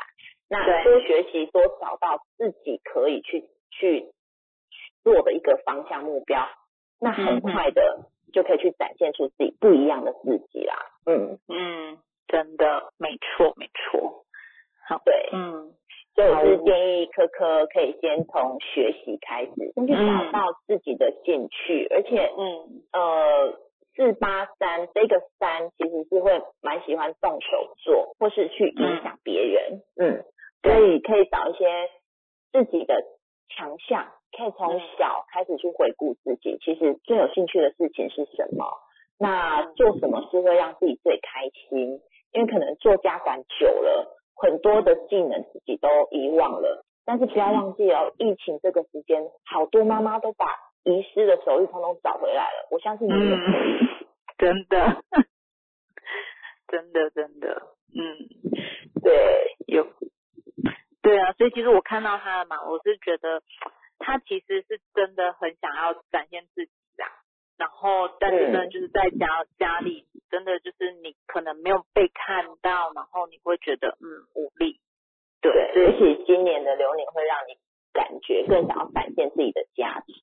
[0.49, 4.11] 那多学习，多找到自己可以去去。
[5.07, 6.45] 做的一个方向目标，
[6.99, 10.75] 那很快的就可以去展现出自己不一样的自己啦。
[11.05, 11.97] 嗯嗯，
[12.27, 14.25] 真的没错没错。
[14.85, 15.71] 好，对，嗯，
[16.13, 23.57] 所以我是建议科科可以先从学习开始，先去找到自己的兴趣，而且嗯呃
[23.95, 29.83] 四八三这个三其实是会蛮喜欢动手做，或是去影响别人。
[29.95, 30.25] 嗯，
[30.63, 31.89] 所以可以找一些
[32.51, 33.01] 自己的
[33.55, 34.11] 强项。
[34.37, 38.65] 可以从小开始去回顾自己，其实最有兴趣的事情是什么？
[39.19, 41.99] 那做什么事会让自己最开心？
[42.33, 46.85] 因为可能做家管久了，很多的技能自己都遗忘了。
[47.03, 50.45] 但是不要忘记哦，疫情这个时间，好多妈妈都把
[50.83, 52.67] 遗失的手艺通通找回来了。
[52.69, 53.87] 我相信你们可以，
[54.37, 55.01] 真的，
[56.67, 57.61] 真的，真的，
[57.95, 58.27] 嗯，
[59.01, 59.87] 对，有，
[61.01, 63.41] 对啊，所以其实我看到他嘛，我是觉得。
[63.99, 66.71] 他其实是真的很想要展现自己
[67.01, 67.05] 啊，
[67.57, 74.05] 然后但是呢，就是在家家里真的就是你可能没有被看到，然后你会觉得嗯
[74.35, 74.79] 无力，
[75.41, 77.57] 对，而且今年的流年会让你
[77.93, 80.13] 感觉更想要展现自己的价值，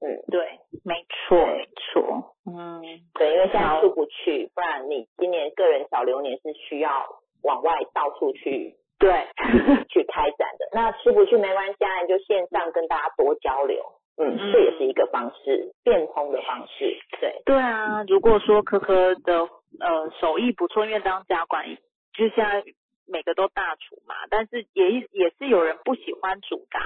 [0.00, 2.82] 嗯，对，没错没错，嗯，
[3.14, 7.06] 对，因为现在出不去，不然你今年个人小流年是需要
[7.42, 8.76] 往外到处去。
[8.98, 9.10] 对，
[9.90, 13.82] 去开展的那出不去没关系，啊，你就线上跟大家多交流，
[14.16, 16.98] 嗯，这也是一个方式，变通的方式。
[17.20, 19.40] 对，对啊，如果说科科的
[19.80, 21.66] 呃手艺不错，因为当家管，
[22.14, 22.64] 就现在
[23.06, 26.78] 每个都大厨嘛，但是也也是有人不喜欢煮的，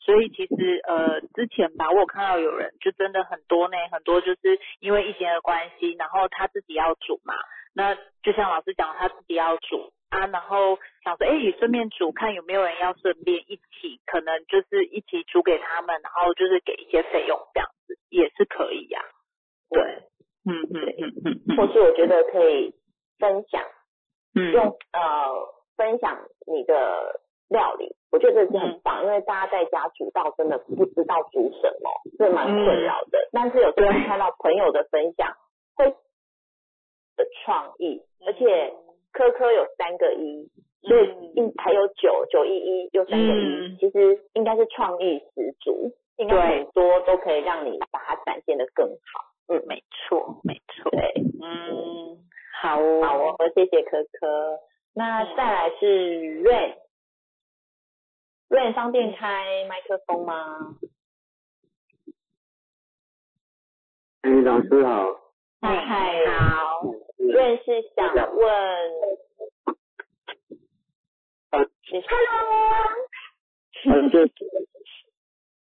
[0.00, 7.34] 所以其实呃之前吧，我有看到有人就真的很多呢，很多就是因为疫情的关系，然后他自己要煮嘛，
[7.74, 9.90] 那就像老师讲，他自己要煮。
[10.16, 19.02] 啊，然后想说，哎，也顺便煮，看有没有人要顺便一起，可能就是一起煮给他们，然后就是给一些费用这样子，也是可以呀。
[19.68, 19.82] 对，
[20.48, 22.72] 嗯嗯嗯嗯，或是我觉得可以
[23.18, 23.62] 分享，
[24.34, 25.00] 嗯，用呃
[25.76, 26.16] 分享
[26.46, 27.20] 你的
[27.50, 33.28] 料理，我觉得这是很棒，因为大家在家煮到真的不知道煮什么，这蛮困扰的。
[33.32, 35.36] 但是有时候看到朋友的分享，
[35.74, 35.90] 会
[37.16, 38.72] 的创意，而且
[39.16, 40.46] 科科有三个一，
[40.82, 49.24] 所以一还有九九一一有三个一，其实应该是创意十足，应该很多都可以让你把它展现的更好。
[49.48, 50.90] 嗯，没错，没错。
[50.90, 52.18] 对，嗯，
[52.60, 54.58] 好哦，好哦，谢谢科科。
[54.92, 56.42] 那再来是
[58.50, 60.76] Rain，Rain 方便开麦克风吗？
[64.20, 65.25] 哎，老师好。
[65.60, 66.82] 嗨嗨，好。
[67.18, 68.44] Rain 是想问
[71.50, 71.64] ，Hello。
[71.64, 71.64] 啊，
[74.12, 74.32] 就就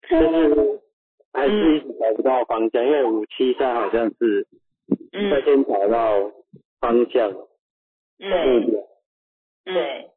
[0.09, 0.81] 是
[1.33, 4.47] 还是一直找不到方向，因为五七三好像是
[5.11, 6.31] 要先找到
[6.79, 7.31] 方向。
[8.17, 8.87] 对。
[9.63, 10.09] 对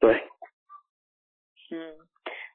[0.00, 0.28] 对，
[1.70, 1.96] 嗯，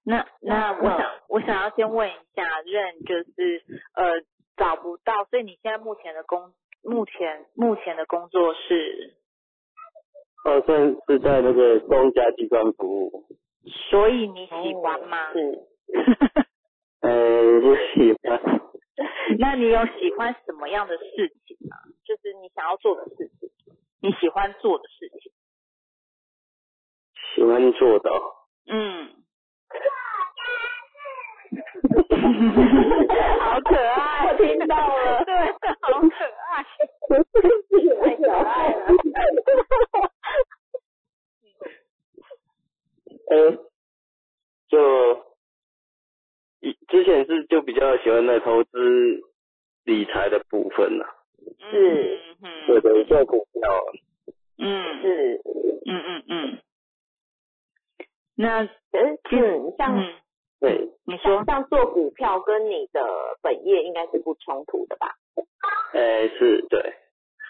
[0.03, 3.63] 那那我想我想要先问一下，任就是
[3.95, 4.21] 呃
[4.57, 9.15] 找不到，所以你现在目前的工目前目前的工作是？
[10.45, 13.25] 哦，算是在那个公家机关服务。
[13.89, 15.31] 所以你喜欢吗？
[15.33, 15.67] 是。
[17.01, 18.41] 呃，不喜欢。
[19.39, 21.77] 那你有喜欢什么样的事情吗？
[22.05, 23.49] 就是你想要做的事情，
[24.01, 25.31] 你喜欢做的事情。
[27.35, 28.11] 喜欢做的，
[28.67, 29.09] 嗯，
[33.39, 35.33] 好可爱，我听到了，对，
[35.81, 36.42] 好可爱，
[38.01, 38.85] 太可爱了，
[43.29, 43.51] 呃，
[44.69, 45.25] 就
[46.61, 49.21] 以之前是就比较喜欢在投资
[49.83, 51.05] 理财的部分呐，
[51.59, 52.19] 是，
[52.67, 53.61] 对的，做股票，
[54.57, 55.41] 嗯，是，
[55.85, 56.59] 嗯嗯嗯。
[58.35, 60.03] 那嗯，像
[60.59, 63.05] 对，你说像做股票跟你的
[63.41, 65.15] 本业应该是不冲突的吧？
[65.93, 66.93] 哎，是，对，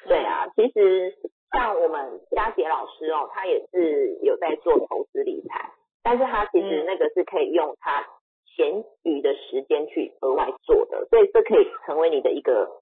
[0.07, 1.15] 对啊，其实
[1.51, 5.71] 像我们佳杰老师哦，他也是有在做投资理财，
[6.03, 8.05] 但是他其实那个是可以用他
[8.55, 12.81] 闲余的时间去额外做的，所以这可以成为你的一个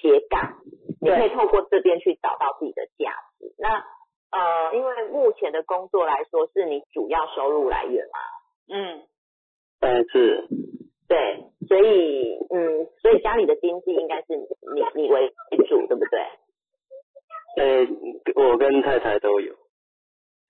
[0.00, 0.56] 斜杠，
[1.00, 3.52] 你可以透过这边去找到自己的价值。
[3.58, 3.84] 那
[4.32, 8.20] 呃，因为目前的工作来说，是你主要收入来源嘛？
[8.72, 9.02] 嗯，
[9.80, 10.46] 但是，
[11.08, 14.46] 对，所以，嗯，所以家里的经济应该是你
[14.94, 15.34] 你为
[15.68, 16.20] 主，对不对？
[17.56, 17.86] 呃，
[18.34, 19.54] 我跟太太都有。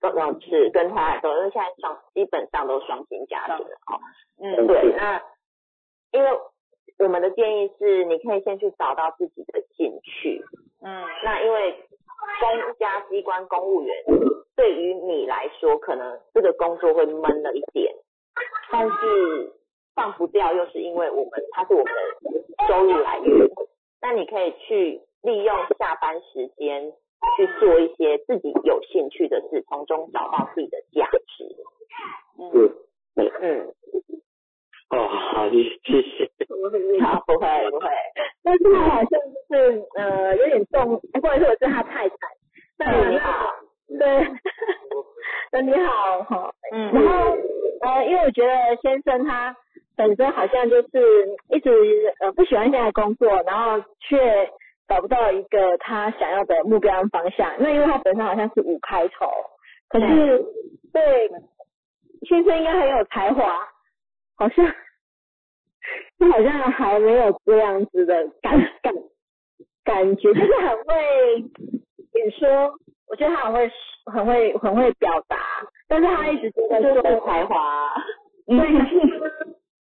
[0.01, 3.99] 哦，是跟太太都，因为现在双基本上都双薪家庭了哦。
[4.41, 5.21] 嗯，对，那
[6.11, 6.29] 因为
[6.99, 10.43] 我们的建议是，你可以先去找到自己的兴趣。
[10.81, 11.85] 嗯，那因为。
[12.39, 13.95] 公家机关公务员
[14.55, 17.95] 对于你来说，可能这个工作会闷了一点，
[18.71, 19.51] 但是
[19.95, 23.49] 放不掉，又是因为我们它是我们的收入来源。
[24.01, 26.91] 那你可以去利用下班时间
[27.37, 31.55] 去做一些自己有兴趣的事，从中找到自己的价值。
[32.37, 32.51] 嗯
[33.41, 33.73] 嗯。
[34.89, 36.29] 哦，好的，谢谢。
[37.01, 37.87] 好，不会不会。
[38.43, 42.15] 但是他好像就是呃有点重，或者是我是他太太。
[43.09, 43.53] 你好。
[43.87, 44.27] 对。
[45.51, 46.53] 那你好哈。
[46.73, 46.91] 嗯。
[46.93, 47.37] 然后
[47.81, 49.55] 呃，因为我觉得先生他
[49.95, 54.51] 本身好像就是一直呃不喜欢现在工作，然后却
[54.91, 57.55] 找不到一个他想要的目标跟方向。
[57.59, 59.25] 那因为他本身好像是五开头，
[59.87, 60.43] 可是
[60.91, 61.29] 对
[62.27, 63.69] 先生应该很有才华。
[64.35, 64.65] 好像
[66.19, 68.93] 他 好像还没有这样子的感感
[69.85, 72.73] 感觉，就是很会你说，
[73.07, 73.71] 我觉得他很会
[74.11, 75.37] 很会很会表达，
[75.87, 77.93] 但是他一直觉得就是才华，
[78.47, 78.57] 对，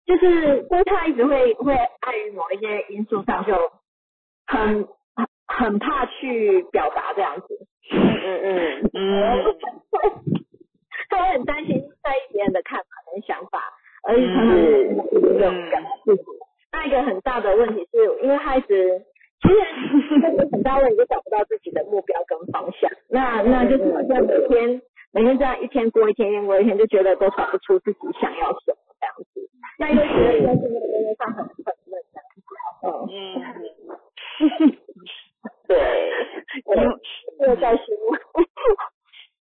[0.06, 3.54] 就是因为他一直会会碍于某一些因素上，就
[4.52, 4.86] 很
[5.48, 7.48] 很怕去表达这样子，
[7.92, 9.44] 嗯嗯嗯 嗯，
[11.10, 13.60] 他会很担心在意别人的看法跟想法。
[14.04, 15.40] 而且他是有
[15.72, 16.24] 感自己。
[16.74, 19.00] 那一个很大的问题是，因为他一直
[19.42, 19.56] 其实
[20.22, 22.90] 那个很大问题就找不到自己的目标跟方向。
[23.10, 24.82] 那那就是好像每天
[25.14, 29.48] 每天这样一天过一天，一天过一天，就觉得都找不出自己想要什么这样子。
[29.78, 33.14] 那又觉得在这个工作上很很闷这样子。
[33.14, 33.16] 嗯。
[35.68, 36.12] 对。
[37.48, 37.86] 又在说。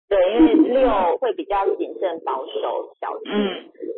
[0.10, 3.32] 对，因为六会比较谨慎保守小心，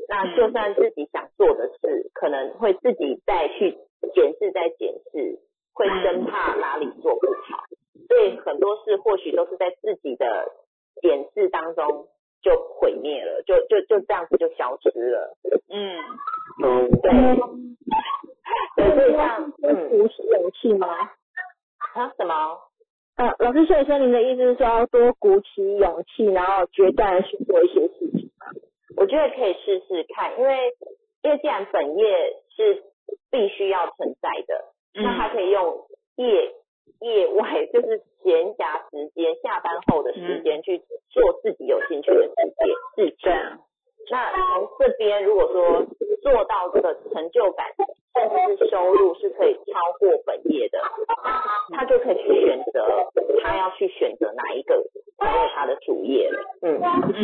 [0.07, 3.77] 那就算自己想做的事，可能会自己再去
[4.13, 5.39] 检视、再检视，
[5.73, 7.65] 会生怕哪里做不好，
[8.07, 10.47] 所以很多事或许都是在自己的
[11.01, 12.07] 检视当中
[12.41, 15.35] 就毁灭了，就就就这样子就消失了。
[15.69, 15.99] 嗯，
[16.63, 17.11] 嗯，对，
[18.85, 20.87] 对，所以像嗯，鼓起勇气吗？
[21.95, 22.59] 啊什么？
[23.17, 28.47] 呃，老师，所以说您的意思是说要多鼓起勇气，然后决断去做一些事情吗？
[28.97, 30.73] 我觉得可以试试看，因为
[31.23, 32.83] 因为既然本业是
[33.31, 35.87] 必须要存在的，那他可以用
[36.17, 36.53] 业
[36.99, 40.79] 业外就是闲暇时间、下班后的时间去
[41.09, 43.31] 做自己有兴趣的事情事情。
[44.09, 45.85] 那从这边如果说
[46.21, 47.65] 做到这个成就感，
[48.13, 50.79] 甚至是收入是可以超过本业的，
[51.75, 53.07] 他就可以去选择
[53.43, 54.75] 他要去选择哪一个
[55.19, 56.39] 成为他的主业了。
[56.61, 57.19] 嗯嗯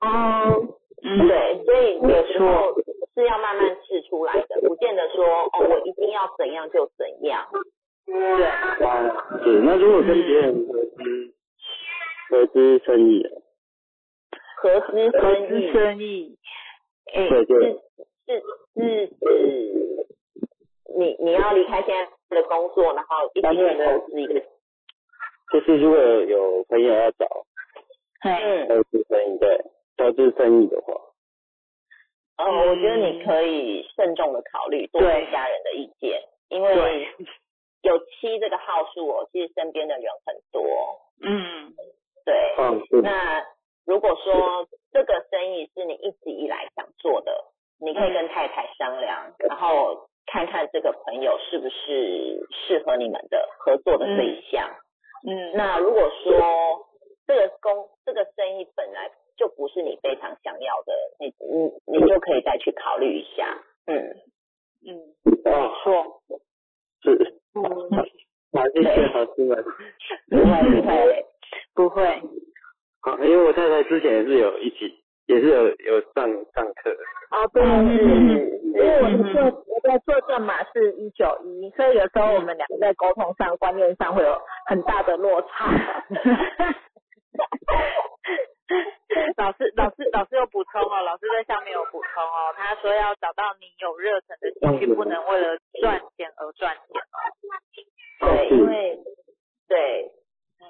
[0.00, 0.68] 哦，
[1.02, 2.74] 嗯，对，所以有时候
[3.14, 7.46] 是要慢慢试出来的，不见得说哦，我一定要怎样就怎样。
[8.06, 8.44] 对，
[8.86, 9.60] 啊，是。
[9.64, 11.32] 那如果跟别人合资
[12.30, 13.26] 合资生意，
[14.60, 16.38] 合资生意，资生意，
[17.14, 17.80] 哎，对对，
[18.26, 18.42] 是
[18.74, 20.06] 是是指
[20.98, 21.94] 你你要离开现
[22.28, 24.40] 在的工作，然后一起去投资一个，
[25.52, 27.26] 就是如果有朋友要找
[28.20, 29.64] 嘿，嗯，投资生意，对，
[29.96, 30.92] 投资生意的话，
[32.38, 37.08] 哦，我觉得你可以慎重的考虑，多听家人的意见，因为
[37.82, 40.64] 有七这个号数哦，其实身边的人很多，
[41.22, 41.72] 嗯，
[42.24, 42.56] 对，
[43.02, 43.40] 那
[43.88, 47.32] 如果说这个生意是你一直以来想做的，
[47.80, 54.68] 你可以跟太太商量，然后看看这个朋友是不是适合你们的合作的对象。
[55.26, 56.86] 嗯，那如果说
[57.26, 63.56] 这个工这个生意本来就不是你非常想要的，你你你就可以再去考虑一下。
[63.86, 63.96] 嗯，
[64.86, 65.16] 嗯，
[65.46, 66.22] 哦，错，
[67.02, 67.64] 是，嗯。
[68.50, 69.64] 好，谢谢老师们。
[70.30, 71.26] 不 会不会，
[71.74, 72.22] 不会，
[73.08, 85.72] 好，因为我太太之前也是有一起，也是有有上上课的，哦，对，嗯因为我的坐我的坐证码是一九一，所以有时候我们两个在沟通上、观念上会有很大的落差。
[89.38, 97.00] 老师，老师，老师有补充哦，老师在上面有补充哦，他说要找到你有热忱的兴趣，不能为了赚钱而赚钱
[98.20, 98.28] 哦。
[98.28, 98.98] 对，因为
[99.66, 100.10] 对，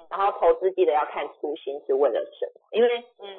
[0.09, 2.89] 然后投资记得要看初心是为了什么，因为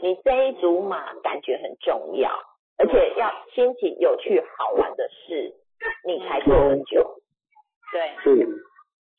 [0.03, 2.31] 你这一组马感觉很重要，
[2.79, 5.55] 而且要心情有趣好玩的事，
[6.07, 7.17] 你才做很久。
[7.93, 8.47] 对，是，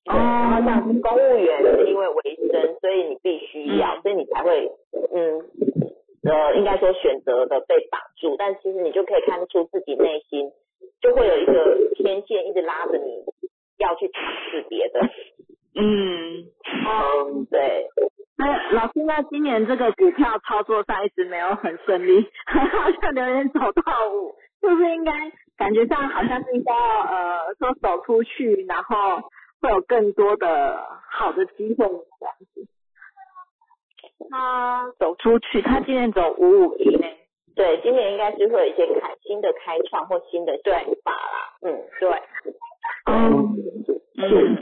[0.05, 4.71] 哦，然后像公务员是因为维生，所以你必须要，所以你才会
[5.13, 5.43] 嗯
[6.23, 10.51] 呃，应该说选择的被绑住，但其实你就可以看出自己内心
[11.01, 13.25] 就会有一个天线一直拉着你
[13.77, 15.01] 要去尝试别的。
[15.73, 17.87] 嗯，嗯，对，
[18.37, 25.11] 那老师，那今年这个股票操作上一直没有很顺利， 好像有点走到五，是不是应该
[25.57, 29.21] 感觉上好像是应该要呃说走出去，然后
[29.61, 32.67] 会有更多的好的机会这样子？
[34.29, 37.07] 他走出去，他今年走五五一呢。
[37.55, 40.73] 对，今年应该是会有一些开新的开创或新的想
[41.03, 41.57] 法啦。
[41.61, 42.09] 嗯，对，
[43.05, 43.55] 嗯
[44.17, 44.57] 嗯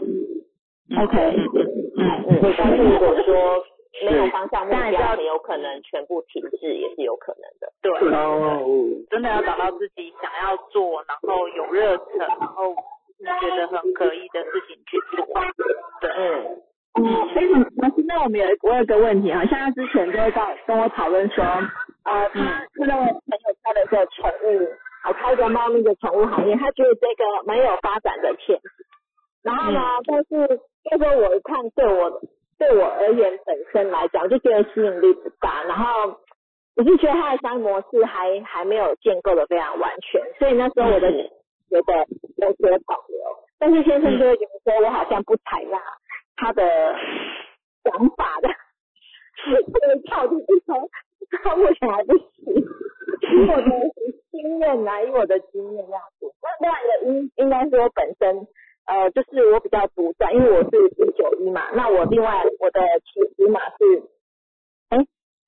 [0.98, 1.18] ，OK，
[1.98, 3.64] 嗯嗯，但是如果说
[4.06, 7.72] 没有方向目标，很有可能全部停滞，也是有可能的。
[7.82, 8.66] 对，哦，
[9.10, 12.74] 真的要找到自己想要做，然后有热忱，然后
[13.20, 15.26] 你觉得很可以的事情去做。
[16.02, 16.10] 对，
[16.96, 17.04] 嗯嗯，
[17.34, 17.48] 所以
[17.78, 24.68] 老师，那我们有我有个问题啊，像他之前就会在跟我讨论说，呃，他他的朋友开了一个宠物，
[25.04, 28.86] 啊，开一个猫咪的宠物行业，他觉得这个蛮有发展的潜质。
[29.44, 30.60] 然后呢，但是
[30.92, 32.22] 那时候我一看，对我
[32.58, 35.64] 对我而言本身来讲，就觉得吸引力不大。
[35.64, 36.20] 然后
[36.76, 42.08] 我是觉得他的商业模式还还没有建构的非常完全，所以那时候我的觉得
[42.38, 43.18] 有所保留。
[43.58, 45.80] 但是先生就会觉得说我好像不采纳
[46.38, 46.96] 他的
[47.84, 48.50] 想法的，
[49.46, 50.90] 这个跳进去说
[51.44, 52.28] 他目前还不行。
[53.22, 53.70] 以我的
[54.32, 56.26] 经验啊，以我的经验这样子。
[56.42, 58.48] 那另外一个应应该是我本身
[58.90, 64.04] 呃，就是我比较独占，因为我是一九一嘛，那我另外我的起始码是
[64.90, 64.98] 哎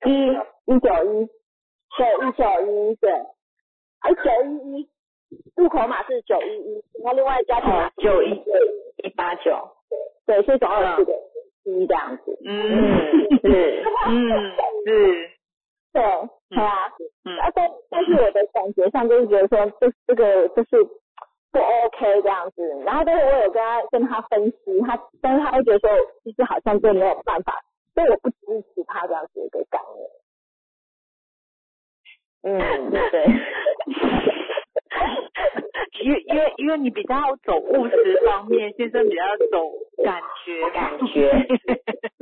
[0.06, 0.28] 一
[0.72, 1.28] 一九一，
[1.98, 3.12] 对一九一对，
[4.02, 4.90] 哎九一一，
[5.56, 8.24] 入口码是九一一，然后另外家庭码哦91
[9.04, 9.70] 一八九，
[10.28, 11.14] 对，所以总共有四个
[11.64, 12.38] 一这样子。
[12.46, 12.52] 嗯，
[13.42, 14.52] 是，嗯，
[14.86, 15.30] 是，
[15.94, 16.94] 对，对啊，
[17.26, 17.38] 嗯。
[17.40, 20.78] 啊，但但是我的感觉上就是觉得说，这这个就是
[21.52, 22.62] 不 OK 这样子。
[22.86, 25.90] 然后，但是我有跟他跟他分析，他但是他会觉得说，
[26.24, 27.62] 其实好像就没有办法，
[27.94, 28.38] 所以我不支
[28.74, 30.10] 持他这样子一个概念。
[32.44, 33.26] 嗯，对。
[36.02, 39.70] 因为因为因为你比较走务实方面，先生比较走
[40.04, 41.30] 感觉感觉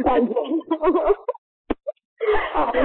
[0.03, 0.34] 感觉。
[2.56, 2.82] 哦， 对，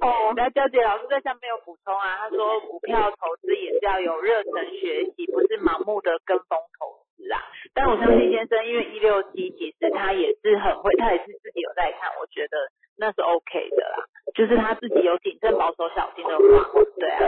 [0.00, 7.40] 哦，那娇姐老师在下面有补充啊，他说股票投资也是要有热忱学习，不是盲目的跟风投资啊。
[7.74, 12.56] 但我相信先生，因为一六七其实他也是很会，他也是自己有在看，我觉得
[12.96, 14.04] 那是 OK 的啦。
[14.34, 17.20] 就是他自己有谨慎保守小心的话，对啊，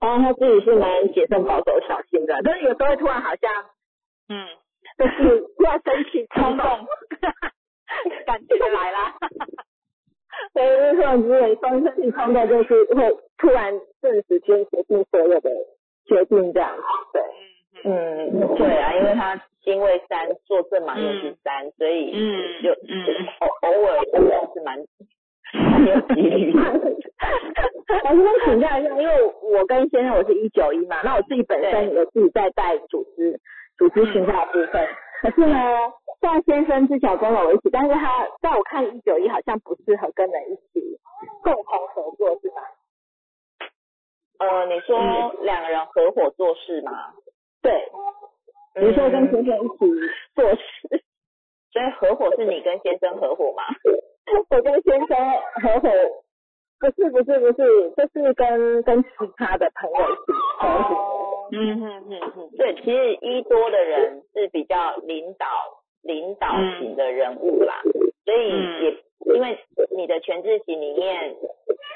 [0.00, 3.64] 然后他自己是蛮谨慎保守小心的，但是有时候会突然好像，
[4.28, 4.46] 嗯，
[4.98, 6.86] 就是突然生气冲动。
[8.26, 9.14] 感觉来啦，
[10.52, 15.50] 所以就是说，如果双身体冲动，就是会突然顿时间决定所有的
[16.06, 16.82] 决定这样子，
[17.12, 17.22] 对，
[17.84, 23.26] 嗯，对啊，因为他星位三，做正嘛又是三，所以嗯，就嗯。
[23.40, 24.78] 偶偶尔真的是蛮
[25.52, 26.52] 蛮有几率。
[28.04, 33.40] 我先请教一下，因为我跟先生我是一九一嘛，那我自己本身也自己在带组织
[33.78, 34.86] 组织形象部分，
[35.22, 35.56] 可是呢。
[36.20, 40.98] 像先生之前跟了我一起，但是他在我看一九一好像不适合跟人一起
[41.42, 42.62] 共同合作，是吗？
[44.38, 47.14] 呃，你说两个人合伙做事吗？
[47.62, 47.88] 对，
[48.80, 49.78] 你说跟先生一起
[50.34, 51.04] 做事，
[51.72, 53.62] 所以合伙是你跟先生合伙吗？
[54.50, 55.16] 我跟先生
[55.62, 55.88] 合伙，
[56.78, 61.48] 不是不是不是，就是跟跟其他的朋友一起合伙。
[61.52, 65.46] 嗯哼哼哼，对，其实一多的人是比较领导。
[66.06, 67.82] 领导型的人物啦，
[68.24, 68.48] 所以
[68.84, 68.96] 也
[69.34, 69.58] 因为
[69.96, 71.34] 你的全智型里面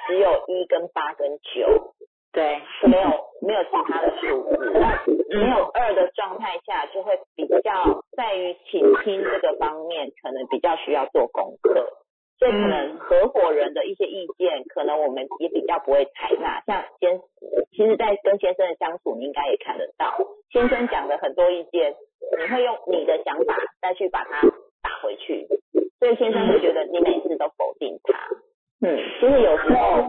[0.09, 1.95] 只有一跟八跟九，
[2.33, 3.09] 对，没有
[3.41, 5.01] 没有其他的数字，那
[5.39, 11.87] 没有二的状态下，就会比较在于倾听这个方面，可能比较需要做功课，
[12.39, 16.63] 所以可能合伙人的一些意见，可能我们也比较不会采纳。
[16.67, 17.21] 像先，
[17.73, 20.17] 其实，在跟先生的相处，你应该也看得到，
[20.51, 21.95] 先生讲的很多意见。
[22.39, 24.43] 你会用你的想法再去把它
[24.83, 25.49] 打回去，
[25.99, 28.29] 所以先生会觉得你每次都否定他。
[28.81, 30.09] 嗯，其实有时候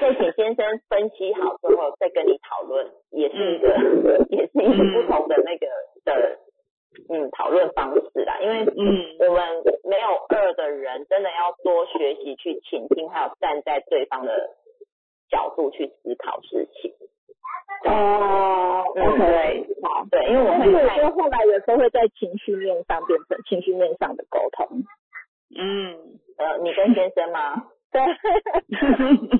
[0.00, 3.68] 再请先生分析好之后再跟你讨论，也是一个
[4.30, 5.66] 也是一个不同的那个
[6.04, 6.38] 的
[7.08, 8.38] 嗯讨论方式啦。
[8.40, 14.56] 因为嗯我们没有二的人，真的要多学习去倾听，还有站在对方的
[15.30, 16.94] 角度去思考事情。
[17.86, 20.80] 哦，OK，好，对，因为我会说
[21.10, 24.82] 后来有时候会在情绪面上变成情绪面上的沟通。
[25.56, 25.96] 嗯，
[26.38, 27.66] 呃，你跟先生吗？
[27.92, 28.02] 对，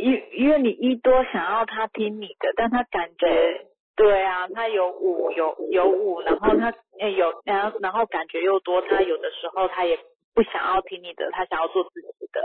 [0.00, 3.66] 因因为你一多想要他听你的，但他感觉
[3.96, 6.72] 对啊，他有五有有五，然后他
[7.08, 9.98] 有然后然后感觉又多，他有的时候他也
[10.34, 12.44] 不想要听你的，他想要做自己的。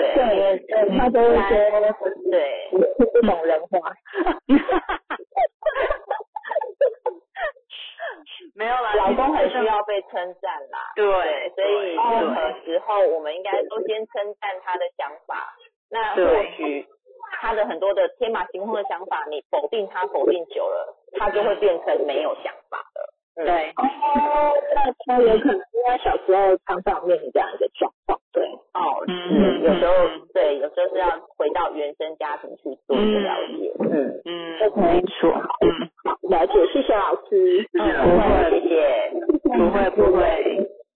[0.00, 1.30] 对，对，他都说，
[2.30, 2.68] 对，
[3.12, 3.92] 不懂人话。
[8.54, 10.92] 没有啦，老公很需要被称赞啦。
[10.96, 15.54] 对，所以任何时候我们应该都先称赞他的想法。
[15.90, 16.86] 那或许
[17.40, 23.00] 他的很多的天马行空的想法，你否定他，否定久了，他就会变成没有想法的。
[23.36, 23.46] 对，
[23.76, 28.44] 哦，那他有可能因为小时候常常面临这样一个状况，对，
[28.74, 29.94] 哦，嗯，有时候
[30.34, 39.10] 对，有时候是要回到原生家庭去做一个了解，嗯嗯，没错，嗯，好，了解，谢谢老师，嗯，不会，谢谢，
[39.42, 40.20] 不会不会，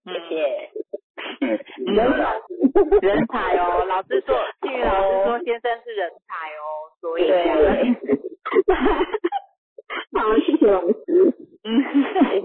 [0.05, 0.71] 谢谢，
[1.41, 1.59] 嗯，
[1.95, 2.19] 人才，
[3.01, 7.35] 人才哦，老师说，幸运老师说先生是人才哦，所以对。
[10.15, 11.35] 好，谢谢老师。
[11.67, 11.83] 嗯，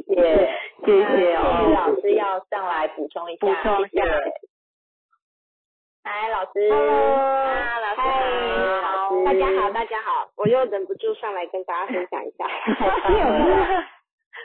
[0.07, 0.49] 谢谢，
[0.85, 1.69] 谢谢哦。
[1.73, 4.05] 老师要上来补充一下，补充一下。
[6.05, 8.01] 来，老师，Hello，老师。
[8.81, 12.45] 好，大家好，大家好，我又忍不住上来跟大家分享一下。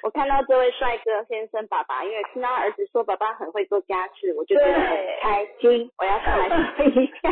[0.03, 7.31] 我看到这位帅哥先生爸爸，因为听到儿子说爸爸很会做家事，我就觉得很开心，我要上来说一下。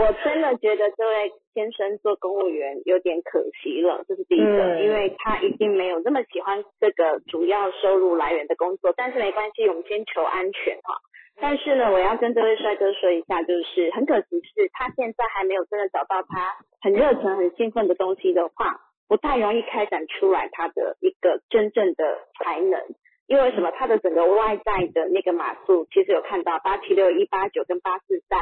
[0.00, 8.92] 我真的觉得这位先生做公务员有点可惜了，这是第一个，因为他一定没有那么喜欢这个主要收入来源的工作。
[8.96, 10.96] 但是没关系，我们先求安全哈。
[11.40, 22.80] 但是呢，我要跟这位帅哥说一下，就是很可惜是他现在还没有真的找到他很热忱、很兴奋的东西的话，不太容易开展出来他的一个真正的才能。
[23.28, 23.70] 因为什么？
[23.70, 28.40] 他的整个外在的那个码数，其实有看到八七六一八九跟八四三。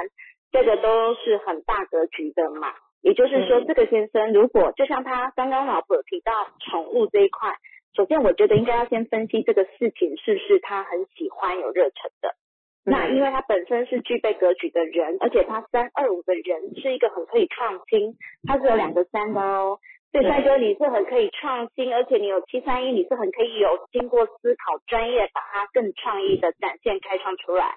[0.52, 6.32] 这个都是很大格局的嘛，也就是说，这个先生如果就像他刚刚老婆提到
[6.68, 7.54] 宠物这一块，
[7.94, 12.34] 首先我觉得应该要先分析这个事情是不是他很喜欢有热忱的，
[12.84, 18.16] 那因为他本身是具备格局的人，而且他三二五的人是一个很可以创新，
[18.46, 19.78] 他是有两个三的哦。
[20.12, 27.76] 所以帅哥你是很可以创新，而且你有七三一，你是很可以有经过思考、专业，把它更创意的展现、开创出来。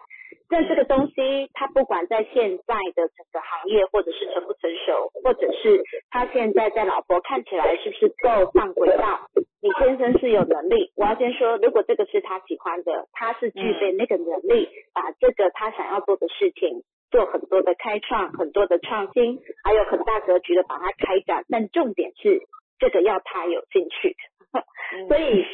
[0.50, 9.28] 但这个东西，它不管在现在的整个行业，或者是成不成熟，或者是他现在在老婆看起来是不是够上轨道，
[9.62, 10.92] 你先生是有能力。
[10.96, 21.46] 我要先说，如果这个是他喜欢的，他是具备那个能力，把这个他想要做的事情做很多的开创，很多的创新，还有很大格局的把它开展。
[21.50, 22.42] 但重点是，
[22.80, 24.16] 这个要他有兴趣，
[25.08, 25.46] 所以。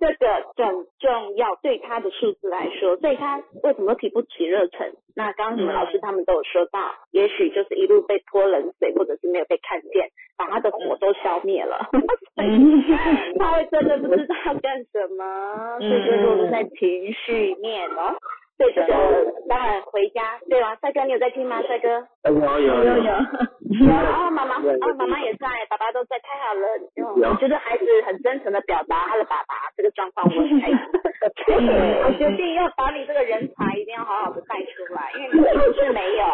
[0.00, 4.94] 这个很重要，对他的数字来说，所以他为什么提不起热忱？
[5.14, 10.08] 那刚刚你们老师他们都有说到，也许就是一路被泼冷水，或者是没有被看见，
[10.38, 11.90] 把他的火都消灭了，
[13.38, 18.16] 他会真的不知道干什么，所以就落入在情绪面哦。
[18.60, 18.92] 对这个
[19.48, 20.76] 当然回家，对吧？
[20.82, 21.62] 帅哥，你有在听吗？
[21.62, 21.88] 帅哥，
[22.28, 23.12] 有有有有有。
[23.88, 26.68] 哦，妈妈，哦，妈妈也在，爸爸都在，太好了。
[27.30, 30.78] 我觉得孩子很真诚的表达他的爸爸这个状况，我很开心。
[32.04, 36.24] 我决定要把你这个人才一定要好好的带出来，因为你不是没有，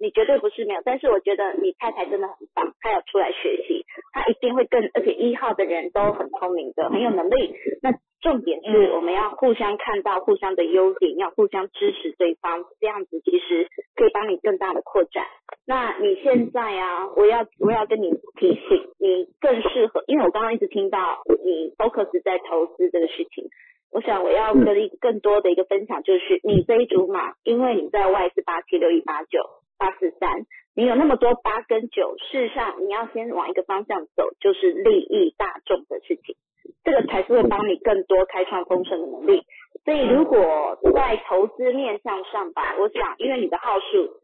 [0.00, 0.80] 你绝对不是没有。
[0.86, 3.83] 但是我觉得你太太真的很棒，她要出来学习，
[4.14, 7.52] 她一定会更，而且一号的人都很聪明的，很有能力。
[7.82, 7.90] 那。
[8.24, 15.26] 重点是我们要互相看到互相的优点，要互相支持对方，这样子其实可以帮你更大的扩展。
[15.66, 23.44] 那你现在啊，我要我要跟你提醒，你更适合，因为我刚刚一直听到你 focus 在投资这个事情。
[23.92, 29.40] 我想我要跟你更多的一个分享，就是你这一组码，因为你在外是八七六一八九
[29.76, 36.36] 八四三，你有那么多八跟九，事实上你要先往一个方向走，就是利益大众的事情。
[36.82, 39.42] 这个才是会帮你更多开创丰盛的能力。
[39.84, 44.18] 所以如果在投资面向上吧，我想因为你的号数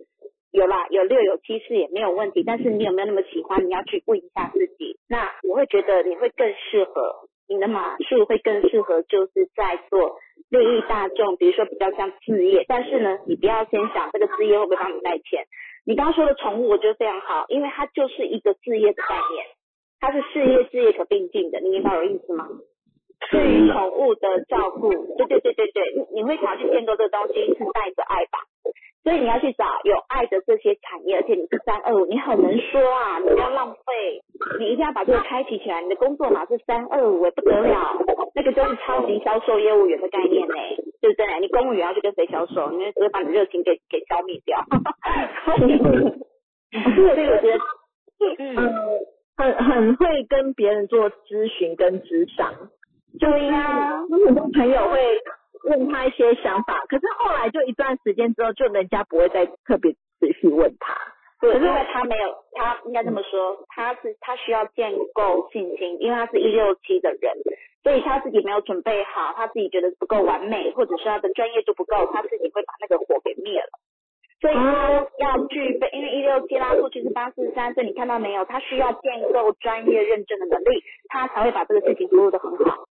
[0.51, 3.65] 有啦，有六有七四也没有问题，但是你有没有那么喜欢？
[3.65, 4.99] 你要去问一下自己。
[5.09, 10.19] 那我会觉得你会更适合，你的码数会更适合，就是在做
[10.49, 12.65] 利益大众，比如说比较像事业。
[12.67, 15.47] 但是呢，你不要先想这个事业会不会帮你带钱。
[15.91, 19.45] 你刚刚说的宠物，我觉得非常好，因为它就是一个事业的概念。
[19.99, 22.47] 它是事业事业可并进的，你明白我意思吗？
[23.33, 24.89] 对于宠物的照顾，
[25.19, 28.39] 对对对对对，你你会想要去建构这个东西是带着爱吧？
[29.03, 34.23] 所以你要去找有爱的这些产业，而且你是三二五，你很能说啊，你不要浪费，
[34.59, 35.81] 你一定要把这个开启起来。
[35.83, 37.97] 你的工作码是三二五，不得了，
[38.35, 40.55] 那个就是超级销售业务员的概念呢，
[41.01, 41.41] 对不对？
[41.41, 42.71] 你公务员要去跟谁销售？
[42.73, 44.65] 你只会把你热情给给消灭掉。
[46.71, 47.59] 所以我觉得，
[48.39, 48.57] 嗯。
[49.37, 52.53] 很很会跟别人做咨询跟职商，
[53.19, 55.01] 对呀，很多朋友会
[55.65, 60.97] 问他一些想法，可是后来就一段时间之后，就人家不会再特别持续问他。
[61.41, 67.33] 对，因为他没有，他应该这么说，他是他需要建构信心，因为他是一六七的人，
[67.83, 73.71] 所以他自己没有准备好，他自己觉得不够完美，或者是他的专业度不够，他自己会把那个火给灭了。
[74.41, 78.45] 所以他要具备，因为一六七拉过去是八四三，所以你看到没有？
[78.45, 82.85] 他需要建构专业认证的能力，他才会把这个事情服务的很好。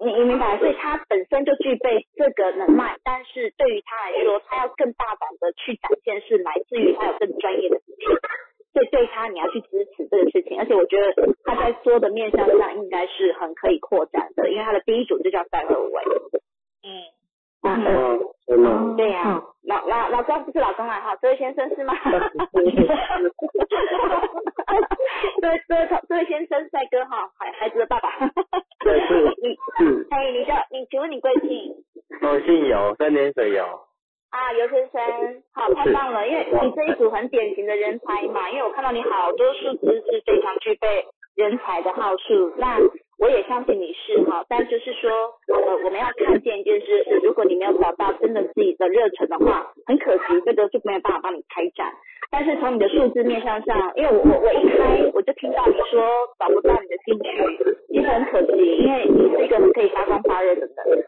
[0.00, 0.58] 你你明白？
[0.58, 8.08] 所以他本身就具备这个能耐，但是对于他来说，他要更大胆的去展现，是来自于他有更专业的资讯。
[8.72, 11.12] 所以对他你要去支持这个事情，而且我觉得
[11.44, 15.90] 他在说的面向上应该是很可以扩展的，因为他的第一组就叫三二五。
[16.82, 17.19] 嗯。
[17.62, 17.84] 嗯，
[18.46, 21.94] 真的，对呀，老老老公不是老公啊，哈，这位先生是吗？
[21.94, 24.16] 哈哈哈哈哈
[24.66, 24.88] 哈，
[25.42, 28.62] 这位这位这位先生帅哥哈，孩孩子的爸爸，哈哈哈
[29.42, 29.58] 你，
[30.10, 31.74] 哎，你叫你，请问你贵姓？
[32.22, 33.62] 我姓尤，三点水尤。
[34.30, 41.04] 啊，尤先生，好，太棒了，因为你这一组很典型的人才嘛，因为我看到你好多数字是非常具备
[41.34, 42.78] 人才的号数，那。
[43.20, 45.10] 我也相信你是哈，但就是说，
[45.52, 51.92] 呃，我们要看见一件事是，如果你没有找到真的自己的热忱的话，很可惜，这个就没有办法帮你开展。
[52.30, 56.00] 但是从你的数字面向上，因为我我我一开我就听到你说
[56.38, 61.04] 找不到你的兴趣，其实很可惜，因为你是一个可以发光发热的人。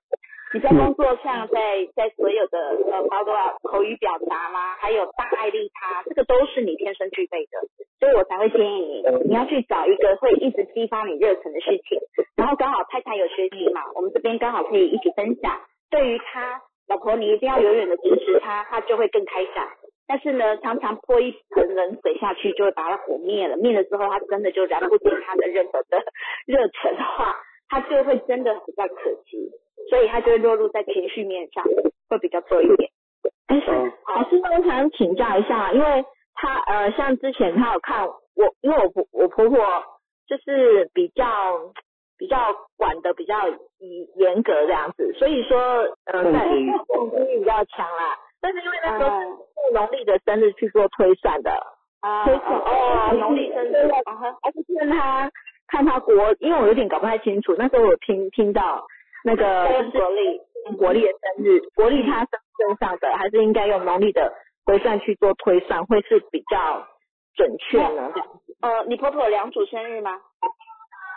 [0.54, 2.58] 你在工作上，在在所有的
[2.92, 3.32] 呃，包括
[3.62, 7.56] 口语表达啦，还有大爱利他，这个都是你天生具备的，
[8.02, 12.00] 所以我才会建议你，你要去找一个会一直激发你热忱的事情。
[12.34, 15.60] 然后刚好太太有学习嘛，我们这边刚好可以一起分享。
[15.88, 19.68] 对于他老婆，你一定要永远的支持他，他就会更开展。
[20.08, 23.56] 但是呢，常常泼一盆冷水下去，就会把他火灭了。
[23.56, 26.02] 灭了之后，他真的就燃不起他的任何的
[26.44, 27.36] 热忱的话，
[27.70, 29.48] 他就会真的比较可惜。
[29.88, 31.64] 所以他就会落入在情绪面上，
[32.10, 32.90] 会比较多一点。
[33.46, 33.70] 哎，是
[34.12, 36.04] 老师，我想请教一下，因为
[36.34, 39.58] 他呃，像之前他有看我，因为我婆我婆婆
[40.26, 41.24] 就是比较
[42.18, 42.36] 比较
[42.76, 43.48] 管的比较
[44.16, 45.58] 严格这样子，所以说
[46.06, 46.48] 呃，在
[46.86, 48.18] 控制力比较强啦。
[48.40, 51.50] 但是因为那时候是农历的生日去做推算的，
[52.24, 53.90] 推算哦，农历生日，
[54.42, 55.30] 而且是他
[55.68, 58.84] 看他国，因为我有点搞不太清楚，那时候我听听到
[59.24, 60.40] 那个就是国历
[60.76, 64.32] 国历的生日，国历他身身上的，还是应该用农历的
[64.66, 66.86] 推算去做推算，会是比较
[67.34, 68.12] 准确呢？
[68.60, 70.20] 呃，你婆婆有两组生日吗？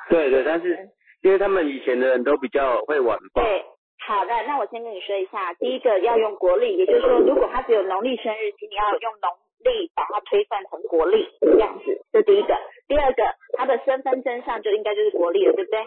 [0.09, 0.89] 对对，但是
[1.21, 3.41] 因为他们以前的人都比较会晚报。
[3.41, 3.65] 对。
[4.07, 9.31] 好的，那我先跟你说一下，第一个要用国历，也就是说，如果他只有农历生日，请你要用农
[9.63, 12.55] 历把它推算成国历这样子，这第一个。
[12.87, 13.23] 第二个，
[13.57, 15.85] 他的身份证上就应该就是国历了，对不对？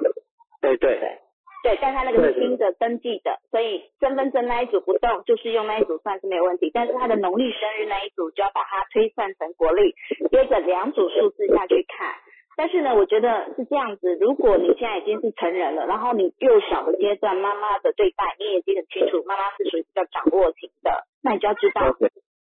[0.62, 1.18] 对对对。
[1.62, 6.70] 对，但他那个是新的登记的，所以身份证那一组不动，就是用那一组算是没有问题。
[6.72, 9.94] 但是他的农历生日那一组就要把它推算成国历，
[10.30, 12.14] 接着两组数字下去看。
[12.56, 14.16] 但是呢，我觉得是这样子。
[14.20, 21.94] 如果你现在已经是成人了，然后你幼小的阶段，妈妈的对待你也已经很清楚，妈妈是属于比较掌握型的，那你就要知道。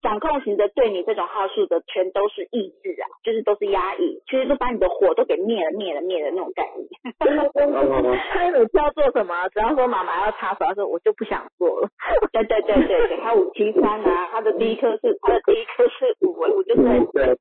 [0.06, 6.88] 掌控型的对你这种好数的全都是抑制啊，就是都是压抑，其实都把你的火都给灭了、灭了、灭了那种概念。
[7.18, 9.34] 他有要做什么？
[9.50, 11.90] 只要说妈妈要插手，他说我就不想做了。
[12.32, 16.82] 对对对对对，他五七三啊，他的第一颗是他的第一颗是五，我就是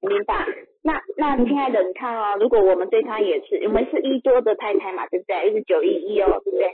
[0.01, 0.47] 明白。
[0.83, 5.49] 那那亲爱的，你看哦，如果我们对他也是，我们是一多的太太嘛，对不对？
[5.49, 6.71] 又是九一一哦，对不对？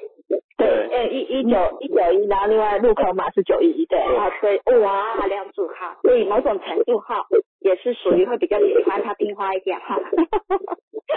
[0.57, 3.99] 对，呃，一一九一九一，然后另外入口码是九一一，对。
[3.99, 7.27] 啊，对，哇，两组啊，对某种程度哈，
[7.61, 9.99] 也是属于会比较喜欢他听话一点哈。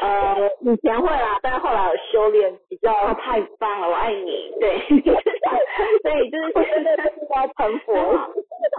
[0.01, 2.91] 呃，以前会啦，但是后来我修炼比较。
[3.23, 4.51] 太棒了，我爱你。
[4.59, 4.77] 对，
[6.03, 7.93] 所以就是真的是要成佛。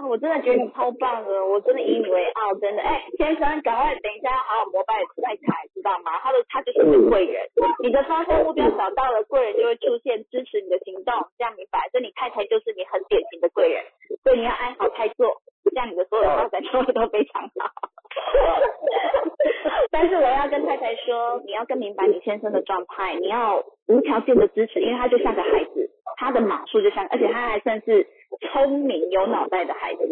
[0.07, 2.81] 我真的觉得你 超棒的，我真的以你为傲，真的。
[2.83, 4.93] 哎，先生，赶快等一下好好膜拜
[5.23, 6.19] 太太，知道吗？
[6.21, 7.41] 他的他就是你的贵人，
[7.81, 11.89] 你的方向目标找到了，贵人就会出现支持你的行动，这样明白？
[11.91, 13.83] 所以你太太就是你很典型的贵人，
[14.21, 15.41] 所以你要安好太做，
[15.73, 17.54] 这样你的所有发展机会都非常好。
[19.91, 28.07] 但是我要跟太太说，你要更明白你先生的状态，你要无条件的支持，因为他就像个孩子，他的码数就像，而且他还算是
[28.41, 30.03] 聪明有脑袋的孩子。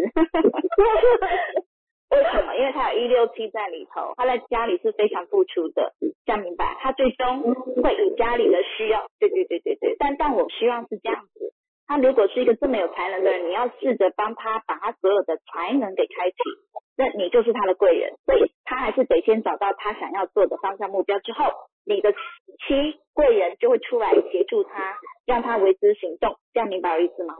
[2.12, 2.56] 为什么？
[2.56, 5.94] 因为他有一六七在里头，他在家里是非常付出的，
[6.26, 6.78] 这样明白？
[6.80, 7.42] 他最终
[7.82, 9.96] 会以家里的需要，对对对对对。
[9.98, 11.54] 但但我希望是这样子，
[11.88, 16.38] 他如果是一个这么有才能的人，你要试着帮他把他所有的才能给开启。
[16.96, 21.46] 那你就是他的贵人，所以他还是得先找到他想要做的方向目标之后，
[21.86, 27.36] 你的七贵人就会出来协助他，让他为之行动，这样明白我意思吗？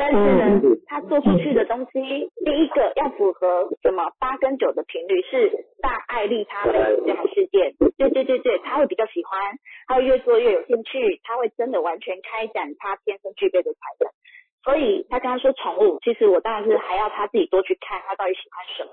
[0.00, 2.00] 但是呢，他做出去的东西，
[2.42, 9.38] 第一个要符合什么八跟九的频率是大爱利他的这样事件，对对对对，他会比较喜欢，
[9.86, 14.08] 他会越做越有兴趣，他会真的完全开展他天生具备的才能。
[14.64, 18.92] 所以他刚刚说宠物，其实我当然是还要他自己多去看他到底喜欢什么。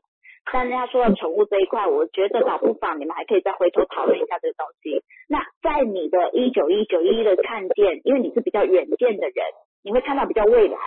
[0.51, 5.03] 但是他说到宠物这一块，我觉得倒不妨你们还可以再回头讨论一下这个东西。
[5.29, 9.45] 那在你的一九一九一的看见，因为你是比较远见的人，
[9.87, 10.77] 你会看到比较未来，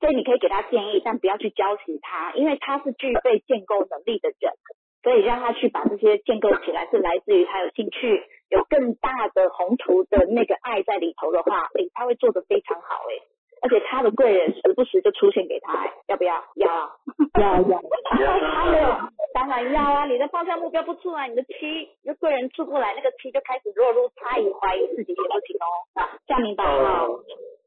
[0.00, 4.52] 所以你可以给他建议，但不要去教习他，因为他是具备建构能力的人，
[5.04, 13.22] 所以让他去把这些建构起来，是来自于他有兴趣、有更大的宏图的那个爱在里头的话，诶，他会做得非常好，诶。
[13.62, 16.42] 而且他的贵人时不时就出现给他，要不要？
[16.54, 16.90] 要啊，
[17.38, 17.80] 要要。
[18.54, 18.88] 他没有，
[19.34, 20.06] 当然要啊！
[20.06, 26.08] 你的方向目标不出来，你的七，就贵人出不来，那个七就开始落入猜疑、怀疑自己行不行哦。
[26.26, 27.06] 这样明白吗？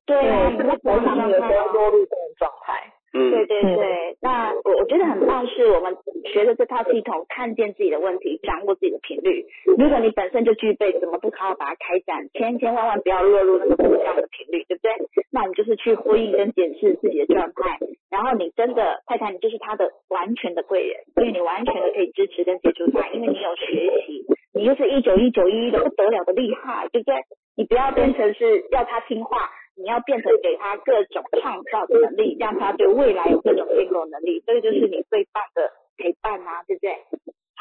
[0.06, 2.92] 对啊，你在头上有时候落入这种状态。
[3.16, 5.96] 嗯对对对，那我我觉得很棒，是我们
[6.34, 9.46] 学的这套系统，看见自己的问题，掌握自己的频率。
[9.78, 12.28] 如果你本身就具备，怎么不好好把它开展？
[12.34, 14.92] 千千万万不要落入那个负向的频率，对不对？
[15.32, 17.78] 那我们就是去呼应跟检视自己的状态。
[18.10, 24.26] 然后你真的太太，你就是他的完全的贵人，因为你完全的可以支持跟协助他，因为你有学习，
[24.56, 27.22] 你就是一九一九一的不得了的厉害，对不对？
[27.56, 29.52] 你不要变成是要他听话。
[29.76, 36.96] 你要变成给他各种创造的能力，让他对未来有各种建构能力，这个就是你最棒的陪伴啊，对不对？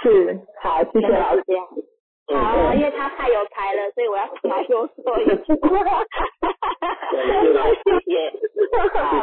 [0.03, 1.43] 是，好，谢谢老师。
[2.35, 5.33] 好，因为他太有才了，所以我要跟他说说一句。
[7.83, 8.33] 谢谢，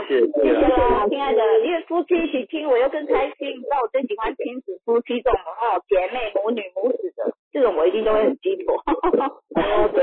[0.08, 0.12] 谢，
[0.42, 3.50] 谢谢了，亲爱的，因为夫妻一起听，我又更开心。
[3.50, 8.76] 你知道我最喜欢亲子夫妻这种哦，姐妹母女母子的这种，我一定都会很激动。
[9.94, 10.02] 谢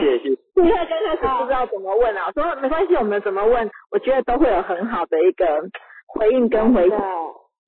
[0.00, 0.38] 谢 谢谢。
[0.56, 5.62] 因为刚开始不知道怎么问啊，说没关系，我们怎么问，我觉得都会有很好的一个
[6.06, 6.98] 回应跟回答。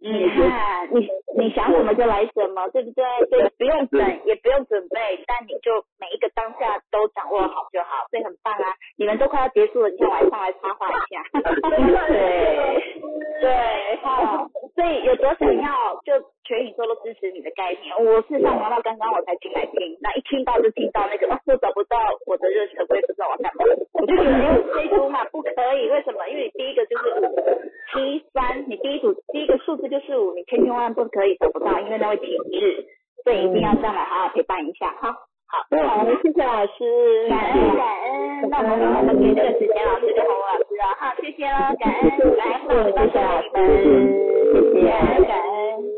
[0.02, 3.04] 你看，你你想什么就来什么，对不对？
[3.28, 8.72] 所以不用等，也不用准备，但你就每一个当下都掌握好就好，所以很棒啊！
[8.96, 11.22] 你们都快要结束了，你看我还上来插话一下。
[12.08, 12.82] 对
[13.42, 16.12] 对，好，所以有多想要就
[16.50, 17.94] 全宇宙都支持你的概念。
[17.94, 21.94] 我是上聊到刚刚我才进来听，那一听到就听到那个，哦我找不到
[22.26, 23.62] 我的热忱，我也不知道我干嘛。
[23.94, 26.26] 我就觉得没有这一组嘛，不可以，为什么？
[26.26, 27.22] 因为你第一个就是五
[27.94, 29.88] 七三，你第一组第一个数字。
[29.88, 32.86] 就是五，你千千万万不可以找不到，因为那会停滞，
[33.22, 35.14] 所以一定要上来好好陪伴一下哈。
[35.46, 38.50] 好，好，谢谢老师，感恩感恩。
[38.50, 43.46] 那我们我们给这个时间老师跟洪老师啊，好，谢谢了，感恩，来，好，谢谢老师，
[44.52, 44.90] 谢谢，
[45.26, 45.89] 感恩。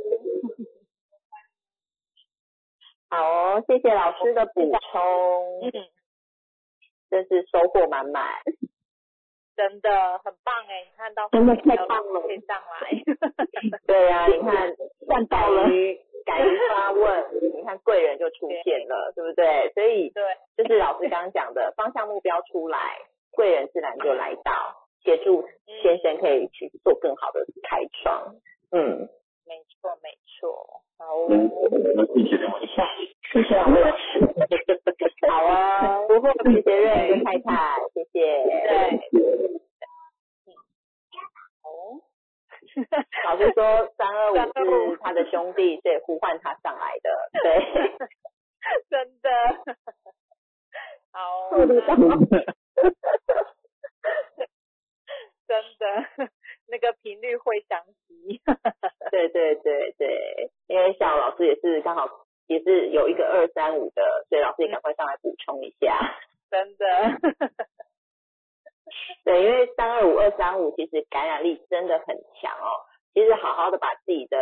[3.12, 5.70] 好哦，谢谢老师的补充，嗯，
[7.10, 8.40] 真是收获满满。
[9.55, 10.80] 真的很棒哎！
[10.80, 12.89] 你看到真的太棒了，可以上来。
[13.86, 14.74] 对呀，你看
[15.06, 15.68] 赚到了，
[16.24, 19.70] 敢于发问，你看贵人就出现了，对不对？
[19.74, 20.24] 所以对，
[20.56, 22.97] 就是老师刚刚讲的方向目标出来，
[23.32, 25.47] 贵人自然就来到，协助
[25.82, 28.36] 先生可以去做更好的开创。
[28.70, 29.10] 嗯，
[29.44, 30.82] 没错没错。
[30.98, 31.35] 好，谢
[32.24, 32.86] 谢我一下，
[33.32, 34.02] 谢谢老师。
[35.28, 38.43] 好啊，不会，谢谢瑞跟太太，谢谢。
[38.44, 39.01] 对。
[43.24, 44.36] 老师说三二五
[44.93, 47.10] 是他的兄弟，所以呼唤他上来的。
[47.43, 47.62] 对，
[48.89, 49.28] 真的。
[51.12, 51.51] 好。
[55.47, 55.85] 真的，
[56.69, 58.40] 那个频率会相吸。
[59.10, 61.14] 对对对对，因为小
[61.81, 62.09] 刚好
[62.47, 65.99] 也是有一个二三五的，所以老师也赶快上来补充一下。
[66.51, 66.85] 真的。
[69.24, 72.85] 对，因为三二五二三五其实感染力真的很强哦。
[73.15, 74.36] 其实好好的把自己的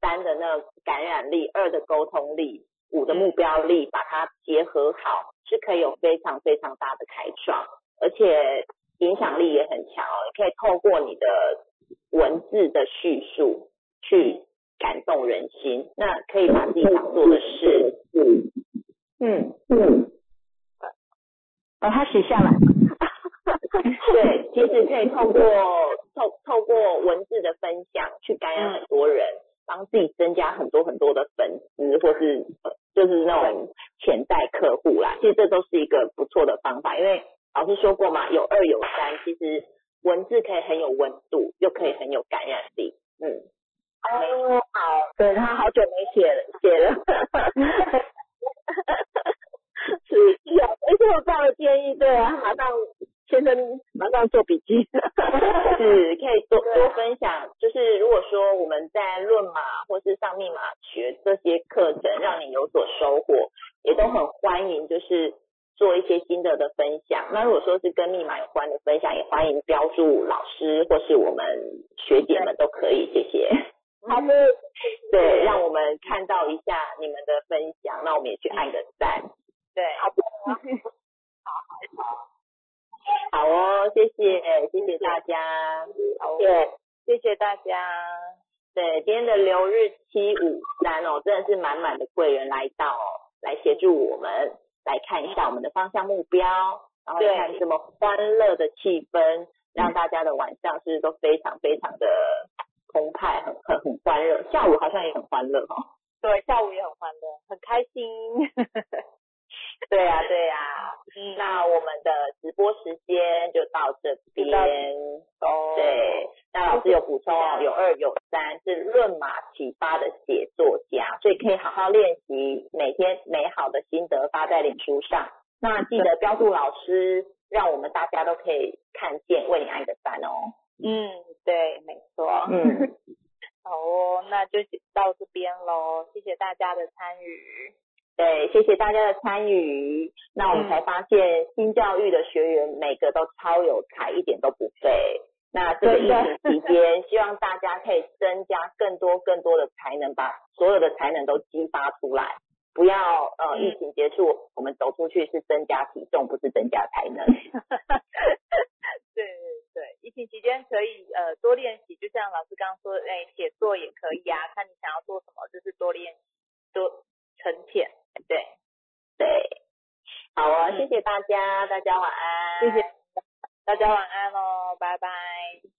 [0.00, 7.66] 三的那感染力、二的沟通力、五的目标力，把它结合好，是可以有非常非常大的开创，